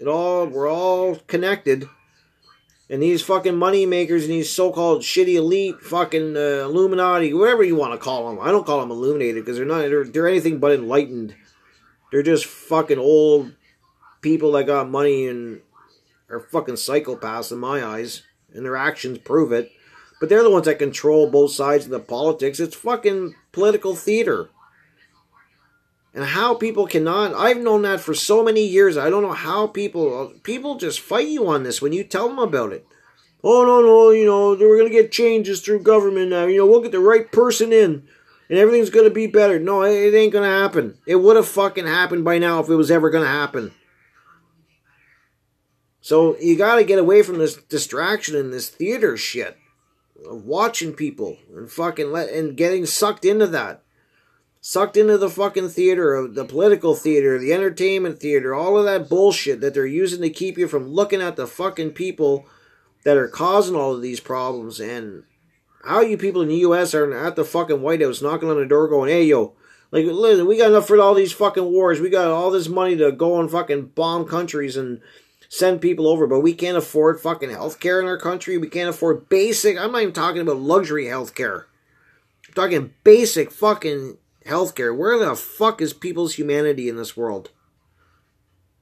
it 0.00 0.08
all 0.08 0.46
we're 0.46 0.70
all 0.70 1.16
connected. 1.26 1.88
And 2.88 3.00
these 3.00 3.22
fucking 3.22 3.56
money 3.56 3.86
makers 3.86 4.24
and 4.24 4.32
these 4.32 4.50
so-called 4.50 5.02
shitty 5.02 5.34
elite 5.34 5.80
fucking 5.80 6.36
uh, 6.36 6.64
Illuminati, 6.64 7.32
whatever 7.32 7.62
you 7.62 7.76
want 7.76 7.92
to 7.92 7.98
call 7.98 8.28
them. 8.28 8.40
I 8.40 8.50
don't 8.50 8.66
call 8.66 8.80
them 8.80 8.90
illuminated 8.90 9.44
because 9.44 9.58
they're 9.58 9.66
not. 9.66 9.82
They're, 9.82 10.04
they're 10.04 10.26
anything 10.26 10.58
but 10.58 10.72
enlightened. 10.72 11.36
They're 12.10 12.24
just 12.24 12.46
fucking 12.46 12.98
old 12.98 13.54
people 14.22 14.52
that 14.52 14.64
got 14.64 14.90
money 14.90 15.28
and 15.28 15.60
are 16.28 16.40
fucking 16.40 16.74
psychopaths 16.74 17.52
in 17.52 17.58
my 17.58 17.84
eyes, 17.84 18.22
and 18.52 18.64
their 18.64 18.76
actions 18.76 19.18
prove 19.18 19.52
it. 19.52 19.70
But 20.20 20.28
they're 20.28 20.42
the 20.42 20.50
ones 20.50 20.66
that 20.66 20.78
control 20.78 21.30
both 21.30 21.52
sides 21.52 21.86
of 21.86 21.90
the 21.90 21.98
politics. 21.98 22.60
It's 22.60 22.76
fucking 22.76 23.34
political 23.52 23.96
theater. 23.96 24.50
And 26.12 26.24
how 26.24 26.54
people 26.54 26.86
cannot 26.88 27.34
i've 27.34 27.58
known 27.58 27.82
that 27.82 28.00
for 28.00 28.14
so 28.14 28.42
many 28.42 28.66
years 28.66 28.96
i 28.96 29.08
don't 29.08 29.22
know 29.22 29.32
how 29.32 29.68
people 29.68 30.32
people 30.42 30.74
just 30.74 30.98
fight 30.98 31.28
you 31.28 31.46
on 31.46 31.62
this 31.62 31.80
when 31.80 31.92
you 31.92 32.02
tell 32.02 32.28
them 32.28 32.40
about 32.40 32.72
it. 32.72 32.84
Oh 33.44 33.64
no 33.64 33.80
no 33.80 34.10
you 34.10 34.26
know 34.26 34.50
we're 34.50 34.82
to 34.82 34.90
get 34.90 35.12
changes 35.12 35.60
through 35.60 35.82
government 35.82 36.30
now. 36.30 36.46
You 36.46 36.58
know 36.58 36.66
we'll 36.66 36.82
get 36.82 36.92
the 36.92 36.98
right 36.98 37.30
person 37.30 37.72
in 37.72 38.08
and 38.48 38.58
everything's 38.58 38.90
to 38.90 39.10
be 39.10 39.28
better. 39.28 39.60
No 39.60 39.82
it 39.82 40.12
ain't 40.12 40.32
to 40.32 40.42
happen. 40.42 40.98
It 41.06 41.16
would 41.16 41.36
have 41.36 41.48
fucking 41.48 41.86
happened 41.86 42.24
by 42.24 42.38
now 42.38 42.58
if 42.58 42.68
it 42.68 42.74
was 42.74 42.90
ever 42.90 43.08
to 43.24 43.30
happen. 43.30 43.72
So 46.00 46.36
you 46.38 46.56
got 46.56 46.76
to 46.76 46.84
get 46.84 46.98
away 46.98 47.22
from 47.22 47.38
this 47.38 47.54
distraction 47.54 48.34
and 48.34 48.52
this 48.52 48.68
theater 48.68 49.16
shit 49.16 49.56
watching 50.26 50.92
people 50.92 51.38
and 51.54 51.70
fucking 51.70 52.12
let 52.12 52.28
and 52.30 52.56
getting 52.56 52.86
sucked 52.86 53.24
into 53.24 53.46
that 53.46 53.82
sucked 54.60 54.96
into 54.96 55.16
the 55.16 55.30
fucking 55.30 55.68
theater 55.68 56.14
of 56.14 56.34
the 56.34 56.44
political 56.44 56.94
theater, 56.94 57.38
the 57.38 57.52
entertainment 57.52 58.18
theater, 58.18 58.54
all 58.54 58.76
of 58.76 58.84
that 58.84 59.08
bullshit 59.08 59.60
that 59.60 59.74
they're 59.74 59.86
using 59.86 60.20
to 60.20 60.30
keep 60.30 60.58
you 60.58 60.68
from 60.68 60.88
looking 60.88 61.22
at 61.22 61.36
the 61.36 61.46
fucking 61.46 61.92
people 61.92 62.46
that 63.04 63.16
are 63.16 63.28
causing 63.28 63.74
all 63.74 63.94
of 63.94 64.02
these 64.02 64.20
problems 64.20 64.78
and 64.78 65.24
how 65.84 66.00
you 66.00 66.18
people 66.18 66.42
in 66.42 66.48
the 66.48 66.56
US 66.56 66.94
are 66.94 67.10
at 67.12 67.36
the 67.36 67.44
fucking 67.44 67.80
White 67.80 68.02
House 68.02 68.20
knocking 68.20 68.50
on 68.50 68.58
the 68.58 68.66
door 68.66 68.86
going, 68.88 69.08
hey 69.10 69.24
yo, 69.24 69.54
like 69.90 70.04
listen, 70.04 70.46
we 70.46 70.58
got 70.58 70.68
enough 70.68 70.86
for 70.86 71.00
all 71.00 71.14
these 71.14 71.32
fucking 71.32 71.64
wars. 71.64 72.00
We 72.00 72.10
got 72.10 72.30
all 72.30 72.50
this 72.50 72.68
money 72.68 72.96
to 72.96 73.10
go 73.10 73.40
and 73.40 73.50
fucking 73.50 73.86
bomb 73.94 74.26
countries 74.26 74.76
and 74.76 75.00
send 75.50 75.80
people 75.80 76.06
over, 76.06 76.28
but 76.28 76.40
we 76.40 76.54
can't 76.54 76.78
afford 76.78 77.20
fucking 77.20 77.50
healthcare 77.50 78.00
in 78.00 78.06
our 78.06 78.16
country. 78.16 78.56
We 78.56 78.68
can't 78.68 78.88
afford 78.88 79.28
basic 79.28 79.76
I'm 79.76 79.92
not 79.92 80.02
even 80.02 80.14
talking 80.14 80.40
about 80.40 80.56
luxury 80.56 81.06
healthcare. 81.06 81.64
I'm 82.48 82.54
talking 82.54 82.94
basic 83.02 83.50
fucking 83.50 84.16
healthcare. 84.46 84.96
Where 84.96 85.18
the 85.18 85.34
fuck 85.34 85.82
is 85.82 85.92
people's 85.92 86.34
humanity 86.34 86.88
in 86.88 86.96
this 86.96 87.16
world? 87.16 87.50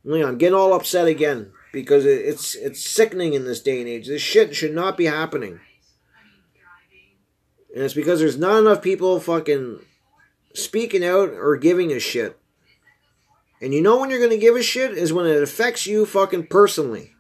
I'm 0.05 0.39
getting 0.39 0.55
all 0.55 0.75
upset 0.75 1.09
again 1.09 1.53
because 1.73 2.05
it's 2.05 2.55
it's 2.55 2.87
sickening 2.87 3.33
in 3.33 3.45
this 3.45 3.61
day 3.61 3.81
and 3.81 3.89
age. 3.89 4.07
This 4.07 4.23
shit 4.23 4.55
should 4.55 4.75
not 4.75 4.97
be 4.97 5.07
happening. 5.07 5.61
And 7.75 7.85
it's 7.85 7.95
because 7.95 8.21
there's 8.21 8.39
not 8.39 8.59
enough 8.59 8.83
people 8.83 9.21
fucking 9.21 9.81
speaking 10.55 11.05
out 11.05 11.31
or 11.31 11.57
giving 11.57 11.93
a 11.93 11.99
shit. 11.99 12.38
And 13.61 13.75
you 13.75 13.83
know 13.83 13.99
when 13.99 14.11
you're 14.11 14.19
going 14.19 14.31
to 14.31 14.39
give 14.39 14.57
a 14.57 14.63
shit 14.63 14.93
is 14.93 15.13
when 15.13 15.27
it 15.27 15.43
affects 15.43 15.87
you 15.87 16.07
fucking 16.07 16.47
personally. 16.47 17.15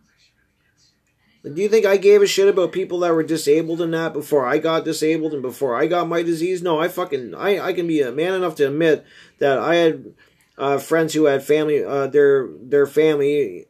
Do 1.43 1.63
you 1.63 1.69
think 1.69 1.87
I 1.87 1.97
gave 1.97 2.21
a 2.21 2.27
shit 2.27 2.49
about 2.49 2.73
people 2.73 3.01
that 3.01 3.15
were 3.15 3.23
disabled 3.23 3.81
and 3.81 3.95
that 3.95 4.13
before 4.13 4.47
I 4.47 4.59
got 4.59 4.85
disabled 4.85 5.33
and 5.33 5.41
before 5.41 5.75
I 5.77 5.87
got 5.87 6.09
my 6.09 6.23
disease? 6.23 6.63
No, 6.63 6.81
I 6.81 6.89
fucking 6.89 7.35
I, 7.35 7.61
I 7.61 7.73
can 7.73 7.87
be 7.87 8.01
a 8.03 8.13
man 8.13 8.35
enough 8.35 8.57
to 8.57 8.67
admit 8.67 9.07
that 9.39 9.59
I 9.59 9.77
had 9.77 10.15
uh, 10.59 10.79
friends 10.79 11.15
who 11.15 11.25
had 11.25 11.43
family 11.43 11.83
uh, 11.83 12.09
their 12.09 12.49
their 12.61 12.87
family 12.87 13.69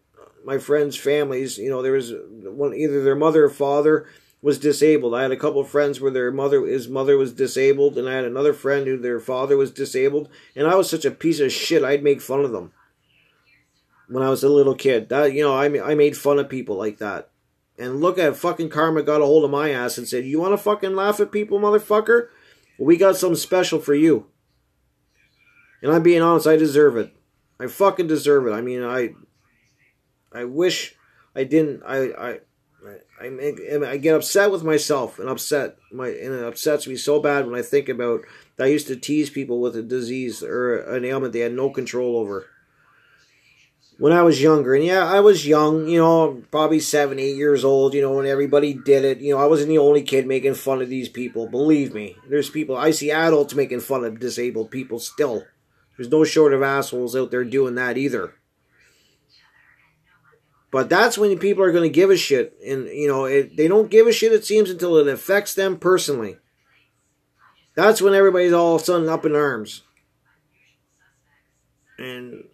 my 0.48 0.56
friends' 0.56 0.96
families, 0.96 1.58
you 1.58 1.68
know, 1.68 1.82
there 1.82 1.92
was 1.92 2.10
one 2.10 2.74
either 2.74 3.04
their 3.04 3.14
mother 3.14 3.44
or 3.44 3.50
father 3.50 4.06
was 4.40 4.58
disabled. 4.58 5.14
I 5.14 5.22
had 5.22 5.32
a 5.32 5.36
couple 5.36 5.60
of 5.60 5.68
friends 5.68 6.00
where 6.00 6.10
their 6.10 6.30
mother 6.30 6.64
his 6.66 6.88
mother 6.88 7.16
was 7.16 7.32
disabled 7.32 7.98
and 7.98 8.08
I 8.08 8.14
had 8.14 8.24
another 8.24 8.52
friend 8.52 8.86
who 8.86 8.96
their 8.96 9.20
father 9.20 9.56
was 9.56 9.70
disabled 9.70 10.28
and 10.54 10.66
I 10.66 10.74
was 10.76 10.88
such 10.88 11.04
a 11.04 11.10
piece 11.10 11.40
of 11.40 11.52
shit 11.52 11.82
I'd 11.82 12.04
make 12.04 12.20
fun 12.20 12.44
of 12.44 12.52
them 12.52 12.72
when 14.08 14.22
I 14.22 14.30
was 14.30 14.42
a 14.42 14.48
little 14.48 14.74
kid. 14.74 15.08
That 15.08 15.32
you 15.32 15.42
know, 15.42 15.54
I 15.54 15.90
I 15.90 15.94
made 15.94 16.16
fun 16.16 16.38
of 16.38 16.48
people 16.48 16.76
like 16.76 16.98
that. 16.98 17.30
And 17.78 18.00
look 18.00 18.18
at 18.18 18.36
fucking 18.36 18.70
karma 18.70 19.04
got 19.04 19.20
a 19.20 19.24
hold 19.24 19.44
of 19.44 19.50
my 19.50 19.70
ass 19.70 19.98
and 19.98 20.08
said, 20.08 20.24
You 20.24 20.40
want 20.40 20.52
to 20.52 20.58
fucking 20.58 20.96
laugh 20.96 21.20
at 21.20 21.30
people, 21.30 21.60
motherfucker? 21.60 22.28
Well, 22.76 22.86
we 22.86 22.96
got 22.96 23.16
something 23.16 23.36
special 23.36 23.78
for 23.78 23.94
you. 23.94 24.26
And 25.80 25.92
I'm 25.92 26.02
being 26.02 26.22
honest, 26.22 26.48
I 26.48 26.56
deserve 26.56 26.96
it. 26.96 27.14
I 27.60 27.68
fucking 27.68 28.08
deserve 28.08 28.48
it. 28.48 28.52
I 28.52 28.60
mean, 28.60 28.82
I 28.82 29.10
I 30.32 30.44
wish 30.44 30.96
I 31.36 31.44
didn't. 31.44 31.82
I 31.86 31.98
I 32.06 32.40
I, 33.20 33.28
make, 33.28 33.58
I 33.60 33.96
get 33.96 34.14
upset 34.14 34.50
with 34.50 34.62
myself 34.62 35.18
and 35.18 35.28
upset 35.28 35.76
my 35.92 36.08
and 36.08 36.34
it 36.34 36.44
upsets 36.44 36.86
me 36.86 36.96
so 36.96 37.20
bad 37.20 37.46
when 37.46 37.58
I 37.58 37.62
think 37.62 37.88
about 37.88 38.20
I 38.58 38.66
used 38.66 38.86
to 38.86 38.96
tease 38.96 39.30
people 39.30 39.60
with 39.60 39.76
a 39.76 39.82
disease 39.82 40.42
or 40.42 40.78
an 40.94 41.04
ailment 41.04 41.32
they 41.32 41.40
had 41.40 41.52
no 41.52 41.70
control 41.70 42.16
over 42.16 42.46
when 43.98 44.12
I 44.12 44.22
was 44.22 44.40
younger. 44.40 44.74
And 44.74 44.84
yeah, 44.84 45.04
I 45.04 45.20
was 45.20 45.46
young, 45.46 45.88
you 45.88 45.98
know, 45.98 46.42
probably 46.50 46.80
seven, 46.80 47.18
eight 47.18 47.36
years 47.36 47.64
old, 47.64 47.94
you 47.94 48.00
know, 48.00 48.12
when 48.12 48.26
everybody 48.26 48.72
did 48.72 49.04
it. 49.04 49.18
You 49.18 49.34
know, 49.34 49.40
I 49.40 49.46
wasn't 49.46 49.68
the 49.68 49.78
only 49.78 50.02
kid 50.02 50.26
making 50.26 50.54
fun 50.54 50.80
of 50.80 50.88
these 50.88 51.08
people. 51.08 51.48
Believe 51.48 51.92
me, 51.92 52.16
there's 52.28 52.48
people, 52.48 52.76
I 52.76 52.92
see 52.92 53.10
adults 53.10 53.54
making 53.54 53.80
fun 53.80 54.04
of 54.04 54.20
disabled 54.20 54.70
people 54.70 54.98
still. 54.98 55.44
There's 55.96 56.10
no 56.10 56.24
short 56.24 56.54
of 56.54 56.62
assholes 56.62 57.16
out 57.16 57.30
there 57.30 57.44
doing 57.44 57.74
that 57.74 57.98
either. 57.98 58.34
But 60.70 60.90
that's 60.90 61.16
when 61.16 61.38
people 61.38 61.64
are 61.64 61.72
going 61.72 61.90
to 61.90 61.94
give 61.94 62.10
a 62.10 62.16
shit. 62.16 62.58
And, 62.66 62.86
you 62.88 63.08
know, 63.08 63.24
it, 63.24 63.56
they 63.56 63.68
don't 63.68 63.90
give 63.90 64.06
a 64.06 64.12
shit, 64.12 64.32
it 64.32 64.44
seems, 64.44 64.68
until 64.68 64.96
it 64.98 65.08
affects 65.08 65.54
them 65.54 65.78
personally. 65.78 66.36
That's 67.74 68.02
when 68.02 68.12
everybody's 68.12 68.52
all 68.52 68.76
of 68.76 68.82
a 68.82 68.84
sudden 68.84 69.08
up 69.08 69.24
in 69.24 69.34
arms. 69.34 69.82
And 71.98 72.44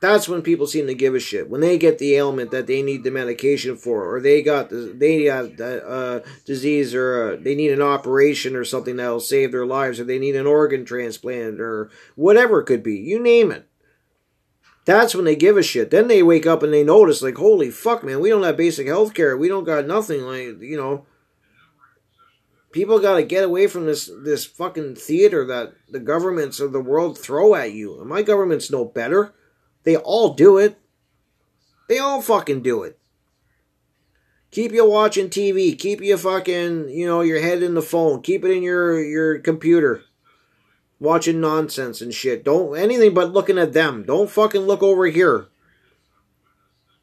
that's 0.00 0.28
when 0.28 0.42
people 0.42 0.66
seem 0.66 0.86
to 0.86 0.94
give 0.94 1.14
a 1.14 1.20
shit. 1.20 1.50
When 1.50 1.62
they 1.62 1.78
get 1.78 1.98
the 1.98 2.14
ailment 2.14 2.50
that 2.50 2.66
they 2.66 2.82
need 2.82 3.02
the 3.02 3.10
medication 3.10 3.76
for, 3.76 4.14
or 4.14 4.20
they 4.20 4.42
got 4.42 4.70
the, 4.70 4.94
they 4.96 5.24
got 5.24 5.56
the 5.56 5.86
uh, 5.86 6.20
disease, 6.44 6.94
or 6.94 7.32
uh, 7.32 7.36
they 7.42 7.54
need 7.54 7.72
an 7.72 7.82
operation 7.82 8.54
or 8.54 8.64
something 8.64 8.96
that'll 8.96 9.20
save 9.20 9.52
their 9.52 9.66
lives, 9.66 9.98
or 9.98 10.04
they 10.04 10.18
need 10.18 10.36
an 10.36 10.46
organ 10.46 10.84
transplant, 10.84 11.60
or 11.60 11.90
whatever 12.14 12.60
it 12.60 12.66
could 12.66 12.82
be. 12.82 12.96
You 12.96 13.20
name 13.20 13.50
it. 13.50 13.68
That's 14.86 15.16
when 15.16 15.24
they 15.24 15.34
give 15.34 15.56
a 15.56 15.64
shit. 15.64 15.90
Then 15.90 16.06
they 16.06 16.22
wake 16.22 16.46
up 16.46 16.62
and 16.62 16.72
they 16.72 16.84
notice, 16.84 17.20
like, 17.20 17.36
holy 17.36 17.70
fuck, 17.70 18.04
man, 18.04 18.20
we 18.20 18.30
don't 18.30 18.44
have 18.44 18.56
basic 18.56 18.86
health 18.86 19.14
care. 19.14 19.36
We 19.36 19.48
don't 19.48 19.64
got 19.64 19.84
nothing. 19.84 20.22
Like, 20.22 20.60
you 20.60 20.76
know, 20.76 21.04
people 22.70 23.00
got 23.00 23.16
to 23.16 23.24
get 23.24 23.42
away 23.42 23.66
from 23.66 23.86
this 23.86 24.08
this 24.22 24.46
fucking 24.46 24.94
theater 24.94 25.44
that 25.44 25.74
the 25.90 25.98
governments 25.98 26.60
of 26.60 26.70
the 26.70 26.80
world 26.80 27.18
throw 27.18 27.56
at 27.56 27.72
you. 27.72 27.98
And 28.00 28.08
my 28.08 28.22
government's 28.22 28.70
no 28.70 28.84
better. 28.84 29.34
They 29.82 29.96
all 29.96 30.34
do 30.34 30.56
it. 30.56 30.78
They 31.88 31.98
all 31.98 32.22
fucking 32.22 32.62
do 32.62 32.84
it. 32.84 32.96
Keep 34.52 34.70
you 34.70 34.88
watching 34.88 35.30
TV. 35.30 35.76
Keep 35.76 36.00
you 36.00 36.16
fucking, 36.16 36.90
you 36.90 37.06
know, 37.06 37.22
your 37.22 37.40
head 37.40 37.60
in 37.60 37.74
the 37.74 37.82
phone. 37.82 38.22
Keep 38.22 38.44
it 38.44 38.52
in 38.52 38.62
your 38.62 39.02
your 39.02 39.40
computer. 39.40 40.04
Watching 40.98 41.40
nonsense 41.40 42.00
and 42.00 42.14
shit. 42.14 42.44
Don't 42.44 42.76
anything 42.76 43.12
but 43.12 43.32
looking 43.32 43.58
at 43.58 43.74
them. 43.74 44.04
Don't 44.04 44.30
fucking 44.30 44.62
look 44.62 44.82
over 44.82 45.06
here. 45.06 45.48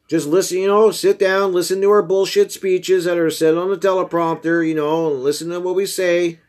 Just 0.07 0.27
listen, 0.27 0.57
you 0.59 0.67
know, 0.67 0.91
sit 0.91 1.17
down, 1.17 1.53
listen 1.53 1.81
to 1.81 1.89
our 1.89 2.03
bullshit 2.03 2.51
speeches 2.51 3.05
that 3.05 3.17
are 3.17 3.29
said 3.29 3.55
on 3.55 3.69
the 3.69 3.77
teleprompter, 3.77 4.67
you 4.67 4.75
know, 4.75 5.07
listen 5.07 5.49
to 5.49 5.59
what 5.59 5.75
we 5.75 5.85
say. 5.85 6.39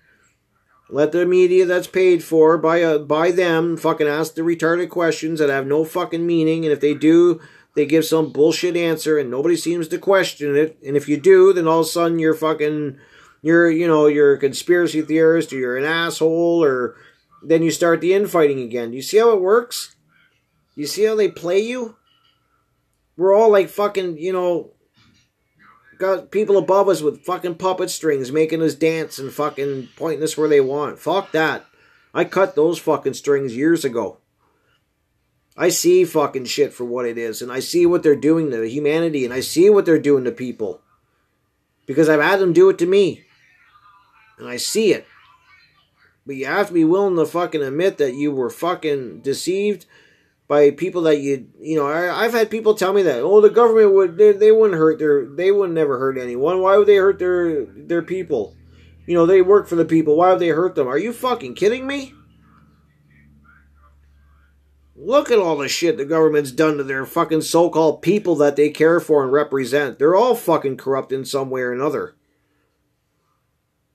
Let 0.90 1.12
the 1.12 1.24
media 1.24 1.64
that's 1.64 1.86
paid 1.86 2.22
for 2.22 2.58
by 2.58 2.82
uh, 2.82 2.98
by 2.98 3.30
them 3.30 3.76
fucking 3.76 4.06
ask 4.06 4.34
the 4.34 4.42
retarded 4.42 4.90
questions 4.90 5.38
that 5.38 5.48
have 5.48 5.66
no 5.66 5.84
fucking 5.84 6.26
meaning, 6.26 6.64
and 6.64 6.72
if 6.72 6.80
they 6.80 6.92
do, 6.92 7.40
they 7.74 7.86
give 7.86 8.04
some 8.04 8.32
bullshit 8.32 8.76
answer, 8.76 9.18
and 9.18 9.30
nobody 9.30 9.56
seems 9.56 9.88
to 9.88 9.98
question 9.98 10.54
it. 10.56 10.76
And 10.86 10.96
if 10.96 11.08
you 11.08 11.16
do, 11.16 11.52
then 11.52 11.66
all 11.66 11.80
of 11.80 11.86
a 11.86 11.88
sudden 11.88 12.18
you're 12.18 12.34
fucking, 12.34 12.98
you're 13.40 13.70
you 13.70 13.88
know 13.88 14.06
you're 14.06 14.34
a 14.34 14.38
conspiracy 14.38 15.00
theorist 15.00 15.52
or 15.52 15.56
you're 15.56 15.78
an 15.78 15.84
asshole, 15.84 16.62
or 16.62 16.96
then 17.46 17.62
you 17.62 17.70
start 17.70 18.00
the 18.00 18.14
infighting 18.14 18.60
again. 18.60 18.92
You 18.92 19.02
see 19.02 19.18
how 19.18 19.30
it 19.32 19.40
works? 19.40 19.96
You 20.74 20.86
see 20.86 21.04
how 21.04 21.14
they 21.14 21.28
play 21.28 21.60
you? 21.60 21.96
We're 23.16 23.34
all 23.34 23.50
like 23.50 23.68
fucking, 23.68 24.18
you 24.18 24.32
know, 24.32 24.72
got 25.98 26.30
people 26.30 26.58
above 26.58 26.88
us 26.88 27.00
with 27.00 27.24
fucking 27.24 27.54
puppet 27.56 27.90
strings 27.90 28.32
making 28.32 28.62
us 28.62 28.74
dance 28.74 29.18
and 29.18 29.32
fucking 29.32 29.88
pointing 29.96 30.22
us 30.22 30.36
where 30.36 30.48
they 30.48 30.60
want. 30.60 30.98
Fuck 30.98 31.32
that. 31.32 31.64
I 32.12 32.24
cut 32.24 32.54
those 32.54 32.78
fucking 32.78 33.14
strings 33.14 33.56
years 33.56 33.84
ago. 33.84 34.18
I 35.56 35.68
see 35.68 36.04
fucking 36.04 36.46
shit 36.46 36.72
for 36.72 36.84
what 36.84 37.06
it 37.06 37.16
is, 37.16 37.40
and 37.40 37.52
I 37.52 37.60
see 37.60 37.86
what 37.86 38.02
they're 38.02 38.16
doing 38.16 38.50
to 38.50 38.68
humanity, 38.68 39.24
and 39.24 39.32
I 39.32 39.40
see 39.40 39.70
what 39.70 39.86
they're 39.86 40.00
doing 40.00 40.24
to 40.24 40.32
people. 40.32 40.80
Because 41.86 42.08
I've 42.08 42.20
had 42.20 42.40
them 42.40 42.52
do 42.52 42.68
it 42.70 42.78
to 42.78 42.86
me. 42.86 43.24
And 44.38 44.48
I 44.48 44.56
see 44.56 44.92
it. 44.92 45.06
But 46.26 46.36
you 46.36 46.46
have 46.46 46.68
to 46.68 46.72
be 46.74 46.84
willing 46.84 47.16
to 47.16 47.26
fucking 47.26 47.62
admit 47.62 47.98
that 47.98 48.14
you 48.14 48.32
were 48.32 48.50
fucking 48.50 49.20
deceived 49.20 49.86
by 50.46 50.70
people 50.70 51.02
that 51.02 51.20
you 51.20 51.48
you 51.58 51.76
know 51.76 51.86
I, 51.86 52.24
have 52.24 52.32
had 52.32 52.50
people 52.50 52.74
tell 52.74 52.92
me 52.92 53.02
that 53.02 53.20
oh 53.20 53.40
the 53.40 53.50
government 53.50 53.94
would 53.94 54.16
they, 54.16 54.32
they 54.32 54.52
wouldn't 54.52 54.78
hurt 54.78 54.98
their 54.98 55.26
they 55.26 55.50
would 55.50 55.70
never 55.70 55.98
hurt 55.98 56.18
anyone. 56.18 56.60
Why 56.60 56.76
would 56.76 56.86
they 56.86 56.96
hurt 56.96 57.18
their 57.18 57.64
their 57.64 58.02
people? 58.02 58.54
You 59.06 59.14
know 59.14 59.26
they 59.26 59.42
work 59.42 59.68
for 59.68 59.76
the 59.76 59.84
people. 59.84 60.16
Why 60.16 60.30
would 60.30 60.40
they 60.40 60.48
hurt 60.48 60.74
them? 60.74 60.88
Are 60.88 60.98
you 60.98 61.12
fucking 61.12 61.54
kidding 61.54 61.86
me? 61.86 62.14
Look 64.96 65.30
at 65.30 65.38
all 65.38 65.56
the 65.56 65.68
shit 65.68 65.96
the 65.96 66.04
government's 66.04 66.52
done 66.52 66.78
to 66.78 66.84
their 66.84 67.04
fucking 67.04 67.42
so-called 67.42 68.00
people 68.00 68.36
that 68.36 68.56
they 68.56 68.70
care 68.70 69.00
for 69.00 69.22
and 69.22 69.32
represent. 69.32 69.98
They're 69.98 70.14
all 70.14 70.34
fucking 70.34 70.76
corrupt 70.76 71.12
in 71.12 71.24
some 71.24 71.50
way 71.50 71.62
or 71.62 71.72
another 71.72 72.14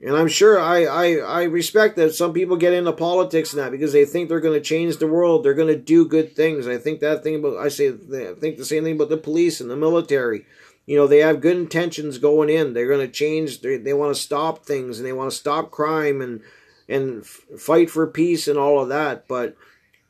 and 0.01 0.15
I'm 0.15 0.29
sure 0.29 0.59
I, 0.59 0.85
I, 0.85 1.15
I 1.15 1.43
respect 1.43 1.97
that 1.97 2.15
some 2.15 2.31
people 2.31 2.55
get 2.55 2.71
into 2.71 2.93
politics 2.93 3.51
and 3.51 3.61
that 3.61 3.71
because 3.71 3.91
they 3.91 4.05
think 4.05 4.29
they're 4.29 4.39
going 4.39 4.57
to 4.57 4.65
change 4.65 4.97
the 4.97 5.07
world. 5.07 5.43
They're 5.43 5.53
going 5.53 5.67
to 5.67 5.77
do 5.77 6.05
good 6.05 6.35
things. 6.35 6.67
I 6.67 6.77
think 6.77 7.01
that 7.01 7.21
thing 7.21 7.35
about, 7.35 7.57
I 7.57 7.67
say, 7.67 7.89
I 7.89 8.33
think 8.39 8.57
the 8.57 8.65
same 8.65 8.85
thing 8.85 8.95
about 8.95 9.09
the 9.09 9.17
police 9.17 9.59
and 9.59 9.69
the 9.69 9.75
military. 9.75 10.45
You 10.85 10.95
know, 10.95 11.05
they 11.05 11.19
have 11.19 11.41
good 11.41 11.57
intentions 11.57 12.17
going 12.17 12.49
in. 12.49 12.73
They're 12.73 12.87
going 12.87 13.05
to 13.05 13.11
change. 13.11 13.59
They, 13.59 13.75
they 13.75 13.93
want 13.93 14.15
to 14.15 14.21
stop 14.21 14.65
things 14.65 14.99
and 14.99 15.05
they 15.05 15.13
want 15.13 15.31
to 15.31 15.37
stop 15.37 15.69
crime 15.69 16.21
and, 16.21 16.41
and 16.87 17.25
fight 17.25 17.89
for 17.89 18.07
peace 18.07 18.47
and 18.47 18.57
all 18.57 18.81
of 18.81 18.89
that. 18.89 19.27
But 19.27 19.57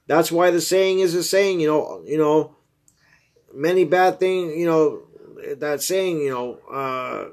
that's 0.05 0.31
why 0.31 0.51
the 0.51 0.61
saying 0.61 0.99
is 0.99 1.15
a 1.15 1.23
saying, 1.23 1.61
you 1.61 1.67
know, 1.67 2.03
you 2.05 2.17
know, 2.17 2.55
many 3.53 3.85
bad 3.85 4.19
things, 4.19 4.55
you 4.55 4.67
know, 4.67 5.01
that 5.57 5.81
saying, 5.81 6.19
you 6.19 6.29
know, 6.29 6.59
uh, 6.71 7.29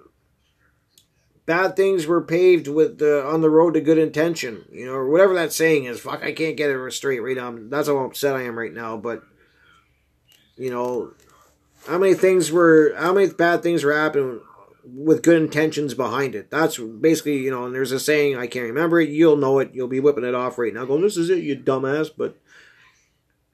bad 1.46 1.76
things 1.76 2.06
were 2.06 2.20
paved 2.20 2.68
with 2.68 3.00
uh, 3.00 3.26
on 3.26 3.40
the 3.40 3.48
road 3.48 3.74
to 3.74 3.80
good 3.80 3.98
intention, 3.98 4.64
you 4.70 4.86
know, 4.86 4.92
or 4.92 5.08
whatever 5.08 5.32
that 5.34 5.52
saying 5.52 5.84
is. 5.84 6.00
Fuck, 6.00 6.22
I 6.22 6.32
can't 6.32 6.56
get 6.56 6.70
it 6.70 6.92
straight 6.92 7.20
right 7.20 7.36
now. 7.36 7.54
That's 7.56 7.88
how 7.88 7.98
upset 7.98 8.36
I 8.36 8.42
am 8.42 8.58
right 8.58 8.72
now. 8.72 8.96
But 8.96 9.22
you 10.56 10.70
know, 10.70 11.12
how 11.86 11.98
many 11.98 12.14
things 12.14 12.50
were, 12.50 12.94
how 12.96 13.12
many 13.12 13.28
bad 13.32 13.62
things 13.62 13.84
were 13.84 13.96
happening 13.96 14.40
with 14.84 15.22
good 15.22 15.40
intentions 15.40 15.94
behind 15.94 16.34
it? 16.34 16.50
That's 16.50 16.78
basically, 16.78 17.38
you 17.38 17.50
know. 17.50 17.64
And 17.64 17.74
there's 17.74 17.92
a 17.92 18.00
saying 18.00 18.36
I 18.36 18.48
can't 18.48 18.66
remember 18.66 19.00
it. 19.00 19.08
You'll 19.08 19.36
know 19.36 19.60
it. 19.60 19.70
You'll 19.72 19.88
be 19.88 20.00
whipping 20.00 20.24
it 20.24 20.34
off 20.34 20.58
right 20.58 20.74
now. 20.74 20.84
going, 20.84 21.02
this 21.02 21.16
is 21.16 21.30
it, 21.30 21.44
you 21.44 21.56
dumbass. 21.56 22.10
But 22.14 22.36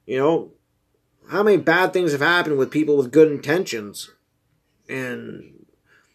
you 0.07 0.17
know, 0.17 0.51
how 1.29 1.43
many 1.43 1.57
bad 1.57 1.93
things 1.93 2.11
have 2.11 2.21
happened 2.21 2.57
with 2.57 2.71
people 2.71 2.97
with 2.97 3.11
good 3.11 3.31
intentions, 3.31 4.09
and 4.89 5.52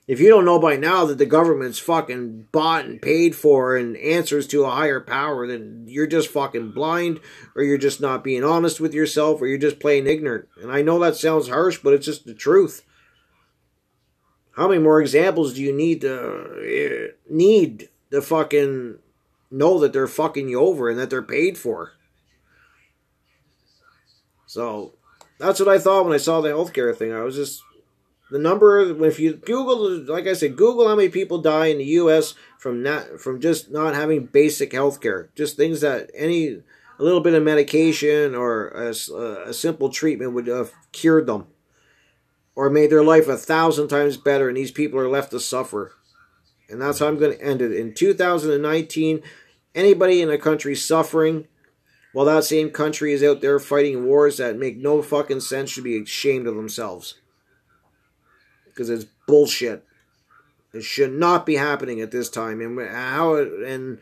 if 0.09 0.21
you 0.21 0.31
don't 0.31 0.47
know 0.47 0.59
by 0.59 0.77
now 0.77 1.05
that 1.05 1.19
the 1.19 1.27
government's 1.27 1.79
fucking 1.79 2.49
bought 2.51 2.87
and 2.87 3.01
paid 3.01 3.37
for 3.37 3.77
and 3.77 3.95
answers 3.99 4.47
to 4.49 4.65
a 4.65 4.71
higher 4.71 5.01
power, 5.01 5.47
then 5.47 5.85
you're 5.87 6.07
just 6.07 6.31
fucking 6.31 6.73
blind, 6.73 7.21
or 7.55 7.63
you're 7.63 7.77
just 7.77 8.01
not 8.01 8.25
being 8.25 8.43
honest 8.43 8.81
with 8.81 8.95
yourself, 8.95 9.43
or 9.43 9.47
you're 9.47 9.59
just 9.59 9.79
plain 9.79 10.07
ignorant. 10.07 10.49
And 10.63 10.73
I 10.73 10.81
know 10.81 10.99
that 10.99 11.17
sounds 11.17 11.49
harsh, 11.49 11.81
but 11.85 11.93
it's 11.93 12.07
just 12.07 12.25
the 12.25 12.33
truth. 12.33 12.85
How 14.53 14.67
many 14.67 14.81
more 14.81 14.99
examples 14.99 15.53
do 15.53 15.63
you 15.63 15.75
need 15.75 16.01
to 16.01 16.19
uh, 16.19 17.13
need 17.29 17.91
to 18.11 18.23
fucking 18.23 18.99
know 19.51 19.79
that 19.79 19.93
they're 19.93 20.07
fucking 20.07 20.49
you 20.49 20.59
over 20.59 20.89
and 20.89 20.99
that 20.99 21.11
they're 21.11 21.23
paid 21.23 21.59
for? 21.59 21.93
So 24.47 24.95
that's 25.39 25.61
what 25.61 25.69
I 25.69 25.79
thought 25.79 26.07
when 26.07 26.15
I 26.15 26.19
saw 26.19 26.41
the 26.41 26.49
healthcare 26.49 26.97
thing. 26.97 27.13
I 27.13 27.21
was 27.21 27.37
just 27.37 27.63
the 28.31 28.39
number 28.39 29.05
if 29.05 29.19
you 29.19 29.35
google 29.35 29.91
like 30.05 30.27
i 30.27 30.33
said 30.33 30.57
google 30.57 30.87
how 30.87 30.97
many 30.97 31.09
people 31.09 31.39
die 31.39 31.67
in 31.67 31.79
the 31.79 31.85
us 31.85 32.35
from 32.59 32.83
not 32.83 33.21
from 33.21 33.41
just 33.41 33.71
not 33.71 33.95
having 33.95 34.27
basic 34.27 34.73
health 34.73 35.01
care 35.01 35.31
just 35.35 35.57
things 35.57 35.81
that 35.81 36.11
any 36.15 36.63
a 36.99 37.05
little 37.05 37.21
bit 37.21 37.35
of 37.35 37.43
medication 37.43 38.35
or 38.35 38.69
a, 38.69 38.91
a 38.91 39.55
simple 39.55 39.89
treatment 39.89 40.33
would 40.33 40.47
have 40.47 40.73
cured 40.93 41.27
them. 41.27 41.47
Or 42.55 42.71
made 42.71 42.91
their 42.91 43.05
life 43.05 43.29
a 43.29 43.37
thousand 43.37 43.87
times 43.87 44.17
better 44.17 44.49
and 44.49 44.57
these 44.57 44.73
people 44.73 44.99
are 44.99 45.09
left 45.09 45.31
to 45.31 45.39
suffer. 45.39 45.93
And 46.69 46.83
that's 46.83 46.99
how 46.99 47.07
i'm 47.07 47.19
going 47.19 47.37
to 47.37 47.45
end 47.45 47.63
it. 47.63 47.73
In 47.73 47.95
2019 47.95 49.23
anybody 49.75 50.21
in 50.21 50.31
a 50.31 50.39
country 50.39 50.75
suffering 50.75 51.47
while 52.13 52.27
that 52.27 52.43
same 52.43 52.71
country 52.71 53.13
is 53.13 53.23
out 53.23 53.41
there 53.41 53.61
fighting 53.61 54.07
wars 54.07 54.39
that 54.39 54.59
make 54.59 54.77
no 54.77 55.03
fucking 55.03 55.41
sense 55.41 55.71
should 55.71 55.85
be 55.85 56.03
ashamed 56.03 56.49
of 56.49 56.57
themselves 56.57 57.15
because 58.79 58.91
it's 58.91 59.07
bullshit. 59.27 59.85
It 60.73 60.85
should 60.85 61.13
not 61.13 61.45
be 61.45 61.57
happening 61.57 62.01
at 62.01 62.13
this 62.13 62.31
time. 62.31 62.61
And 62.61 62.89
how 62.89 63.35
and 63.35 63.99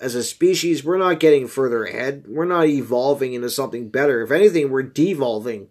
as 0.00 0.14
a 0.14 0.22
species, 0.22 0.82
we're 0.82 0.96
not 0.96 1.20
getting 1.20 1.46
further 1.46 1.84
ahead. 1.84 2.24
We're 2.26 2.46
not 2.46 2.66
evolving 2.66 3.34
into 3.34 3.50
something 3.50 3.90
better. 3.90 4.22
If 4.22 4.30
anything, 4.30 4.70
we're 4.70 4.82
devolving. 4.82 5.68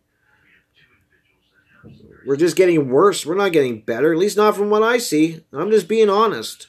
We're 2.28 2.38
just 2.38 2.56
getting 2.56 2.90
worse. 2.90 3.26
We're 3.26 3.34
not 3.34 3.54
getting 3.54 3.82
better. 3.82 4.14
At 4.14 4.20
least 4.20 4.38
not 4.38 4.56
from 4.56 4.70
what 4.70 4.84
I 4.84 5.00
see. 5.00 5.44
I'm 5.52 5.72
just 5.72 5.88
being 5.88 6.10
honest. 6.10 6.68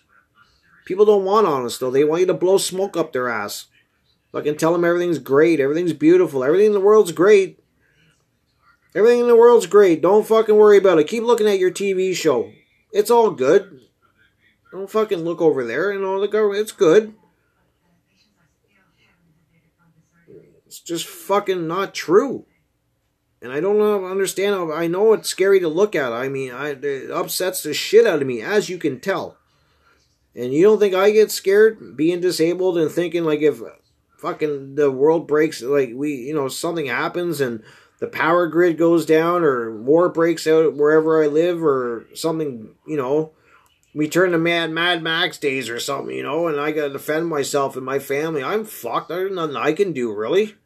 People 0.86 1.04
don't 1.04 1.24
want 1.24 1.46
honest 1.46 1.80
though. 1.80 1.90
They 1.90 2.04
want 2.04 2.20
you 2.20 2.26
to 2.28 2.34
blow 2.34 2.56
smoke 2.56 2.96
up 2.96 3.12
their 3.12 3.28
ass. 3.28 3.66
Can 4.32 4.56
tell 4.56 4.72
them 4.72 4.84
everything's 4.84 5.20
great, 5.20 5.60
everything's 5.60 5.92
beautiful, 5.92 6.42
everything 6.42 6.66
in 6.68 6.72
the 6.72 6.80
world's 6.80 7.12
great. 7.12 7.60
Everything 8.94 9.20
in 9.20 9.26
the 9.28 9.36
world's 9.36 9.66
great. 9.66 10.00
Don't 10.00 10.26
fucking 10.26 10.56
worry 10.56 10.78
about 10.78 10.98
it. 10.98 11.08
Keep 11.08 11.24
looking 11.24 11.48
at 11.48 11.58
your 11.58 11.70
TV 11.70 12.14
show. 12.14 12.52
It's 12.92 13.10
all 13.10 13.32
good. 13.32 13.80
Don't 14.70 14.90
fucking 14.90 15.20
look 15.20 15.40
over 15.40 15.64
there. 15.64 15.92
You 15.92 16.00
know, 16.00 16.20
the 16.20 16.28
government, 16.28 16.60
it's 16.60 16.72
good. 16.72 17.14
It's 20.66 20.80
just 20.80 21.06
fucking 21.06 21.66
not 21.66 21.94
true. 21.94 22.46
And 23.42 23.52
I 23.52 23.60
don't 23.60 24.04
understand. 24.04 24.72
I 24.72 24.86
know 24.86 25.12
it's 25.12 25.28
scary 25.28 25.60
to 25.60 25.68
look 25.68 25.94
at. 25.94 26.12
I 26.12 26.28
mean, 26.28 26.52
I, 26.52 26.70
it 26.70 27.10
upsets 27.10 27.62
the 27.62 27.74
shit 27.74 28.06
out 28.06 28.22
of 28.22 28.26
me, 28.26 28.40
as 28.42 28.68
you 28.68 28.78
can 28.78 29.00
tell. 29.00 29.36
And 30.34 30.52
you 30.52 30.64
don't 30.64 30.78
think 30.78 30.94
I 30.94 31.10
get 31.10 31.30
scared 31.30 31.96
being 31.96 32.20
disabled 32.20 32.78
and 32.78 32.90
thinking 32.90 33.24
like 33.24 33.40
if 33.40 33.60
fucking 34.18 34.74
the 34.76 34.90
world 34.90 35.28
breaks, 35.28 35.62
like 35.62 35.92
we, 35.94 36.14
you 36.14 36.34
know, 36.34 36.48
something 36.48 36.86
happens 36.86 37.40
and 37.40 37.62
the 38.00 38.06
power 38.06 38.46
grid 38.46 38.76
goes 38.76 39.06
down 39.06 39.44
or 39.44 39.74
war 39.74 40.08
breaks 40.08 40.46
out 40.46 40.74
wherever 40.74 41.22
I 41.22 41.26
live 41.26 41.64
or 41.64 42.06
something, 42.14 42.74
you 42.86 42.96
know, 42.96 43.32
we 43.94 44.08
turn 44.08 44.32
to 44.32 44.38
Mad 44.38 44.70
Mad 44.72 45.02
Max 45.02 45.38
days 45.38 45.70
or 45.70 45.78
something, 45.78 46.14
you 46.14 46.22
know, 46.22 46.48
and 46.48 46.60
I 46.60 46.72
gotta 46.72 46.90
defend 46.90 47.28
myself 47.28 47.76
and 47.76 47.86
my 47.86 48.00
family. 48.00 48.42
I'm 48.42 48.64
fucked. 48.64 49.08
There's 49.08 49.32
nothing 49.32 49.56
I 49.56 49.72
can 49.72 49.92
do, 49.92 50.12
really. 50.12 50.56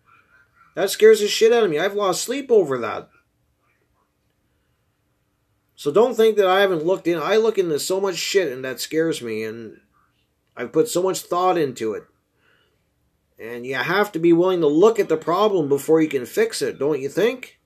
That 0.74 0.90
scares 0.90 1.20
the 1.20 1.28
shit 1.28 1.52
out 1.52 1.64
of 1.64 1.70
me. 1.70 1.78
I've 1.78 1.94
lost 1.94 2.22
sleep 2.22 2.50
over 2.50 2.78
that. 2.78 3.10
So 5.76 5.92
don't 5.92 6.14
think 6.14 6.36
that 6.36 6.46
I 6.46 6.60
haven't 6.60 6.86
looked 6.86 7.06
in. 7.06 7.18
I 7.18 7.36
look 7.36 7.58
into 7.58 7.78
so 7.78 8.00
much 8.00 8.16
shit 8.16 8.50
and 8.50 8.64
that 8.64 8.80
scares 8.80 9.22
me, 9.22 9.44
and 9.44 9.80
I've 10.56 10.72
put 10.72 10.88
so 10.88 11.02
much 11.02 11.20
thought 11.20 11.58
into 11.58 11.92
it. 11.92 12.04
And 13.38 13.64
you 13.64 13.76
have 13.76 14.10
to 14.12 14.18
be 14.18 14.32
willing 14.32 14.60
to 14.60 14.66
look 14.66 14.98
at 14.98 15.08
the 15.08 15.16
problem 15.16 15.68
before 15.68 16.00
you 16.00 16.08
can 16.08 16.26
fix 16.26 16.60
it, 16.60 16.78
don't 16.78 17.00
you 17.00 17.08
think? 17.08 17.58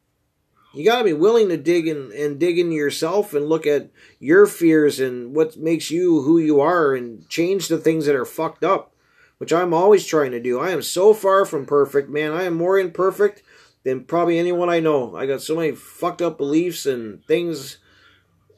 You 0.75 0.85
got 0.85 0.99
to 0.99 1.05
be 1.05 1.13
willing 1.13 1.49
to 1.49 1.57
dig 1.57 1.87
in 1.87 2.13
and 2.17 2.39
dig 2.39 2.59
into 2.59 2.75
yourself 2.75 3.35
and 3.35 3.49
look 3.49 3.67
at 3.67 3.91
your 4.19 4.47
fears 4.47 5.01
and 5.01 5.35
what 5.35 5.57
makes 5.57 5.91
you 5.91 6.23
who 6.23 6.39
you 6.39 6.61
are 6.61 6.95
and 6.95 7.29
change 7.29 7.69
the 7.69 7.79
things 7.79 8.07
that 8.07 8.15
are 8.15 8.25
fucked 8.25 8.65
up, 8.65 8.95
which 9.39 9.53
I'm 9.53 9.75
always 9.75 10.07
trying 10.07 10.31
to 10.31 10.41
do. 10.41 10.59
I 10.59 10.71
am 10.71 10.83
so 10.83 11.13
far 11.13 11.45
from 11.45 11.67
perfect, 11.67 12.09
man. 12.09 12.33
I 12.33 12.45
am 12.45 12.55
more 12.55 12.79
imperfect 12.79 13.43
than 13.85 14.05
probably 14.05 14.39
anyone 14.39 14.71
I 14.71 14.81
know. 14.81 15.15
I 15.15 15.27
got 15.27 15.43
so 15.43 15.57
many 15.57 15.73
fucked 15.73 16.23
up 16.23 16.39
beliefs 16.39 16.87
and 16.87 17.25
things 17.27 17.79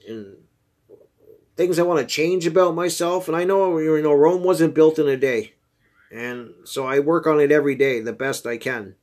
and 0.07 0.37
things 1.57 1.79
I 1.79 1.83
want 1.83 2.01
to 2.01 2.07
change 2.07 2.47
about 2.47 2.75
myself. 2.75 3.27
And 3.27 3.37
I 3.37 3.45
know 3.45 3.79
you 3.79 4.01
know 4.03 4.13
Rome 4.13 4.45
wasn't 4.45 4.75
built 4.75 4.99
in 4.99 5.09
a 5.09 5.17
day, 5.17 5.54
and 6.15 6.55
so 6.65 6.87
I 6.87 7.01
work 7.01 7.27
on 7.27 7.41
it 7.41 7.51
every 7.51 7.75
day 7.75 8.01
the 8.01 8.13
best 8.13 8.47
I 8.47 8.57
can. 8.57 8.95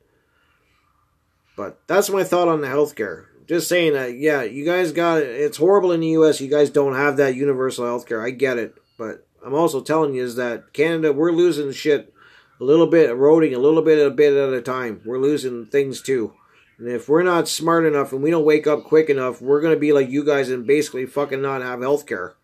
But 1.57 1.81
that's 1.85 2.09
my 2.09 2.23
thought 2.23 2.47
on 2.47 2.61
the 2.61 2.67
healthcare. 2.67 3.25
Just 3.47 3.67
saying 3.67 3.93
that, 3.93 4.17
yeah, 4.17 4.43
you 4.43 4.63
guys 4.63 4.93
got 4.93 5.21
it. 5.21 5.27
It's 5.27 5.57
horrible 5.57 5.91
in 5.91 5.99
the 5.99 6.07
U.S. 6.07 6.39
You 6.39 6.49
guys 6.49 6.69
don't 6.69 6.95
have 6.95 7.17
that 7.17 7.35
universal 7.35 7.85
healthcare. 7.85 8.25
I 8.25 8.29
get 8.29 8.57
it, 8.57 8.75
but 8.97 9.27
I'm 9.45 9.53
also 9.53 9.81
telling 9.81 10.13
you 10.15 10.23
is 10.23 10.37
that 10.37 10.71
Canada, 10.71 11.11
we're 11.11 11.33
losing 11.33 11.73
shit 11.73 12.13
a 12.61 12.63
little 12.63 12.87
bit, 12.87 13.09
eroding 13.09 13.53
a 13.53 13.59
little 13.59 13.81
bit, 13.81 14.05
a 14.05 14.09
bit 14.09 14.33
at 14.33 14.53
a 14.53 14.61
time. 14.61 15.01
We're 15.03 15.19
losing 15.19 15.65
things 15.65 16.01
too. 16.01 16.33
And 16.77 16.87
if 16.87 17.09
we're 17.09 17.23
not 17.23 17.49
smart 17.49 17.85
enough 17.85 18.13
and 18.13 18.23
we 18.23 18.31
don't 18.31 18.45
wake 18.45 18.67
up 18.67 18.85
quick 18.85 19.09
enough, 19.09 19.41
we're 19.41 19.61
gonna 19.61 19.75
be 19.75 19.91
like 19.91 20.09
you 20.09 20.23
guys 20.23 20.49
and 20.49 20.65
basically 20.65 21.05
fucking 21.05 21.41
not 21.41 21.61
have 21.61 21.81
health 21.81 22.07
care. 22.07 22.35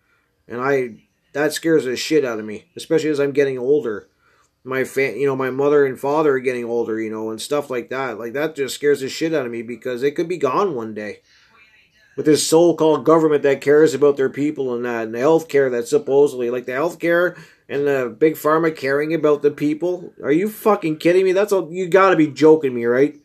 And 0.46 0.60
I 0.60 0.98
that 1.32 1.54
scares 1.54 1.86
the 1.86 1.96
shit 1.96 2.26
out 2.26 2.40
of 2.40 2.46
me, 2.46 2.66
especially 2.76 3.12
as 3.12 3.20
I'm 3.20 3.32
getting 3.32 3.58
older. 3.58 4.10
My 4.68 4.84
fa- 4.84 5.18
you 5.18 5.26
know, 5.26 5.36
my 5.36 5.50
mother 5.50 5.86
and 5.86 5.98
father 5.98 6.34
are 6.34 6.40
getting 6.40 6.66
older, 6.66 7.00
you 7.00 7.10
know, 7.10 7.30
and 7.30 7.42
stuff 7.42 7.70
like 7.70 7.90
that. 7.90 8.20
Like 8.20 8.34
that 8.34 8.56
just 8.56 8.76
scares 8.76 9.00
the 9.00 9.08
shit 9.08 9.34
out 9.34 9.46
of 9.46 9.52
me 9.52 9.62
because 9.62 10.04
it 10.04 10.12
could 10.12 10.28
be 10.28 10.38
gone 10.38 10.76
one 10.76 10.94
day 10.94 11.22
with 12.18 12.26
this 12.26 12.46
so-called 12.46 13.06
government 13.06 13.44
that 13.44 13.62
cares 13.62 13.94
about 13.94 14.18
their 14.18 14.30
people 14.30 14.76
and 14.76 14.84
that, 14.84 15.06
and 15.06 15.16
the 15.16 15.20
healthcare 15.20 15.72
that 15.72 15.88
supposedly, 15.88 16.50
like 16.50 16.66
the 16.66 16.74
healthcare 16.74 17.40
and 17.70 17.88
the 17.88 18.14
big 18.20 18.34
pharma 18.34 18.76
caring 18.76 19.14
about 19.14 19.42
the 19.42 19.52
people. 19.52 20.14
Are 20.22 20.32
you 20.32 20.50
fucking 20.50 20.98
kidding 20.98 21.24
me? 21.24 21.32
That's 21.32 21.54
all. 21.54 21.72
You 21.72 21.88
got 21.88 22.10
to 22.10 22.18
be 22.18 22.28
joking 22.28 22.74
me, 22.76 22.86
right? 22.86 23.16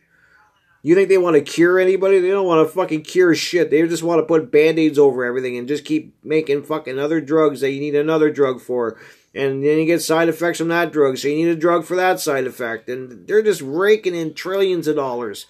You 0.85 0.95
think 0.95 1.09
they 1.09 1.19
want 1.19 1.37
to 1.37 1.43
cure 1.43 1.79
anybody? 1.79 2.19
They 2.19 2.31
don't 2.31 2.47
want 2.47 2.69
to 2.69 2.75
fucking 2.75 3.03
cure 3.03 3.35
shit. 3.35 3.71
They 3.71 3.87
just 3.87 4.03
want 4.03 4.19
to 4.19 4.27
put 4.27 4.51
band-aids 4.51 4.99
over 4.99 5.25
everything 5.25 5.57
and 5.57 5.69
just 5.69 5.85
keep 5.85 6.15
making 6.25 6.65
fucking 6.65 6.99
other 6.99 7.21
drugs 7.21 7.61
that 7.61 7.71
you 7.71 7.81
need 7.81 7.95
another 7.95 8.31
drug 8.31 8.61
for. 8.61 8.99
And 9.35 9.65
then 9.65 9.79
you 9.79 9.87
get 9.87 10.03
side 10.03 10.29
effects 10.29 10.59
from 10.59 10.69
that 10.69 10.93
drug, 10.93 11.17
so 11.17 11.29
you 11.29 11.37
need 11.37 11.49
a 11.49 11.57
drug 11.57 11.85
for 11.85 11.97
that 11.97 12.21
side 12.21 12.47
effect. 12.47 12.89
And 12.89 13.27
they're 13.27 13.43
just 13.43 13.63
raking 13.63 14.15
in 14.15 14.35
trillions 14.35 14.87
of 14.87 14.97
dollars 14.97 15.47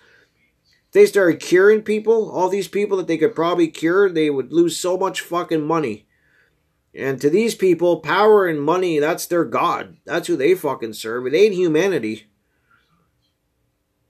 they 0.93 1.07
started 1.07 1.41
curing 1.41 1.83
people, 1.83 2.31
all 2.31 2.49
these 2.49 2.69
people 2.69 2.99
that 2.99 3.07
they 3.07 3.19
could 3.19 3.35
probably 3.35 3.69
cure, 3.69 4.11
they 4.11 4.31
would 4.31 4.53
lose 4.53 4.77
so 4.77 4.97
much 4.97 5.23
fucking 5.23 5.67
money. 5.67 6.07
And 6.95 7.19
to 7.23 7.31
these 7.31 7.55
people, 7.55 8.01
power 8.01 8.47
and 8.47 8.61
money, 8.61 8.99
that's 8.99 9.25
their 9.27 9.47
God. 9.47 9.97
That's 10.05 10.29
who 10.29 10.37
they 10.37 10.55
fucking 10.55 10.93
serve. 10.93 11.27
It 11.27 11.35
ain't 11.35 11.55
humanity. 11.55 12.27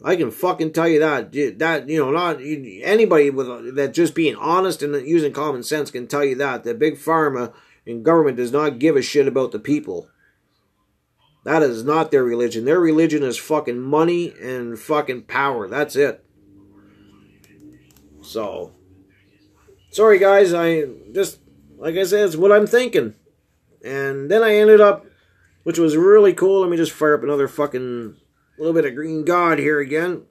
I 0.05 0.17
can 0.17 0.33
fucking 0.33 0.73
tell 0.73 0.89
you 0.89 0.99
that. 0.99 1.31
That, 1.61 1.89
you 1.89 2.01
know, 2.01 2.11
not 2.11 2.41
anybody 2.41 3.31
with 3.31 3.77
that 3.77 3.95
just 3.95 4.17
being 4.17 4.35
honest 4.35 4.83
and 4.83 5.07
using 5.07 5.33
common 5.33 5.63
sense 5.63 5.93
can 5.93 6.09
tell 6.09 6.25
you 6.25 6.35
that. 6.37 6.65
That 6.65 6.81
big 6.81 6.97
pharma 6.97 7.53
and 7.87 8.05
government 8.05 8.37
does 8.37 8.53
not 8.53 8.79
give 8.79 8.97
a 8.97 9.03
shit 9.03 9.27
about 9.27 9.53
the 9.53 9.59
people. 9.59 10.09
That 11.45 11.63
is 11.63 11.83
not 11.83 12.11
their 12.11 12.23
religion. 12.23 12.65
Their 12.65 12.79
religion 12.79 13.23
is 13.23 13.37
fucking 13.37 13.81
money 13.81 14.33
and 14.41 14.79
fucking 14.79 15.23
power. 15.23 15.69
That's 15.69 15.97
it. 15.97 16.25
So, 18.23 18.73
sorry 19.91 20.19
guys, 20.19 20.55
I 20.55 20.85
just, 21.13 21.41
like 21.77 21.97
I 21.97 22.05
said, 22.05 22.27
it's 22.27 22.37
what 22.37 22.53
I'm 22.53 22.69
thinking. 22.69 23.15
And 23.85 24.31
then 24.31 24.45
I 24.45 24.55
ended 24.55 24.81
up, 24.81 25.07
which 25.65 25.79
was 25.79 25.97
really 25.97 26.33
cool. 26.33 26.61
Let 26.61 26.71
me 26.71 26.77
just 26.77 26.93
fire 26.93 27.15
up 27.15 27.25
another 27.25 27.49
fucking 27.49 28.17
little 28.59 28.73
bit 28.73 28.85
of 28.85 28.95
Green 28.95 29.25
God 29.25 29.59
here 29.59 29.81
again. 29.81 30.23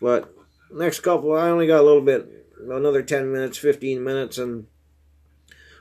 But 0.00 0.32
next 0.70 1.00
couple, 1.00 1.34
I 1.34 1.48
only 1.48 1.66
got 1.66 1.80
a 1.80 1.82
little 1.82 2.02
bit, 2.02 2.46
another 2.60 3.02
10 3.02 3.32
minutes, 3.32 3.58
15 3.58 4.04
minutes, 4.04 4.38
and 4.38 4.66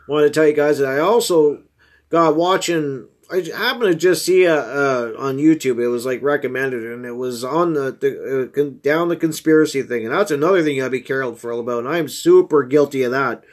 wanted 0.08 0.28
to 0.28 0.34
tell 0.34 0.48
you 0.48 0.54
guys 0.54 0.80
that 0.80 0.90
I 0.90 1.00
also 1.00 1.64
got 2.10 2.36
watching 2.36 3.08
I 3.30 3.42
happened 3.42 3.92
to 3.92 3.96
just 3.96 4.26
see 4.26 4.46
a, 4.46 5.16
on 5.18 5.38
YouTube. 5.38 5.84
It 5.84 5.90
was 5.90 6.06
like 6.06 6.22
recommended, 6.22 6.86
and 6.86 7.06
it 7.06 7.16
was 7.16 7.44
on 7.44 7.74
the, 7.74 7.92
the 7.92 8.52
uh, 8.56 8.70
down 8.82 9.10
the 9.10 9.18
conspiracy 9.18 9.84
thing, 9.84 10.06
and 10.06 10.14
that's 10.14 10.32
another 10.32 10.64
thing 10.64 10.76
you 10.76 10.82
gotta 10.82 10.92
be 10.92 11.02
careful 11.02 11.60
about. 11.60 11.80
And 11.80 11.90
I'm 11.90 12.08
super 12.08 12.64
guilty 12.64 13.04
of 13.04 13.12
that. 13.12 13.44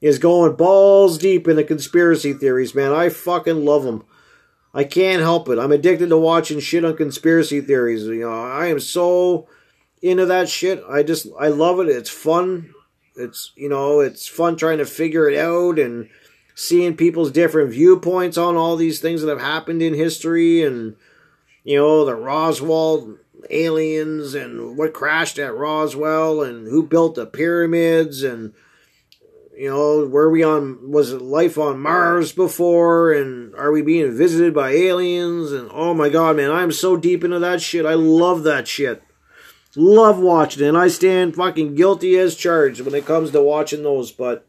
Is 0.00 0.18
going 0.18 0.56
balls 0.56 1.16
deep 1.16 1.48
in 1.48 1.56
the 1.56 1.64
conspiracy 1.64 2.34
theories, 2.34 2.74
man. 2.74 2.92
I 2.92 3.08
fucking 3.08 3.64
love 3.64 3.84
them. 3.84 4.04
I 4.74 4.84
can't 4.84 5.22
help 5.22 5.48
it. 5.48 5.58
I'm 5.58 5.72
addicted 5.72 6.10
to 6.10 6.18
watching 6.18 6.60
shit 6.60 6.84
on 6.84 6.94
conspiracy 6.96 7.62
theories. 7.62 8.04
You 8.04 8.20
know, 8.20 8.30
I 8.30 8.66
am 8.66 8.80
so 8.80 9.48
into 10.02 10.26
that 10.26 10.50
shit. 10.50 10.84
I 10.86 11.02
just 11.02 11.28
I 11.40 11.48
love 11.48 11.80
it. 11.80 11.88
It's 11.88 12.10
fun. 12.10 12.73
It's 13.16 13.52
you 13.56 13.68
know, 13.68 14.00
it's 14.00 14.26
fun 14.26 14.56
trying 14.56 14.78
to 14.78 14.86
figure 14.86 15.28
it 15.28 15.38
out 15.38 15.78
and 15.78 16.08
seeing 16.54 16.96
people's 16.96 17.32
different 17.32 17.70
viewpoints 17.72 18.38
on 18.38 18.56
all 18.56 18.76
these 18.76 19.00
things 19.00 19.22
that 19.22 19.28
have 19.28 19.40
happened 19.40 19.82
in 19.82 19.94
history 19.94 20.62
and 20.62 20.96
you 21.64 21.76
know 21.76 22.04
the 22.04 22.14
Roswell 22.14 23.16
aliens 23.50 24.34
and 24.34 24.76
what 24.78 24.94
crashed 24.94 25.38
at 25.38 25.54
Roswell 25.54 26.42
and 26.42 26.68
who 26.68 26.86
built 26.86 27.16
the 27.16 27.26
pyramids 27.26 28.22
and 28.22 28.54
you 29.56 29.68
know 29.68 30.06
were 30.06 30.30
we 30.30 30.42
on 30.42 30.90
was 30.90 31.12
it 31.12 31.20
life 31.20 31.58
on 31.58 31.80
Mars 31.80 32.32
before 32.32 33.12
and 33.12 33.54
are 33.56 33.72
we 33.72 33.82
being 33.82 34.16
visited 34.16 34.54
by 34.54 34.70
aliens 34.70 35.52
and 35.52 35.68
oh 35.72 35.92
my 35.92 36.08
god 36.08 36.36
man 36.36 36.50
I'm 36.50 36.72
so 36.72 36.96
deep 36.96 37.24
into 37.24 37.38
that 37.40 37.60
shit. 37.60 37.84
I 37.84 37.94
love 37.94 38.44
that 38.44 38.68
shit 38.68 39.02
love 39.76 40.18
watching 40.18 40.64
it 40.64 40.68
and 40.68 40.78
I 40.78 40.88
stand 40.88 41.34
fucking 41.34 41.74
guilty 41.74 42.16
as 42.16 42.36
charged 42.36 42.80
when 42.80 42.94
it 42.94 43.06
comes 43.06 43.30
to 43.32 43.42
watching 43.42 43.82
those 43.82 44.12
but 44.12 44.46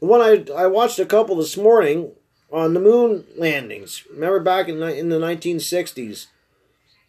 the 0.00 0.06
one 0.06 0.20
I, 0.20 0.44
I 0.54 0.66
watched 0.66 0.98
a 0.98 1.06
couple 1.06 1.36
this 1.36 1.56
morning 1.56 2.12
on 2.52 2.72
the 2.72 2.80
moon 2.80 3.24
landings. 3.36 4.04
Remember 4.12 4.38
back 4.40 4.68
in, 4.68 4.82
in 4.82 5.08
the 5.08 5.18
1960s? 5.18 6.26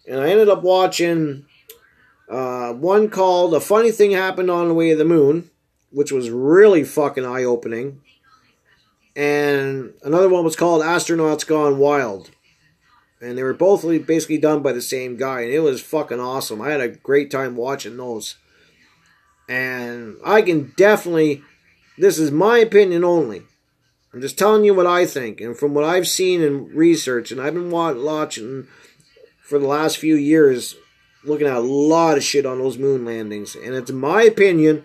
And 0.07 0.19
I 0.19 0.29
ended 0.29 0.49
up 0.49 0.63
watching 0.63 1.45
uh, 2.29 2.73
one 2.73 3.09
called 3.09 3.53
A 3.53 3.59
Funny 3.59 3.91
Thing 3.91 4.11
Happened 4.11 4.49
on 4.49 4.67
the 4.67 4.73
Way 4.73 4.89
to 4.89 4.95
the 4.95 5.05
Moon, 5.05 5.49
which 5.91 6.11
was 6.11 6.29
really 6.29 6.83
fucking 6.83 7.25
eye 7.25 7.43
opening. 7.43 8.01
And 9.15 9.93
another 10.03 10.29
one 10.29 10.43
was 10.43 10.55
called 10.55 10.81
Astronauts 10.81 11.45
Gone 11.45 11.77
Wild. 11.77 12.31
And 13.25 13.37
they 13.37 13.43
were 13.43 13.53
both 13.53 13.81
basically 14.05 14.37
done 14.37 14.61
by 14.61 14.71
the 14.71 14.81
same 14.81 15.17
guy. 15.17 15.41
And 15.41 15.51
it 15.51 15.59
was 15.59 15.81
fucking 15.81 16.19
awesome. 16.19 16.61
I 16.61 16.69
had 16.69 16.81
a 16.81 16.89
great 16.89 17.31
time 17.31 17.55
watching 17.55 17.97
those. 17.97 18.35
And 19.49 20.17
I 20.23 20.41
can 20.41 20.73
definitely 20.77 21.43
this 21.97 22.19
is 22.19 22.31
my 22.31 22.57
opinion 22.57 23.03
only. 23.03 23.43
I'm 24.13 24.21
just 24.21 24.37
telling 24.37 24.63
you 24.63 24.73
what 24.73 24.87
I 24.87 25.05
think, 25.05 25.41
and 25.41 25.57
from 25.57 25.73
what 25.73 25.83
I've 25.83 26.07
seen 26.07 26.41
and 26.41 26.71
research, 26.71 27.31
and 27.31 27.41
I've 27.41 27.53
been 27.53 27.71
watching 27.71 28.67
for 29.41 29.59
the 29.59 29.67
last 29.67 29.97
few 29.97 30.15
years, 30.15 30.75
looking 31.23 31.47
at 31.47 31.55
a 31.55 31.59
lot 31.59 32.17
of 32.17 32.23
shit 32.23 32.45
on 32.45 32.59
those 32.59 32.77
moon 32.77 33.05
landings, 33.05 33.55
and 33.55 33.75
it's 33.75 33.91
my 33.91 34.23
opinion 34.23 34.83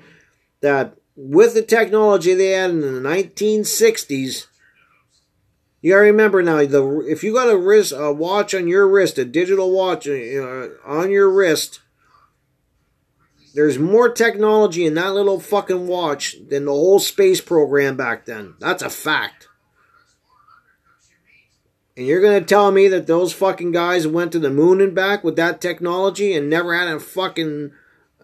that 0.62 0.96
with 1.16 1.54
the 1.54 1.62
technology 1.62 2.34
they 2.34 2.50
had 2.50 2.70
in 2.70 2.80
the 2.80 2.88
1960s, 2.88 4.46
you 5.80 5.92
gotta 5.92 6.02
remember 6.02 6.42
now, 6.42 6.64
the 6.64 7.04
if 7.08 7.24
you 7.24 7.32
got 7.32 7.48
a 7.48 7.56
wrist, 7.56 7.92
a 7.96 8.12
watch 8.12 8.54
on 8.54 8.68
your 8.68 8.86
wrist, 8.88 9.18
a 9.18 9.24
digital 9.24 9.70
watch 9.70 10.06
uh, 10.06 10.68
on 10.84 11.10
your 11.10 11.30
wrist, 11.30 11.80
there's 13.54 13.78
more 13.78 14.08
technology 14.08 14.84
in 14.84 14.94
that 14.94 15.14
little 15.14 15.40
fucking 15.40 15.86
watch 15.86 16.36
than 16.48 16.66
the 16.66 16.72
whole 16.72 16.98
space 16.98 17.40
program 17.40 17.96
back 17.96 18.26
then. 18.26 18.54
That's 18.60 18.82
a 18.82 18.90
fact. 18.90 19.48
And 21.96 22.06
you're 22.06 22.20
to 22.20 22.46
tell 22.46 22.70
me 22.70 22.88
that 22.88 23.06
those 23.06 23.32
fucking 23.32 23.72
guys 23.72 24.06
went 24.06 24.32
to 24.32 24.38
the 24.38 24.50
moon 24.50 24.80
and 24.80 24.94
back 24.94 25.24
with 25.24 25.36
that 25.36 25.60
technology 25.60 26.34
and 26.34 26.48
never 26.48 26.74
had 26.74 26.88
a 26.88 27.00
fucking 27.00 27.72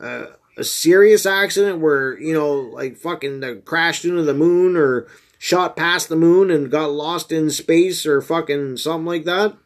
uh, 0.01 0.27
a 0.57 0.65
serious 0.65 1.27
accident 1.27 1.81
where, 1.81 2.19
you 2.19 2.33
know, 2.33 2.55
like 2.55 2.97
fucking 2.97 3.63
crashed 3.65 4.05
into 4.05 4.23
the 4.23 4.35
moon 4.35 4.77
or 4.77 5.07
shot 5.47 5.77
past 5.77 6.09
the 6.09 6.17
moon 6.17 6.51
and 6.51 6.73
got 6.73 6.91
lost 6.91 7.31
in 7.31 7.49
space 7.51 8.05
or 8.05 8.21
fucking 8.21 8.77
something 8.77 9.07
like 9.07 9.23
that? 9.23 9.57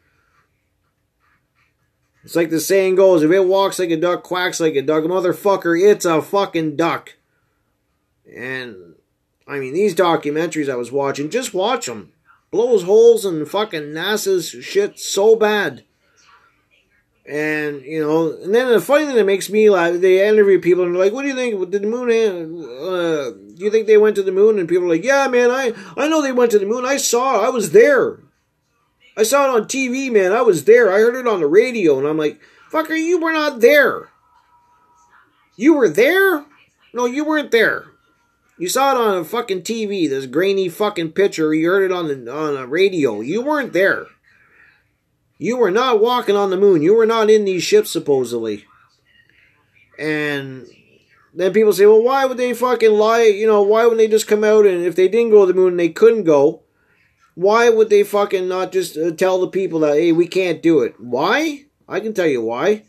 It's 2.23 2.35
like 2.35 2.51
the 2.51 2.59
saying 2.59 2.97
goes, 2.97 3.23
if 3.23 3.31
it 3.31 3.47
walks 3.47 3.79
like 3.79 3.89
a 3.89 3.97
duck, 3.97 4.21
quacks 4.21 4.59
like 4.59 4.75
a 4.75 4.83
duck, 4.83 5.05
motherfucker, 5.05 5.75
it's 5.81 6.05
a 6.05 6.21
fucking 6.21 6.75
duck. 6.75 7.15
And, 8.31 8.93
I 9.47 9.57
mean, 9.57 9.73
these 9.73 9.95
documentaries 9.95 10.71
I 10.71 10.75
was 10.75 10.91
watching, 10.91 11.31
just 11.31 11.55
watch 11.55 11.87
them. 11.87 12.13
Blows 12.51 12.83
holes 12.83 13.25
in 13.25 13.43
fucking 13.47 13.81
NASA's 13.81 14.49
shit 14.63 14.99
so 14.99 15.35
bad. 15.35 15.83
And, 17.25 17.81
you 17.81 18.03
know, 18.03 18.33
and 18.33 18.53
then 18.53 18.69
the 18.69 18.81
funny 18.81 19.07
thing 19.07 19.15
that 19.15 19.25
makes 19.25 19.49
me 19.49 19.67
laugh, 19.71 19.99
they 19.99 20.27
interview 20.27 20.61
people 20.61 20.83
and 20.83 20.93
they're 20.93 21.03
like, 21.03 21.13
what 21.13 21.23
do 21.23 21.29
you 21.29 21.35
think? 21.35 21.71
Did 21.71 21.81
the 21.81 21.87
moon, 21.87 22.09
uh, 22.61 23.50
do 23.61 23.65
you 23.65 23.71
think 23.71 23.85
they 23.85 23.97
went 23.97 24.15
to 24.15 24.23
the 24.23 24.31
moon? 24.31 24.57
And 24.57 24.67
people 24.67 24.85
are 24.85 24.89
like, 24.89 25.03
yeah, 25.03 25.27
man, 25.27 25.51
I, 25.51 25.73
I 25.95 26.07
know 26.07 26.23
they 26.23 26.31
went 26.31 26.49
to 26.49 26.57
the 26.57 26.65
moon. 26.65 26.83
I 26.83 26.97
saw, 26.97 27.39
it. 27.39 27.45
I 27.45 27.49
was 27.49 27.73
there. 27.73 28.17
I 29.15 29.21
saw 29.21 29.45
it 29.45 29.55
on 29.55 29.67
TV, 29.67 30.11
man. 30.11 30.31
I 30.31 30.41
was 30.41 30.65
there. 30.65 30.91
I 30.91 30.97
heard 30.97 31.15
it 31.15 31.27
on 31.27 31.41
the 31.41 31.45
radio, 31.45 31.99
and 31.99 32.07
I'm 32.07 32.17
like, 32.17 32.41
fucker, 32.71 32.97
you 32.97 33.19
were 33.19 33.31
not 33.31 33.59
there. 33.59 34.09
You 35.55 35.75
were 35.75 35.89
there? 35.89 36.43
No, 36.91 37.05
you 37.05 37.23
weren't 37.23 37.51
there. 37.51 37.85
You 38.57 38.67
saw 38.67 38.93
it 38.93 38.97
on 38.97 39.17
a 39.17 39.23
fucking 39.23 39.61
TV, 39.61 40.09
this 40.09 40.25
grainy 40.25 40.67
fucking 40.67 41.11
picture. 41.11 41.53
You 41.53 41.69
heard 41.69 41.83
it 41.83 41.93
on 41.93 42.07
the, 42.07 42.33
on 42.33 42.57
a 42.57 42.65
radio. 42.65 43.21
You 43.21 43.43
weren't 43.43 43.73
there. 43.73 44.07
You 45.37 45.57
were 45.57 45.69
not 45.69 46.01
walking 46.01 46.35
on 46.35 46.49
the 46.49 46.57
moon. 46.57 46.81
You 46.81 46.95
were 46.95 47.05
not 47.05 47.29
in 47.29 47.45
these 47.45 47.61
ships, 47.61 47.91
supposedly. 47.91 48.65
And 49.99 50.65
then 51.33 51.53
people 51.53 51.73
say, 51.73 51.85
well, 51.85 52.01
why 52.01 52.25
would 52.25 52.37
they 52.37 52.53
fucking 52.53 52.91
lie? 52.91 53.23
You 53.23 53.47
know, 53.47 53.61
why 53.61 53.83
wouldn't 53.83 53.99
they 53.99 54.07
just 54.07 54.27
come 54.27 54.43
out 54.43 54.65
and 54.65 54.83
if 54.83 54.95
they 54.95 55.07
didn't 55.07 55.31
go 55.31 55.45
to 55.45 55.53
the 55.53 55.57
moon 55.57 55.73
and 55.73 55.79
they 55.79 55.89
couldn't 55.89 56.23
go, 56.23 56.63
why 57.35 57.69
would 57.69 57.89
they 57.89 58.03
fucking 58.03 58.47
not 58.47 58.71
just 58.71 58.97
uh, 58.97 59.11
tell 59.11 59.39
the 59.39 59.47
people 59.47 59.79
that, 59.79 59.93
hey, 59.93 60.11
we 60.11 60.27
can't 60.27 60.61
do 60.61 60.81
it? 60.81 60.95
Why? 60.99 61.65
I 61.87 61.99
can 61.99 62.13
tell 62.13 62.27
you 62.27 62.41
why. 62.41 62.83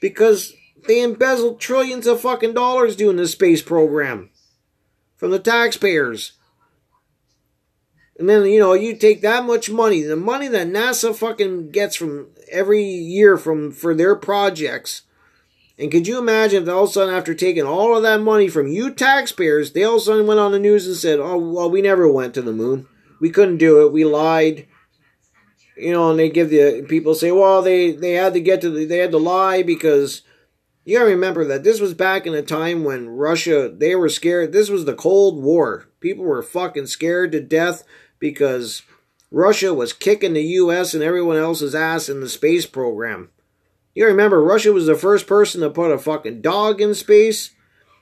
Because 0.00 0.52
they 0.86 1.02
embezzled 1.02 1.60
trillions 1.60 2.06
of 2.06 2.20
fucking 2.20 2.54
dollars 2.54 2.94
doing 2.94 3.16
this 3.16 3.32
space 3.32 3.62
program 3.62 4.30
from 5.16 5.32
the 5.32 5.40
taxpayers. 5.40 6.32
And 8.18 8.28
then, 8.28 8.46
you 8.46 8.58
know, 8.58 8.72
you 8.72 8.96
take 8.96 9.20
that 9.22 9.44
much 9.44 9.70
money, 9.70 10.02
the 10.02 10.16
money 10.16 10.48
that 10.48 10.68
NASA 10.68 11.14
fucking 11.14 11.70
gets 11.70 11.94
from 11.94 12.28
every 12.50 12.82
year 12.82 13.36
from 13.36 13.70
for 13.70 13.94
their 13.94 14.16
projects. 14.16 15.02
And 15.78 15.92
could 15.92 16.08
you 16.08 16.18
imagine 16.18 16.64
if 16.64 16.68
all 16.68 16.84
of 16.84 16.90
a 16.90 16.92
sudden, 16.92 17.14
after 17.14 17.34
taking 17.34 17.64
all 17.64 17.96
of 17.96 18.02
that 18.02 18.20
money 18.20 18.48
from 18.48 18.66
you 18.66 18.90
taxpayers, 18.90 19.72
they 19.72 19.84
all 19.84 19.96
of 19.96 20.02
a 20.02 20.04
sudden 20.04 20.26
went 20.26 20.40
on 20.40 20.50
the 20.50 20.58
news 20.58 20.86
and 20.86 20.96
said, 20.96 21.20
oh, 21.20 21.38
well, 21.38 21.70
we 21.70 21.80
never 21.80 22.10
went 22.10 22.34
to 22.34 22.42
the 22.42 22.52
moon. 22.52 22.88
We 23.20 23.30
couldn't 23.30 23.58
do 23.58 23.86
it. 23.86 23.92
We 23.92 24.04
lied. 24.04 24.66
You 25.76 25.92
know, 25.92 26.10
and 26.10 26.18
they 26.18 26.30
give 26.30 26.50
the 26.50 26.84
people 26.88 27.14
say, 27.14 27.30
well, 27.30 27.62
they, 27.62 27.92
they 27.92 28.14
had 28.14 28.32
to 28.34 28.40
get 28.40 28.60
to 28.62 28.70
the, 28.70 28.84
they 28.84 28.98
had 28.98 29.12
to 29.12 29.18
lie 29.18 29.62
because 29.62 30.22
you 30.84 30.98
gotta 30.98 31.10
remember 31.10 31.44
that 31.44 31.62
this 31.62 31.80
was 31.80 31.94
back 31.94 32.26
in 32.26 32.34
a 32.34 32.42
time 32.42 32.82
when 32.82 33.10
Russia, 33.10 33.72
they 33.72 33.94
were 33.94 34.08
scared. 34.08 34.52
This 34.52 34.70
was 34.70 34.86
the 34.86 34.94
Cold 34.94 35.40
War. 35.40 35.86
People 36.00 36.24
were 36.24 36.42
fucking 36.42 36.86
scared 36.86 37.30
to 37.32 37.40
death 37.40 37.84
because 38.18 38.82
Russia 39.30 39.72
was 39.72 39.92
kicking 39.92 40.32
the 40.32 40.42
U.S. 40.42 40.94
and 40.94 41.02
everyone 41.02 41.36
else's 41.36 41.74
ass 41.76 42.08
in 42.08 42.20
the 42.20 42.28
space 42.28 42.66
program. 42.66 43.30
You 43.98 44.06
remember, 44.06 44.40
Russia 44.40 44.72
was 44.72 44.86
the 44.86 44.94
first 44.94 45.26
person 45.26 45.60
to 45.60 45.70
put 45.70 45.90
a 45.90 45.98
fucking 45.98 46.40
dog 46.40 46.80
in 46.80 46.94
space. 46.94 47.50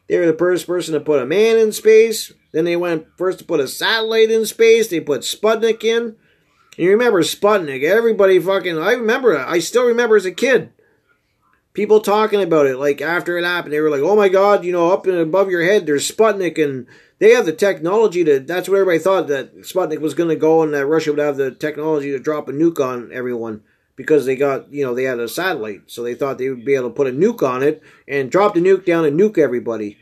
They 0.09 0.19
were 0.19 0.27
the 0.27 0.37
first 0.37 0.67
person 0.67 0.93
to 0.93 1.01
put 1.01 1.23
a 1.23 1.25
man 1.25 1.57
in 1.57 1.73
space. 1.73 2.35
Then 2.53 2.67
they 2.67 2.77
went 2.77 3.07
first 3.17 3.39
to 3.39 3.47
put 3.47 3.61
a 3.61 3.67
satellite 3.67 4.31
in 4.31 4.45
space. 4.45 4.89
They 4.89 5.01
put 5.01 5.23
Sputnik 5.23 5.83
in. 5.85 6.03
And 6.03 6.17
you 6.77 6.91
remember 6.91 7.23
Sputnik? 7.23 7.83
Everybody 7.83 8.39
fucking. 8.39 8.77
I 8.77 8.93
remember. 8.93 9.39
I 9.39 9.59
still 9.59 9.87
remember 9.87 10.17
as 10.17 10.27
a 10.27 10.33
kid 10.33 10.71
people 11.73 12.01
talking 12.01 12.43
about 12.43 12.67
it 12.67 12.79
like 12.79 13.03
after 13.03 13.37
it 13.37 13.45
happened 13.45 13.71
they 13.71 13.81
were 13.81 13.91
like 13.91 14.01
oh 14.01 14.17
my 14.17 14.31
god 14.31 14.65
you 14.65 14.73
know 14.73 14.91
up 14.91 15.07
and 15.07 15.19
above 15.19 15.51
your 15.51 15.63
head 15.63 15.85
there's 15.85 16.11
sputnik 16.11 16.57
and 16.57 16.87
they 17.19 17.33
have 17.33 17.45
the 17.45 17.53
technology 17.53 18.25
to 18.25 18.41
that's 18.41 18.67
what 18.67 18.77
everybody 18.77 18.99
thought 18.99 19.29
that 19.29 19.55
sputnik 19.59 20.01
was 20.01 20.15
going 20.15 20.31
to 20.31 20.37
go 20.37 20.63
and 20.63 20.73
that 20.73 20.87
russia 20.87 21.11
would 21.11 21.19
have 21.19 21.37
the 21.37 21.51
technology 21.51 22.11
to 22.11 22.19
drop 22.19 22.49
a 22.49 22.53
nuke 22.53 22.81
on 22.81 23.13
everyone 23.13 23.63
because 23.97 24.27
they 24.27 24.37
got 24.37 24.73
you 24.73 24.85
know 24.85 24.95
they 24.95 25.05
had 25.05 25.19
a 25.19 25.29
satellite. 25.29 25.83
So 25.87 26.03
they 26.03 26.15
thought 26.15 26.39
they 26.39 26.51
would 26.51 26.65
be 26.65 26.75
able 26.75 26.91
to 26.91 26.95
put 26.95 27.09
a 27.09 27.13
nuke 27.13 27.47
on 27.47 27.63
it 27.63 27.83
and 28.07 28.31
drop 28.31 28.55
the 28.55 28.61
nuke 28.61 28.85
down 28.85 29.05
and 29.05 29.19
nuke 29.19 29.39
everybody. 29.39 29.99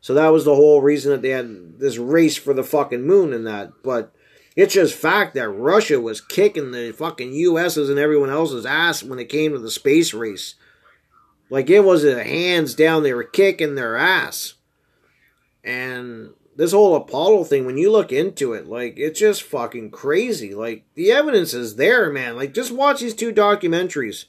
So 0.00 0.14
that 0.14 0.32
was 0.32 0.44
the 0.44 0.54
whole 0.54 0.82
reason 0.82 1.12
that 1.12 1.22
they 1.22 1.30
had 1.30 1.78
this 1.78 1.98
race 1.98 2.36
for 2.36 2.52
the 2.52 2.64
fucking 2.64 3.06
moon 3.06 3.32
and 3.32 3.46
that. 3.46 3.70
But 3.82 4.12
it's 4.56 4.74
just 4.74 4.94
fact 4.94 5.34
that 5.34 5.48
russia 5.48 6.00
was 6.00 6.20
kicking 6.20 6.70
the 6.70 6.92
fucking 6.92 7.32
us's 7.32 7.88
and 7.88 7.98
everyone 7.98 8.30
else's 8.30 8.66
ass 8.66 9.02
when 9.02 9.18
it 9.18 9.28
came 9.28 9.52
to 9.52 9.58
the 9.58 9.70
space 9.70 10.14
race. 10.14 10.54
Like 11.50 11.70
it 11.70 11.80
was 11.80 12.04
a 12.04 12.22
hands 12.22 12.74
down, 12.74 13.02
they 13.02 13.14
were 13.14 13.24
kicking 13.24 13.74
their 13.74 13.96
ass. 13.96 14.54
And 15.62 16.34
this 16.56 16.72
whole 16.72 16.94
Apollo 16.94 17.44
thing, 17.44 17.66
when 17.66 17.78
you 17.78 17.90
look 17.90 18.12
into 18.12 18.52
it, 18.52 18.66
like 18.66 18.94
it's 18.96 19.18
just 19.18 19.42
fucking 19.42 19.90
crazy. 19.90 20.54
Like 20.54 20.84
the 20.94 21.12
evidence 21.12 21.54
is 21.54 21.76
there, 21.76 22.10
man. 22.10 22.36
Like 22.36 22.54
just 22.54 22.72
watch 22.72 23.00
these 23.00 23.14
two 23.14 23.32
documentaries. 23.32 24.26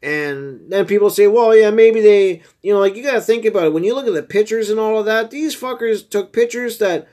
And 0.00 0.70
then 0.70 0.86
people 0.86 1.10
say, 1.10 1.26
well, 1.26 1.56
yeah, 1.56 1.70
maybe 1.70 2.00
they, 2.00 2.42
you 2.62 2.72
know, 2.72 2.78
like 2.78 2.94
you 2.94 3.02
gotta 3.02 3.20
think 3.20 3.44
about 3.44 3.66
it. 3.66 3.72
When 3.72 3.84
you 3.84 3.94
look 3.94 4.06
at 4.06 4.14
the 4.14 4.22
pictures 4.22 4.70
and 4.70 4.78
all 4.78 4.98
of 4.98 5.06
that, 5.06 5.30
these 5.30 5.56
fuckers 5.56 6.08
took 6.08 6.32
pictures 6.32 6.78
that 6.78 7.08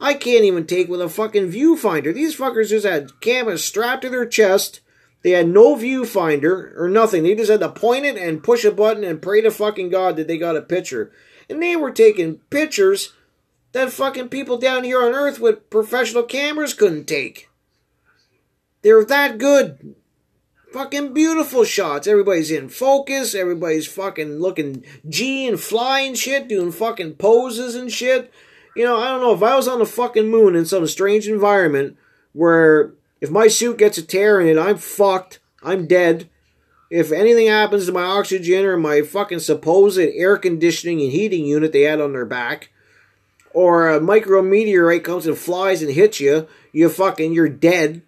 I 0.00 0.14
can't 0.14 0.44
even 0.44 0.66
take 0.66 0.88
with 0.88 1.02
a 1.02 1.08
fucking 1.08 1.52
viewfinder. 1.52 2.14
These 2.14 2.36
fuckers 2.36 2.70
just 2.70 2.86
had 2.86 3.20
cameras 3.20 3.62
strapped 3.62 4.02
to 4.02 4.08
their 4.08 4.26
chest 4.26 4.80
they 5.22 5.30
had 5.30 5.48
no 5.48 5.76
viewfinder 5.76 6.76
or 6.78 6.88
nothing. 6.88 7.22
They 7.22 7.34
just 7.34 7.50
had 7.50 7.60
to 7.60 7.68
point 7.68 8.06
it 8.06 8.16
and 8.16 8.42
push 8.42 8.64
a 8.64 8.70
button 8.70 9.04
and 9.04 9.20
pray 9.20 9.42
to 9.42 9.50
fucking 9.50 9.90
God 9.90 10.16
that 10.16 10.26
they 10.26 10.38
got 10.38 10.56
a 10.56 10.62
picture. 10.62 11.12
And 11.50 11.60
they 11.60 11.74
were 11.74 11.90
taking 11.90 12.36
pictures 12.48 13.12
that 13.72 13.92
fucking 13.92 14.28
people 14.28 14.56
down 14.56 14.84
here 14.84 15.02
on 15.02 15.12
Earth 15.12 15.40
with 15.40 15.68
professional 15.68 16.22
cameras 16.22 16.72
couldn't 16.74 17.06
take. 17.06 17.50
They're 18.82 19.04
that 19.04 19.38
good. 19.38 19.96
Fucking 20.72 21.12
beautiful 21.12 21.64
shots. 21.64 22.06
Everybody's 22.06 22.52
in 22.52 22.68
focus. 22.68 23.34
Everybody's 23.34 23.88
fucking 23.88 24.38
looking 24.38 24.84
G 25.08 25.48
and 25.48 25.58
flying 25.58 26.14
shit, 26.14 26.46
doing 26.46 26.70
fucking 26.70 27.14
poses 27.14 27.74
and 27.74 27.90
shit. 27.90 28.32
You 28.76 28.84
know, 28.84 28.96
I 28.96 29.08
don't 29.08 29.20
know. 29.20 29.34
If 29.34 29.42
I 29.42 29.56
was 29.56 29.66
on 29.66 29.80
the 29.80 29.86
fucking 29.86 30.30
moon 30.30 30.54
in 30.54 30.64
some 30.64 30.86
strange 30.86 31.26
environment 31.26 31.96
where 32.32 32.92
if 33.20 33.30
my 33.30 33.48
suit 33.48 33.78
gets 33.78 33.98
a 33.98 34.02
tear 34.02 34.40
in 34.40 34.46
it, 34.46 34.58
I'm 34.58 34.78
fucked. 34.78 35.40
I'm 35.64 35.88
dead. 35.88 36.30
If 36.90 37.12
anything 37.12 37.46
happens 37.46 37.86
to 37.86 37.92
my 37.92 38.02
oxygen 38.02 38.64
or 38.64 38.76
my 38.76 39.02
fucking 39.02 39.38
supposed 39.38 39.98
air 39.98 40.36
conditioning 40.36 41.00
and 41.00 41.12
heating 41.12 41.44
unit 41.44 41.72
they 41.72 41.82
had 41.82 42.00
on 42.00 42.12
their 42.12 42.26
back, 42.26 42.70
or 43.52 43.88
a 43.88 44.00
micrometeorite 44.00 45.04
comes 45.04 45.26
and 45.26 45.38
flies 45.38 45.82
and 45.82 45.92
hits 45.92 46.20
you, 46.20 46.48
you 46.72 46.88
fucking, 46.88 47.32
you're 47.32 47.48
dead. 47.48 48.02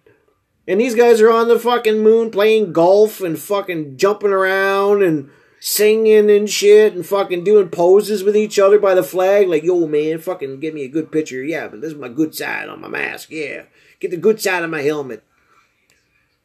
And 0.67 0.79
these 0.79 0.95
guys 0.95 1.21
are 1.21 1.31
on 1.31 1.47
the 1.47 1.59
fucking 1.59 1.99
moon 1.99 2.29
playing 2.29 2.73
golf 2.73 3.21
and 3.21 3.39
fucking 3.39 3.97
jumping 3.97 4.31
around 4.31 5.01
and 5.01 5.29
singing 5.59 6.29
and 6.29 6.49
shit 6.49 6.93
and 6.93 7.05
fucking 7.05 7.43
doing 7.43 7.69
poses 7.69 8.23
with 8.23 8.35
each 8.35 8.59
other 8.59 8.79
by 8.79 8.93
the 8.93 9.03
flag. 9.03 9.47
Like, 9.47 9.63
yo, 9.63 9.87
man, 9.87 10.19
fucking 10.19 10.59
give 10.59 10.73
me 10.73 10.83
a 10.83 10.89
good 10.89 11.11
picture. 11.11 11.43
Yeah, 11.43 11.69
but 11.69 11.79
this 11.81 11.93
is 11.93 11.97
my 11.97 12.09
good 12.09 12.35
side 12.35 12.67
on 12.67 12.81
my 12.81 12.89
mask. 12.89 13.29
Yeah. 13.29 13.63
Get 14.01 14.11
the 14.11 14.17
good 14.17 14.41
side 14.41 14.63
of 14.63 14.69
my 14.69 14.81
helmet. 14.81 15.23